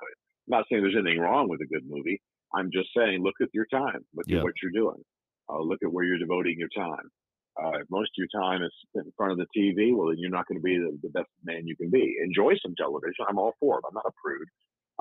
I'm 0.48 0.58
not 0.58 0.64
saying 0.70 0.82
there's 0.82 0.94
anything 0.98 1.20
wrong 1.20 1.48
with 1.48 1.60
a 1.60 1.66
good 1.66 1.84
movie. 1.86 2.20
I'm 2.54 2.70
just 2.72 2.88
saying 2.96 3.22
look 3.22 3.34
at 3.42 3.48
your 3.52 3.66
time, 3.66 4.04
look 4.14 4.26
Yeah. 4.28 4.38
at 4.38 4.44
what 4.44 4.54
you're 4.62 4.70
doing, 4.72 5.02
uh, 5.50 5.60
look 5.60 5.78
at 5.82 5.92
where 5.92 6.04
you're 6.04 6.18
devoting 6.18 6.56
your 6.58 6.68
time. 6.76 7.10
Uh, 7.58 7.78
if 7.80 7.86
most 7.90 8.10
of 8.10 8.18
your 8.18 8.42
time 8.42 8.62
is 8.62 8.72
spent 8.88 9.06
in 9.06 9.12
front 9.16 9.32
of 9.32 9.38
the 9.38 9.46
TV, 9.56 9.96
well, 9.96 10.08
then 10.08 10.18
you're 10.18 10.30
not 10.30 10.46
going 10.46 10.58
to 10.58 10.62
be 10.62 10.76
the, 10.76 10.98
the 11.02 11.08
best 11.08 11.28
man 11.42 11.66
you 11.66 11.76
can 11.76 11.90
be. 11.90 12.16
Enjoy 12.22 12.52
some 12.62 12.74
television. 12.76 13.24
I'm 13.28 13.38
all 13.38 13.54
for 13.58 13.78
it. 13.78 13.84
I'm 13.88 13.94
not 13.94 14.04
a 14.04 14.12
prude. 14.22 14.48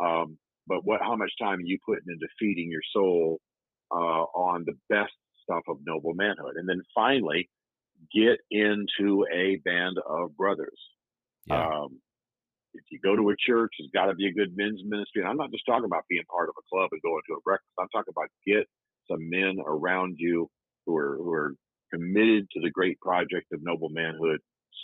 Um, 0.02 0.38
but 0.68 0.86
what, 0.86 1.02
how 1.02 1.16
much 1.16 1.32
time 1.40 1.60
are 1.60 1.66
you 1.68 1.78
putting 1.86 2.08
into 2.08 2.28
feeding 2.40 2.72
your 2.72 2.82
soul 2.94 3.40
uh, 3.92 4.24
on 4.34 4.64
the 4.66 4.74
best 4.90 5.14
stuff 5.44 5.64
of 5.68 5.78
noble 5.86 6.14
manhood? 6.14 6.56
And 6.56 6.68
then 6.68 6.82
finally, 6.94 7.50
get 8.14 8.40
into 8.52 9.26
a 9.34 9.58
band 9.66 9.98
of 10.08 10.36
brothers. 10.38 10.80
Yeah. 11.48 11.68
Um, 11.68 12.00
if 12.74 12.84
you 12.92 13.00
go 13.00 13.16
to 13.16 13.30
a 13.30 13.36
church, 13.40 13.72
there's 13.80 13.92
got 13.94 14.12
to 14.12 14.16
be 14.16 14.28
a 14.28 14.34
good 14.34 14.56
men's 14.56 14.82
ministry. 14.84 15.22
And 15.22 15.30
I'm 15.30 15.38
not 15.38 15.52
just 15.52 15.66
talking 15.66 15.86
about 15.86 16.04
being 16.10 16.24
part 16.30 16.50
of 16.50 16.56
a 16.60 16.68
club 16.72 16.90
and 16.92 17.02
going 17.02 17.22
to 17.28 17.36
a 17.36 17.42
breakfast. 17.42 17.72
I'm 17.80 17.90
talking 17.90 18.12
about 18.16 18.30
get 18.46 18.68
some 19.10 19.30
men 19.30 19.58
around 19.66 20.16
you 20.18 20.50
who 20.86 20.96
are 20.98 21.18
who 21.18 21.32
are 21.32 21.54
committed 21.94 22.48
to 22.52 22.62
the 22.62 22.72
great 22.72 23.00
project 23.00 23.48
of 23.54 23.64
noble 23.64 23.90
manhood. 23.90 24.40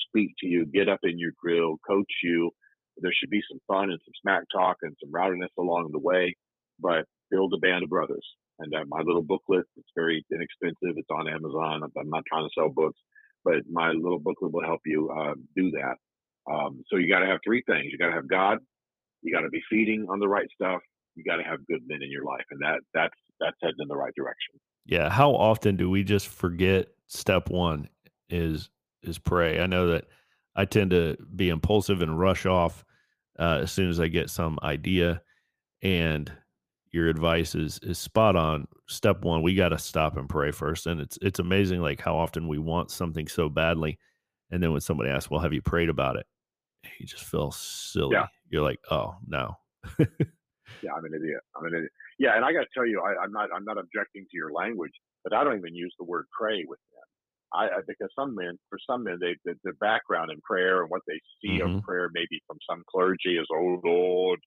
Speak 0.07 0.31
to 0.39 0.47
you, 0.47 0.65
get 0.65 0.89
up 0.89 0.99
in 1.03 1.19
your 1.19 1.31
grill, 1.39 1.77
coach 1.87 2.11
you. 2.23 2.51
There 2.97 3.11
should 3.17 3.29
be 3.29 3.41
some 3.49 3.59
fun 3.67 3.89
and 3.89 3.99
some 4.05 4.13
smack 4.21 4.43
talk 4.53 4.77
and 4.81 4.95
some 5.01 5.11
rowdiness 5.11 5.51
along 5.57 5.89
the 5.91 5.99
way, 5.99 6.35
but 6.79 7.05
build 7.29 7.53
a 7.53 7.57
band 7.57 7.83
of 7.83 7.89
brothers. 7.89 8.25
And 8.59 8.73
uh, 8.75 8.83
my 8.87 8.99
little 8.99 9.23
booklet, 9.23 9.65
it's 9.77 9.89
very 9.95 10.23
inexpensive. 10.31 10.97
It's 10.97 11.09
on 11.09 11.27
Amazon. 11.27 11.81
I'm 11.83 12.09
not 12.09 12.23
trying 12.27 12.45
to 12.45 12.53
sell 12.55 12.69
books, 12.69 12.99
but 13.43 13.55
my 13.71 13.91
little 13.91 14.19
booklet 14.19 14.53
will 14.53 14.63
help 14.63 14.81
you 14.85 15.09
uh, 15.09 15.33
do 15.55 15.71
that. 15.71 15.95
Um, 16.51 16.83
so 16.89 16.97
you 16.97 17.11
got 17.11 17.19
to 17.19 17.27
have 17.27 17.39
three 17.43 17.63
things. 17.65 17.87
You 17.91 17.97
got 17.97 18.07
to 18.07 18.15
have 18.15 18.29
God. 18.29 18.59
You 19.21 19.33
got 19.33 19.41
to 19.41 19.49
be 19.49 19.61
feeding 19.69 20.07
on 20.09 20.19
the 20.19 20.27
right 20.27 20.47
stuff. 20.53 20.81
You 21.15 21.23
got 21.23 21.37
to 21.37 21.43
have 21.43 21.65
good 21.67 21.81
men 21.87 22.01
in 22.03 22.11
your 22.11 22.23
life, 22.23 22.45
and 22.51 22.59
that 22.61 22.79
that's 22.93 23.13
that's 23.41 23.57
heading 23.61 23.75
in 23.79 23.87
the 23.87 23.95
right 23.95 24.13
direction. 24.15 24.59
Yeah. 24.85 25.09
How 25.09 25.31
often 25.31 25.75
do 25.75 25.89
we 25.89 26.03
just 26.03 26.27
forget 26.27 26.87
step 27.07 27.49
one 27.49 27.89
is 28.29 28.69
is 29.03 29.17
pray? 29.17 29.59
I 29.59 29.65
know 29.65 29.87
that 29.87 30.05
I 30.55 30.65
tend 30.65 30.91
to 30.91 31.17
be 31.35 31.49
impulsive 31.49 32.01
and 32.01 32.19
rush 32.19 32.45
off 32.45 32.85
uh, 33.39 33.59
as 33.61 33.71
soon 33.71 33.89
as 33.89 33.99
I 33.99 34.07
get 34.07 34.29
some 34.29 34.59
idea, 34.61 35.21
and 35.81 36.31
your 36.91 37.09
advice 37.09 37.55
is 37.55 37.79
is 37.83 37.97
spot 37.97 38.35
on. 38.35 38.67
Step 38.87 39.23
one, 39.23 39.41
we 39.41 39.55
got 39.55 39.69
to 39.69 39.77
stop 39.77 40.17
and 40.17 40.27
pray 40.27 40.51
first, 40.51 40.85
and 40.87 40.99
it's 40.99 41.17
it's 41.21 41.39
amazing 41.39 41.81
like 41.81 42.01
how 42.01 42.17
often 42.17 42.47
we 42.47 42.57
want 42.57 42.91
something 42.91 43.27
so 43.27 43.49
badly, 43.49 43.97
and 44.51 44.61
then 44.61 44.71
when 44.71 44.81
somebody 44.81 45.09
asks, 45.09 45.31
"Well, 45.31 45.41
have 45.41 45.53
you 45.53 45.61
prayed 45.61 45.89
about 45.89 46.17
it?" 46.17 46.25
You 46.99 47.05
just 47.05 47.23
feel 47.23 47.51
silly. 47.51 48.13
Yeah. 48.13 48.27
You're 48.49 48.63
like, 48.63 48.79
"Oh 48.91 49.15
no." 49.25 49.57
yeah, 49.99 50.91
I'm 50.95 51.05
an 51.05 51.13
idiot. 51.15 51.41
I'm 51.55 51.65
an 51.65 51.73
idiot. 51.75 51.91
Yeah, 52.21 52.37
and 52.37 52.45
I 52.45 52.53
got 52.53 52.69
to 52.69 52.73
tell 52.77 52.85
you, 52.85 53.01
I, 53.01 53.25
am 53.25 53.33
not 53.33 53.49
I'm 53.49 53.65
not 53.65 53.81
objecting 53.81 54.29
to 54.29 54.37
your 54.37 54.53
language, 54.53 54.93
but 55.23 55.33
I 55.33 55.43
don't 55.43 55.57
even 55.57 55.73
use 55.73 55.89
the 55.97 56.05
word 56.05 56.29
pray 56.29 56.63
with 56.69 56.77
them. 56.93 57.07
I, 57.49 57.63
I 57.65 57.81
because 57.81 58.13
some 58.13 58.35
men, 58.35 58.59
for 58.69 58.77
some 58.85 59.05
men, 59.05 59.17
they, 59.19 59.33
they 59.43 59.57
their 59.63 59.73
background 59.81 60.29
in 60.29 60.39
prayer 60.41 60.83
and 60.85 60.91
what 60.91 61.01
they 61.07 61.17
see 61.41 61.57
mm-hmm. 61.57 61.77
of 61.77 61.83
prayer, 61.83 62.13
maybe 62.13 62.37
from 62.45 62.61
some 62.69 62.83
clergy, 62.85 63.41
is 63.41 63.47
oh 63.51 63.81
Lord, 63.83 64.39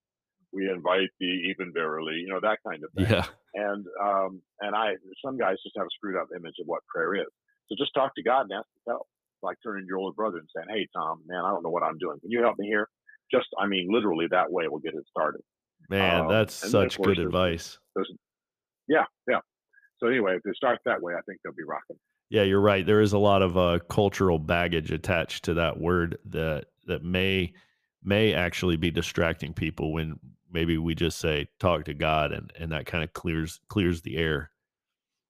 we 0.53 0.71
invite 0.71 1.11
thee 1.19 1.51
even 1.51 1.73
verily, 1.75 2.15
you 2.15 2.29
know 2.29 2.39
that 2.41 2.63
kind 2.65 2.79
of 2.85 2.93
thing. 2.95 3.11
Yeah. 3.11 3.27
And 3.55 3.85
um 3.99 4.41
and 4.61 4.77
I 4.77 4.95
some 5.25 5.37
guys 5.37 5.59
just 5.67 5.75
have 5.77 5.87
a 5.91 5.95
screwed 5.99 6.17
up 6.17 6.29
image 6.31 6.63
of 6.63 6.71
what 6.71 6.87
prayer 6.87 7.17
is. 7.17 7.33
So 7.67 7.75
just 7.77 7.91
talk 7.93 8.15
to 8.15 8.23
God 8.23 8.43
and 8.43 8.53
ask 8.53 8.71
for 8.87 8.93
help. 8.93 9.07
Like 9.43 9.59
turning 9.65 9.83
to 9.83 9.89
your 9.89 9.99
older 9.99 10.15
brother 10.15 10.39
and 10.39 10.49
saying, 10.55 10.71
"Hey 10.71 10.87
Tom, 10.95 11.27
man, 11.27 11.43
I 11.45 11.51
don't 11.51 11.65
know 11.65 11.75
what 11.75 11.83
I'm 11.83 11.99
doing. 11.99 12.21
Can 12.21 12.31
you 12.31 12.43
help 12.43 12.55
me 12.57 12.69
here?" 12.69 12.87
Just, 13.33 13.49
I 13.59 13.67
mean, 13.67 13.89
literally 13.91 14.27
that 14.31 14.53
way 14.53 14.69
will 14.69 14.79
get 14.79 14.95
it 14.95 15.05
started. 15.11 15.41
Man, 15.91 16.23
um, 16.23 16.29
that's 16.29 16.55
such 16.55 17.01
good 17.01 17.19
advice. 17.19 17.79
There's, 17.95 18.11
yeah, 18.89 19.05
yeah. 19.29 19.41
So 19.99 20.09
anyway, 20.09 20.37
if 20.37 20.43
they 20.43 20.53
start 20.55 20.81
that 20.85 21.01
way, 21.03 21.15
I 21.15 21.21
think 21.23 21.41
they'll 21.43 21.55
be 21.55 21.63
rocking. 21.63 21.97
Yeah, 22.31 22.43
you're 22.43 22.61
right. 22.61 22.85
There 22.85 23.01
is 23.01 23.13
a 23.13 23.19
lot 23.19 23.43
of 23.43 23.57
uh, 23.57 23.79
cultural 23.89 24.39
baggage 24.39 24.91
attached 24.91 25.45
to 25.45 25.55
that 25.55 25.79
word 25.79 26.19
that 26.27 26.67
that 26.87 27.03
may 27.03 27.53
may 28.03 28.35
actually 28.35 28.77
be 28.77 28.91
distracting 28.91 29.53
people 29.53 29.93
when 29.93 30.19
maybe 30.51 30.79
we 30.79 30.95
just 30.95 31.19
say 31.19 31.49
talk 31.59 31.85
to 31.85 31.95
God 31.95 32.33
and 32.33 32.53
and 32.59 32.73
that 32.73 32.87
kind 32.87 33.05
of 33.05 33.13
clears 33.13 33.61
clears 33.69 34.03
the 34.03 34.17
air. 34.17 34.51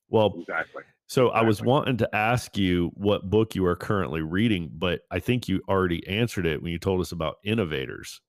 Well, 0.08 0.34
exactly. 0.38 0.82
So 1.06 1.26
exactly. 1.26 1.40
I 1.40 1.46
was 1.46 1.62
wanting 1.62 1.96
to 1.98 2.14
ask 2.14 2.56
you 2.56 2.90
what 2.94 3.28
book 3.28 3.54
you 3.54 3.66
are 3.66 3.76
currently 3.76 4.22
reading, 4.22 4.70
but 4.72 5.00
I 5.10 5.18
think 5.18 5.48
you 5.48 5.60
already 5.68 6.06
answered 6.06 6.46
it 6.46 6.62
when 6.62 6.72
you 6.72 6.78
told 6.78 7.00
us 7.00 7.12
about 7.12 7.36
Innovators. 7.44 8.20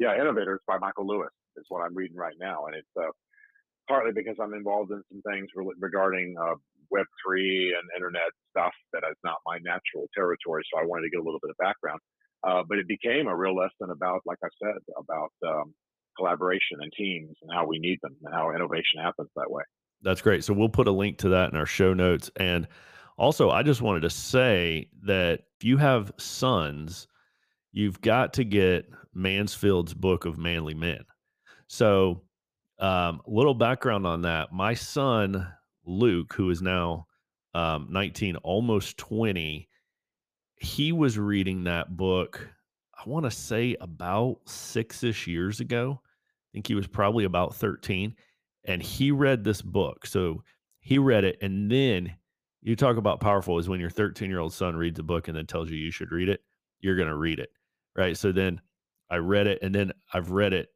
Yeah, 0.00 0.18
Innovators 0.18 0.60
by 0.66 0.78
Michael 0.78 1.06
Lewis 1.06 1.30
is 1.56 1.66
what 1.68 1.82
I'm 1.82 1.94
reading 1.94 2.16
right 2.16 2.34
now, 2.40 2.64
and 2.66 2.74
it's 2.74 2.88
uh, 2.98 3.12
partly 3.86 4.12
because 4.12 4.36
I'm 4.42 4.54
involved 4.54 4.90
in 4.90 5.02
some 5.12 5.20
things 5.30 5.48
regarding 5.78 6.34
uh, 6.40 6.54
Web 6.90 7.06
three 7.22 7.76
and 7.78 7.86
internet 7.94 8.32
stuff 8.50 8.72
that 8.94 9.02
is 9.08 9.16
not 9.22 9.36
my 9.46 9.58
natural 9.62 10.08
territory. 10.16 10.64
So 10.72 10.80
I 10.80 10.86
wanted 10.86 11.02
to 11.02 11.10
get 11.10 11.20
a 11.20 11.22
little 11.22 11.38
bit 11.40 11.50
of 11.50 11.56
background. 11.58 12.00
Uh, 12.42 12.62
but 12.66 12.78
it 12.78 12.88
became 12.88 13.28
a 13.28 13.36
real 13.36 13.54
lesson 13.54 13.90
about, 13.92 14.22
like 14.24 14.38
I 14.42 14.48
said, 14.62 14.80
about 14.96 15.32
um, 15.46 15.74
collaboration 16.16 16.78
and 16.80 16.90
teams 16.96 17.36
and 17.42 17.50
how 17.52 17.66
we 17.66 17.78
need 17.78 17.98
them 18.02 18.16
and 18.24 18.34
how 18.34 18.54
innovation 18.54 19.00
happens 19.02 19.28
that 19.36 19.50
way. 19.50 19.62
That's 20.02 20.22
great. 20.22 20.42
So 20.44 20.54
we'll 20.54 20.70
put 20.70 20.88
a 20.88 20.92
link 20.92 21.18
to 21.18 21.28
that 21.28 21.52
in 21.52 21.58
our 21.58 21.66
show 21.66 21.92
notes. 21.92 22.30
And 22.36 22.66
also, 23.18 23.50
I 23.50 23.62
just 23.62 23.82
wanted 23.82 24.00
to 24.00 24.10
say 24.10 24.88
that 25.02 25.42
if 25.58 25.64
you 25.64 25.76
have 25.76 26.10
sons, 26.16 27.06
you've 27.72 28.00
got 28.00 28.32
to 28.32 28.44
get 28.44 28.90
Mansfield's 29.14 29.94
book 29.94 30.24
of 30.24 30.38
manly 30.38 30.74
men. 30.74 31.04
So, 31.66 32.22
um, 32.78 33.20
a 33.26 33.30
little 33.30 33.54
background 33.54 34.06
on 34.06 34.22
that. 34.22 34.52
My 34.52 34.74
son, 34.74 35.46
Luke, 35.84 36.32
who 36.32 36.50
is 36.50 36.62
now 36.62 37.06
um, 37.54 37.88
19, 37.90 38.36
almost 38.36 38.96
20, 38.96 39.68
he 40.56 40.92
was 40.92 41.18
reading 41.18 41.64
that 41.64 41.96
book, 41.96 42.48
I 42.94 43.08
want 43.08 43.24
to 43.24 43.30
say 43.30 43.76
about 43.80 44.40
six 44.46 45.02
ish 45.02 45.26
years 45.26 45.60
ago. 45.60 46.00
I 46.02 46.48
think 46.52 46.66
he 46.66 46.74
was 46.74 46.86
probably 46.86 47.24
about 47.24 47.54
13. 47.54 48.14
And 48.64 48.82
he 48.82 49.10
read 49.10 49.42
this 49.42 49.62
book. 49.62 50.06
So 50.06 50.42
he 50.80 50.98
read 50.98 51.24
it. 51.24 51.38
And 51.40 51.70
then 51.70 52.14
you 52.62 52.76
talk 52.76 52.98
about 52.98 53.20
powerful 53.20 53.58
is 53.58 53.68
when 53.68 53.80
your 53.80 53.90
13 53.90 54.28
year 54.28 54.40
old 54.40 54.52
son 54.52 54.76
reads 54.76 54.98
a 54.98 55.02
book 55.02 55.28
and 55.28 55.36
then 55.36 55.46
tells 55.46 55.70
you 55.70 55.78
you 55.78 55.90
should 55.90 56.12
read 56.12 56.28
it, 56.28 56.40
you're 56.80 56.96
going 56.96 57.08
to 57.08 57.16
read 57.16 57.38
it. 57.38 57.50
Right. 57.96 58.16
So 58.16 58.32
then 58.32 58.60
I 59.10 59.16
read 59.16 59.46
it 59.46 59.58
and 59.62 59.74
then 59.74 59.92
I've 60.12 60.30
read 60.30 60.52
it 60.52 60.68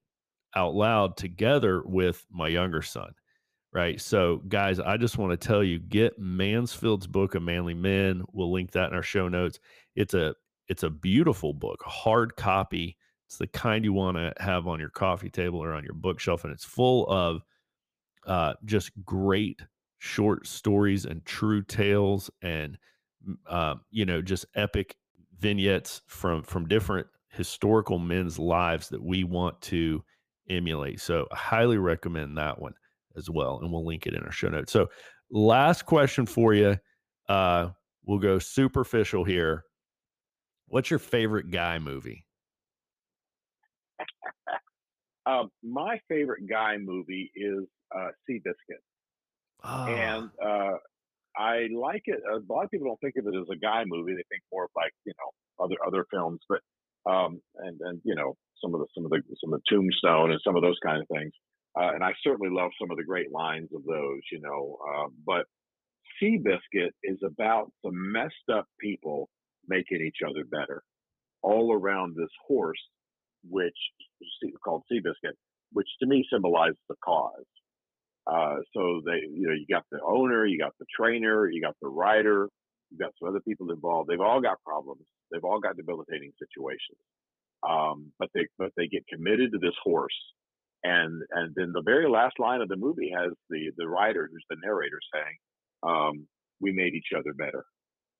out 0.55 0.74
loud 0.74 1.16
together 1.16 1.82
with 1.85 2.24
my 2.30 2.49
younger 2.49 2.82
son. 2.82 3.14
Right. 3.72 4.01
So, 4.01 4.37
guys, 4.49 4.78
I 4.78 4.97
just 4.97 5.18
want 5.18 5.32
to 5.32 5.49
tell 5.49 5.64
you 5.64 5.80
get 5.80 6.16
Mansfield's 6.16 7.09
book 7.09 7.35
of 7.35 7.43
manly 7.43 7.74
men. 7.74 8.22
We'll 8.32 8.53
link 8.53 8.70
that 8.70 8.89
in 8.91 8.95
our 8.95 9.03
show 9.03 9.28
notes. 9.28 9.59
It's 9.97 10.14
a 10.14 10.37
it's 10.68 10.85
a 10.85 10.91
beautiful 10.91 11.53
book, 11.53 11.82
hard 11.85 12.37
copy. 12.37 12.97
It's 13.26 13.39
the 13.39 13.49
kind 13.49 13.85
you 13.85 13.93
want 13.93 14.16
to 14.16 14.32
have 14.39 14.68
on 14.68 14.78
your 14.78 14.91
coffee 14.91 15.28
table 15.28 15.59
or 15.59 15.72
on 15.72 15.82
your 15.82 15.95
bookshelf, 15.95 16.45
and 16.45 16.53
it's 16.53 16.64
full 16.64 17.09
of 17.09 17.43
uh, 18.26 18.55
just 18.64 18.93
great 19.05 19.61
short 19.99 20.47
stories 20.47 21.05
and 21.05 21.24
true 21.24 21.62
tales, 21.62 22.30
and 22.43 22.78
uh, 23.49 23.74
you 23.91 24.07
know, 24.07 24.22
just 24.22 24.47
epic 24.55 24.97
vignettes 25.39 26.03
from 26.07 26.43
from 26.43 26.68
different 26.68 27.09
historical 27.35 27.99
men's 27.99 28.39
lives 28.39 28.89
that 28.89 29.03
we 29.03 29.24
want 29.24 29.61
to 29.62 30.03
emulate. 30.49 31.01
So 31.01 31.26
I 31.32 31.37
highly 31.37 31.78
recommend 31.78 32.39
that 32.39 32.61
one 32.61 32.74
as 33.16 33.30
well. 33.30 33.61
And 33.61 33.72
we'll 33.72 33.87
link 33.87 34.07
it 34.07 34.14
in 34.14 34.22
our 34.22 34.32
show 34.32 34.49
notes. 34.49 34.72
So 34.72 34.89
last 35.30 35.87
question 35.87 36.26
for 36.26 36.55
you. 36.55 36.76
Uh, 37.28 37.70
we'll 38.05 38.18
go 38.18 38.39
superficial 38.39 39.24
here. 39.24 39.64
What's 40.66 40.91
your 40.91 40.99
favorite 40.99 41.51
guy 41.51 41.78
movie? 41.78 42.26
uh, 45.26 45.45
my 45.62 46.01
favorite 46.09 46.49
guy 46.49 46.76
movie 46.78 47.30
is 47.35 47.64
uh, 47.95 48.09
Seabiscuit. 48.28 48.82
Oh. 49.62 49.87
And 49.87 50.30
uh, 50.45 50.76
I 51.37 51.68
like 51.74 52.03
it. 52.07 52.20
A 52.30 52.41
lot 52.53 52.64
of 52.64 52.70
people 52.70 52.87
don't 52.87 53.01
think 53.01 53.14
of 53.16 53.32
it 53.32 53.37
as 53.39 53.49
a 53.51 53.57
guy 53.57 53.85
movie. 53.87 54.12
They 54.12 54.24
think 54.28 54.43
more 54.53 54.64
of 54.64 54.70
like, 54.76 54.93
you 55.05 55.12
know, 55.18 55.64
other 55.64 55.76
other 55.87 56.07
films. 56.11 56.41
But 56.49 56.61
um, 57.07 57.40
and 57.59 57.80
and 57.80 58.00
you 58.05 58.14
know 58.14 58.36
some 58.62 58.74
of 58.74 58.80
the 58.80 58.86
some 58.94 59.05
of 59.05 59.11
the 59.11 59.20
some 59.40 59.52
of 59.52 59.61
the 59.61 59.74
Tombstone 59.76 60.30
and 60.30 60.40
some 60.44 60.57
of 60.57 60.62
those 60.62 60.78
kind 60.84 61.00
of 61.00 61.09
things. 61.09 61.32
Uh, 61.76 61.90
and 61.92 62.05
I 62.05 62.12
certainly 62.22 62.50
love 62.55 62.70
some 62.80 62.90
of 62.92 62.96
the 62.96 63.05
great 63.05 63.32
lines 63.32 63.68
of 63.74 63.82
those, 63.84 64.20
you 64.30 64.40
know. 64.40 64.78
Uh, 64.88 65.09
but 65.26 65.46
Seabiscuit 66.22 66.92
is 67.02 67.18
about 67.24 67.72
the 67.82 67.90
messed 67.92 68.48
up 68.52 68.66
people 68.80 69.28
making 69.66 70.00
each 70.00 70.18
other 70.24 70.44
better, 70.44 70.82
all 71.42 71.72
around 71.72 72.14
this 72.16 72.30
horse, 72.46 72.78
which 73.48 73.74
called 74.64 74.84
Seabiscuit, 74.90 75.34
which 75.72 75.88
to 76.00 76.07
me 76.07 76.24
symbolizes 76.32 76.78
the 76.88 76.96
cause. 77.05 77.44
Uh, 78.26 78.57
so 78.74 79.02
they, 79.05 79.26
you 79.30 79.48
know, 79.48 79.55
you 79.55 79.66
got 79.70 79.84
the 79.90 79.98
owner, 80.07 80.46
you 80.46 80.59
got 80.59 80.72
the 80.78 80.86
trainer, 80.96 81.48
you 81.50 81.61
got 81.61 81.74
the 81.82 81.88
rider, 81.88 82.48
you 82.95 83.05
got 83.05 83.12
some 83.18 83.28
other 83.28 83.40
people 83.40 83.70
involved. 83.70 84.09
They've 84.09 84.20
all 84.20 84.40
got 84.40 84.62
problems. 84.64 85.03
They've 85.30 85.45
all 85.45 85.61
got 85.61 85.76
debilitating 85.76 86.32
situations. 86.38 86.99
Um, 87.68 88.12
but 88.18 88.28
they 88.34 88.47
but 88.59 88.70
they 88.76 88.86
get 88.86 89.07
committed 89.09 89.53
to 89.53 89.59
this 89.59 89.74
horse, 89.82 90.16
and 90.84 91.22
and 91.32 91.55
then 91.57 91.72
the 91.72 91.82
very 91.82 92.09
last 92.09 92.38
line 92.38 92.61
of 92.61 92.68
the 92.68 92.76
movie 92.76 93.11
has 93.16 93.32
the 93.51 93.72
the 93.76 93.88
writer 93.88 94.28
who's 94.30 94.45
the 94.51 94.57
narrator 94.62 95.01
saying, 95.12 95.36
um, 95.82 96.26
"We 96.61 96.72
made 96.72 96.95
each 96.95 97.16
other 97.16 97.32
better. 97.32 97.64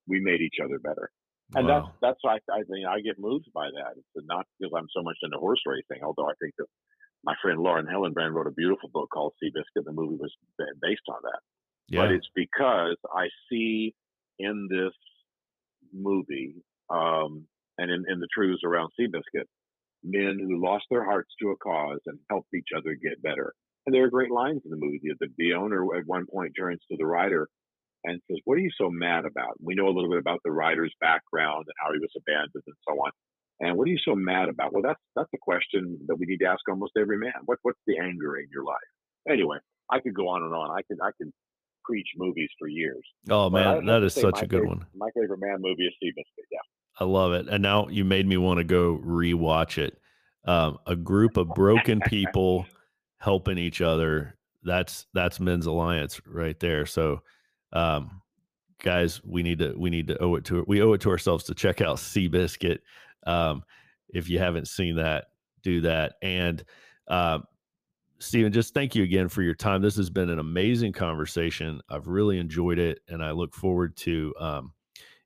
We 0.09 0.20
made 0.20 0.41
each 0.41 0.59
other 0.64 0.79
better." 0.79 1.11
And 1.55 1.68
wow. 1.68 1.81
that's 1.81 1.93
that's 2.01 2.18
why 2.22 2.39
I, 2.51 2.61
I 2.61 2.62
mean 2.68 2.87
I 2.87 3.01
get 3.01 3.18
moved 3.18 3.53
by 3.55 3.66
that. 3.66 3.99
It's 3.99 4.27
not 4.27 4.47
because 4.59 4.72
I'm 4.75 4.89
so 4.97 5.03
much 5.03 5.16
into 5.22 5.37
horse 5.37 5.61
racing, 5.66 6.03
although 6.03 6.27
I 6.27 6.35
think 6.41 6.55
that 6.59 6.66
my 7.22 7.35
friend 7.43 7.61
Lauren 7.61 7.87
Hillenbrand 7.87 8.33
wrote 8.33 8.47
a 8.47 8.53
beautiful 8.53 8.89
book 8.89 9.11
called 9.12 9.35
Seabiscuit. 9.43 9.85
The 9.85 9.93
movie 9.93 10.16
was 10.16 10.33
based 10.81 11.05
on 11.09 11.20
that. 11.22 11.41
Yeah. 11.89 12.01
But 12.01 12.12
it's 12.12 12.29
because 12.35 12.97
I 13.12 13.29
see 13.51 13.95
in 14.39 14.68
this 14.70 14.93
movie, 15.93 16.57
um, 16.91 17.47
and 17.78 17.91
in, 17.91 18.05
in 18.09 18.20
the 18.20 18.28
truths 18.32 18.62
around 18.64 18.91
Seabiscuit, 18.99 19.47
men 20.03 20.39
who 20.39 20.62
lost 20.62 20.85
their 20.91 21.05
hearts 21.05 21.30
to 21.41 21.51
a 21.51 21.57
cause 21.57 22.01
and 22.07 22.18
helped 22.30 22.53
each 22.55 22.68
other 22.76 22.95
get 22.95 23.22
better. 23.22 23.53
And 23.87 23.95
there 23.95 24.05
are 24.05 24.11
great 24.11 24.30
lines 24.30 24.62
in 24.64 24.70
the 24.70 24.76
movie. 24.76 25.01
The, 25.03 25.28
the 25.37 25.55
owner 25.55 25.85
at 25.97 26.07
one 26.07 26.26
point 26.26 26.53
turns 26.59 26.80
to 26.91 26.97
the 26.99 27.07
rider 27.07 27.49
and 28.05 28.20
says, 28.30 28.39
What 28.45 28.57
are 28.57 28.62
you 28.62 28.70
so 28.78 28.91
mad 28.91 29.24
about? 29.24 29.57
We 29.61 29.74
know 29.74 29.87
a 29.87 29.95
little 29.95 30.11
bit 30.11 30.18
about 30.18 30.41
the 30.45 30.53
rider's 30.53 30.95
background 31.01 31.64
and 31.66 31.76
how 31.80 31.93
he 31.93 31.99
was 31.99 32.12
abandoned 32.16 32.64
and 32.66 32.76
so 32.87 32.95
on. 32.95 33.11
And 33.61 33.76
what 33.76 33.87
are 33.87 33.91
you 33.91 34.03
so 34.05 34.14
mad 34.14 34.49
about? 34.49 34.72
Well, 34.72 34.82
that's 34.82 35.01
that's 35.16 35.30
a 35.35 35.39
question 35.41 35.99
that 36.07 36.16
we 36.16 36.26
need 36.26 36.39
to 36.39 36.47
ask 36.47 36.61
almost 36.68 36.93
every 36.99 37.18
man. 37.18 37.45
What 37.45 37.59
what's 37.62 37.80
the 37.87 37.99
anger 37.99 38.37
in 38.37 38.47
your 38.53 38.64
life? 38.64 38.91
Anyway, 39.28 39.59
I 39.91 40.01
could 40.01 40.14
go 40.14 40.28
on 40.28 40.43
and 40.43 40.55
on. 40.55 40.70
I 40.70 40.82
could 40.82 40.99
I 41.03 41.11
could 41.16 41.32
preach 41.85 42.09
movies 42.16 42.51
for 42.59 42.68
years. 42.68 43.05
Oh 43.28 43.51
man, 43.51 43.87
that 43.87 44.03
is 44.03 44.14
such 44.14 44.43
a 44.43 44.47
good 44.47 44.62
favorite, 44.62 44.68
one. 44.68 44.87
My 44.95 45.09
favorite 45.14 45.41
man 45.41 45.61
movie 45.61 45.85
is 45.87 45.95
Seabiscuit. 46.03 46.45
Yeah. 46.51 46.59
I 46.99 47.05
love 47.05 47.32
it. 47.32 47.49
And 47.49 47.62
now 47.62 47.89
you 47.89 48.05
made 48.05 48.26
me 48.26 48.37
want 48.37 48.59
to 48.59 48.64
go 48.64 49.01
rewatch 49.05 49.78
it. 49.78 49.99
Um, 50.47 50.78
a 50.87 50.95
group 50.95 51.37
of 51.37 51.49
broken 51.49 52.01
people 52.07 52.66
helping 53.18 53.59
each 53.59 53.80
other. 53.80 54.37
That's 54.62 55.07
that's 55.14 55.41
men's 55.41 55.66
alliance 55.66 56.20
right 56.26 56.59
there. 56.61 56.87
So 56.87 57.22
um, 57.72 58.22
guys, 58.82 59.22
we 59.24 59.43
need 59.43 59.59
to 59.59 59.74
we 59.76 59.91
need 59.91 60.07
to 60.09 60.22
owe 60.22 60.37
it 60.37 60.45
to 60.47 60.64
we 60.66 60.82
owe 60.82 60.93
it 60.93 61.01
to 61.03 61.11
ourselves 61.11 61.45
to 61.45 61.55
check 61.55 61.80
out 61.80 61.97
Seabiscuit. 61.97 62.78
Um, 63.26 63.64
if 64.11 64.28
you 64.28 64.39
haven't 64.39 64.68
seen 64.68 64.97
that, 64.97 65.26
do 65.62 65.80
that. 65.82 66.14
And 66.22 66.62
uh, 67.09 67.41
Stephen, 68.19 68.53
just 68.53 68.75
thank 68.75 68.95
you 68.95 69.03
again 69.03 69.29
for 69.29 69.43
your 69.43 69.55
time. 69.55 69.83
This 69.83 69.97
has 69.97 70.11
been 70.11 70.31
an 70.31 70.39
amazing 70.39 70.93
conversation. 70.93 71.81
I've 71.89 72.07
really 72.07 72.39
enjoyed 72.39 72.79
it, 72.79 73.01
and 73.09 73.23
I 73.23 73.33
look 73.33 73.55
forward 73.55 73.97
to 73.99 74.35
um, 74.39 74.73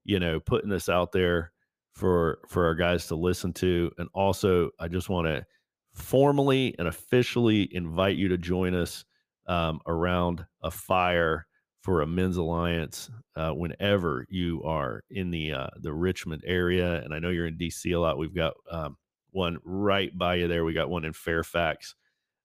you 0.05 0.19
know 0.19 0.41
putting 0.41 0.71
this 0.71 0.89
out 0.89 1.13
there 1.13 1.53
for 1.95 2.39
for 2.49 2.67
our 2.67 2.75
guys 2.75 3.07
to 3.09 3.15
listen 3.15 3.53
to. 3.55 3.91
And 3.99 4.09
also, 4.15 4.71
I 4.79 4.89
just 4.89 5.09
want 5.09 5.27
to 5.27 5.45
formally 5.93 6.75
and 6.79 6.89
officially 6.89 7.69
invite 7.75 8.17
you 8.17 8.29
to 8.29 8.39
join 8.39 8.75
us 8.75 9.05
um, 9.47 9.81
around 9.87 10.45
a 10.63 10.71
fire 10.71 11.47
for 11.83 12.03
a 12.03 12.07
men's 12.07 12.37
alliance 12.37 13.11
uh, 13.37 13.51
whenever 13.51 14.27
you 14.29 14.63
are 14.65 15.03
in 15.11 15.31
the 15.31 15.53
uh, 15.53 15.69
the 15.81 15.93
Richmond 15.93 16.43
area. 16.47 17.03
And 17.03 17.15
I 17.15 17.19
know 17.19 17.31
you're 17.31 17.47
in 17.47 17.57
DC 17.57 17.95
a 17.95 17.99
lot. 17.99 18.19
We've 18.19 18.35
got 18.35 18.55
um, 18.71 18.97
one 19.31 19.59
right 19.65 20.17
by 20.17 20.37
you 20.37 20.49
there. 20.49 20.65
We 20.65 20.73
got 20.73 20.91
one 20.91 21.05
in 21.05 21.13
Fairfax. 21.13 21.95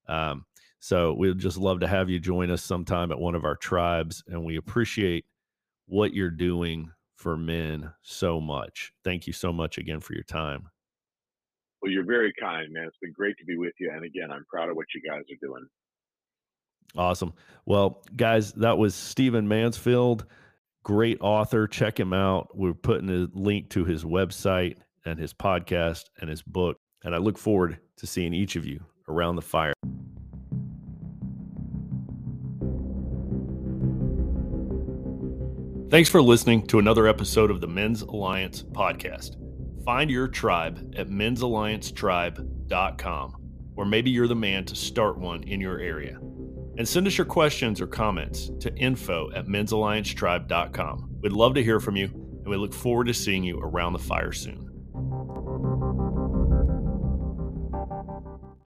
Um, 0.07 0.45
so 0.79 1.13
we'd 1.13 1.39
just 1.39 1.57
love 1.57 1.79
to 1.79 1.87
have 1.87 2.09
you 2.09 2.19
join 2.19 2.51
us 2.51 2.61
sometime 2.61 3.11
at 3.11 3.19
one 3.19 3.35
of 3.35 3.45
our 3.45 3.55
tribes, 3.55 4.23
and 4.27 4.43
we 4.43 4.57
appreciate 4.57 5.25
what 5.85 6.13
you're 6.13 6.29
doing 6.29 6.91
for 7.15 7.37
men 7.37 7.91
so 8.01 8.41
much. 8.41 8.91
Thank 9.03 9.27
you 9.27 9.33
so 9.33 9.53
much 9.53 9.77
again 9.77 10.01
for 10.01 10.13
your 10.13 10.23
time. 10.23 10.69
Well, 11.81 11.91
you're 11.91 12.05
very 12.05 12.33
kind, 12.39 12.71
man. 12.71 12.83
It's 12.85 12.97
been 13.01 13.13
great 13.13 13.37
to 13.37 13.45
be 13.45 13.55
with 13.57 13.73
you. 13.79 13.91
And 13.93 14.03
again, 14.03 14.31
I'm 14.31 14.45
proud 14.49 14.69
of 14.69 14.75
what 14.75 14.87
you 14.93 15.01
guys 15.09 15.21
are 15.21 15.47
doing. 15.47 15.65
Awesome. 16.97 17.33
Well, 17.65 18.03
guys, 18.15 18.51
that 18.53 18.77
was 18.77 18.93
Stephen 18.93 19.47
Mansfield, 19.47 20.25
great 20.83 21.17
author. 21.21 21.67
Check 21.67 21.99
him 21.99 22.13
out. 22.13 22.57
We're 22.57 22.73
putting 22.73 23.09
a 23.09 23.27
link 23.33 23.69
to 23.69 23.85
his 23.85 24.03
website 24.03 24.77
and 25.05 25.17
his 25.17 25.33
podcast 25.33 26.05
and 26.19 26.29
his 26.29 26.41
book. 26.41 26.77
And 27.03 27.15
I 27.15 27.17
look 27.17 27.37
forward 27.37 27.79
to 27.97 28.07
seeing 28.07 28.33
each 28.33 28.55
of 28.55 28.65
you 28.65 28.85
around 29.07 29.35
the 29.35 29.41
fire. 29.41 29.73
Thanks 35.93 36.09
for 36.09 36.21
listening 36.23 36.65
to 36.67 36.79
another 36.79 37.07
episode 37.07 37.51
of 37.51 37.61
the 37.61 37.67
Men's 37.67 38.01
Alliance 38.01 38.63
podcast. 38.63 39.35
Find 39.85 40.09
your 40.09 40.27
tribe 40.27 40.95
at 40.97 41.09
mensalliancetribe.com, 41.09 43.35
or 43.75 43.85
maybe 43.85 44.09
you're 44.09 44.27
the 44.27 44.35
man 44.35 44.65
to 44.65 44.75
start 44.75 45.19
one 45.19 45.43
in 45.43 45.61
your 45.61 45.79
area. 45.79 46.17
And 46.79 46.89
send 46.89 47.05
us 47.05 47.15
your 47.15 47.25
questions 47.25 47.79
or 47.79 47.85
comments 47.85 48.49
to 48.61 48.75
info 48.75 49.29
at 49.35 49.45
mensalliancetribe.com. 49.45 51.09
We'd 51.21 51.31
love 51.31 51.53
to 51.53 51.63
hear 51.63 51.79
from 51.79 51.95
you, 51.95 52.05
and 52.05 52.47
we 52.47 52.57
look 52.57 52.73
forward 52.73 53.05
to 53.05 53.13
seeing 53.13 53.43
you 53.43 53.59
around 53.59 53.93
the 53.93 53.99
fire 53.99 54.31
soon. 54.31 54.72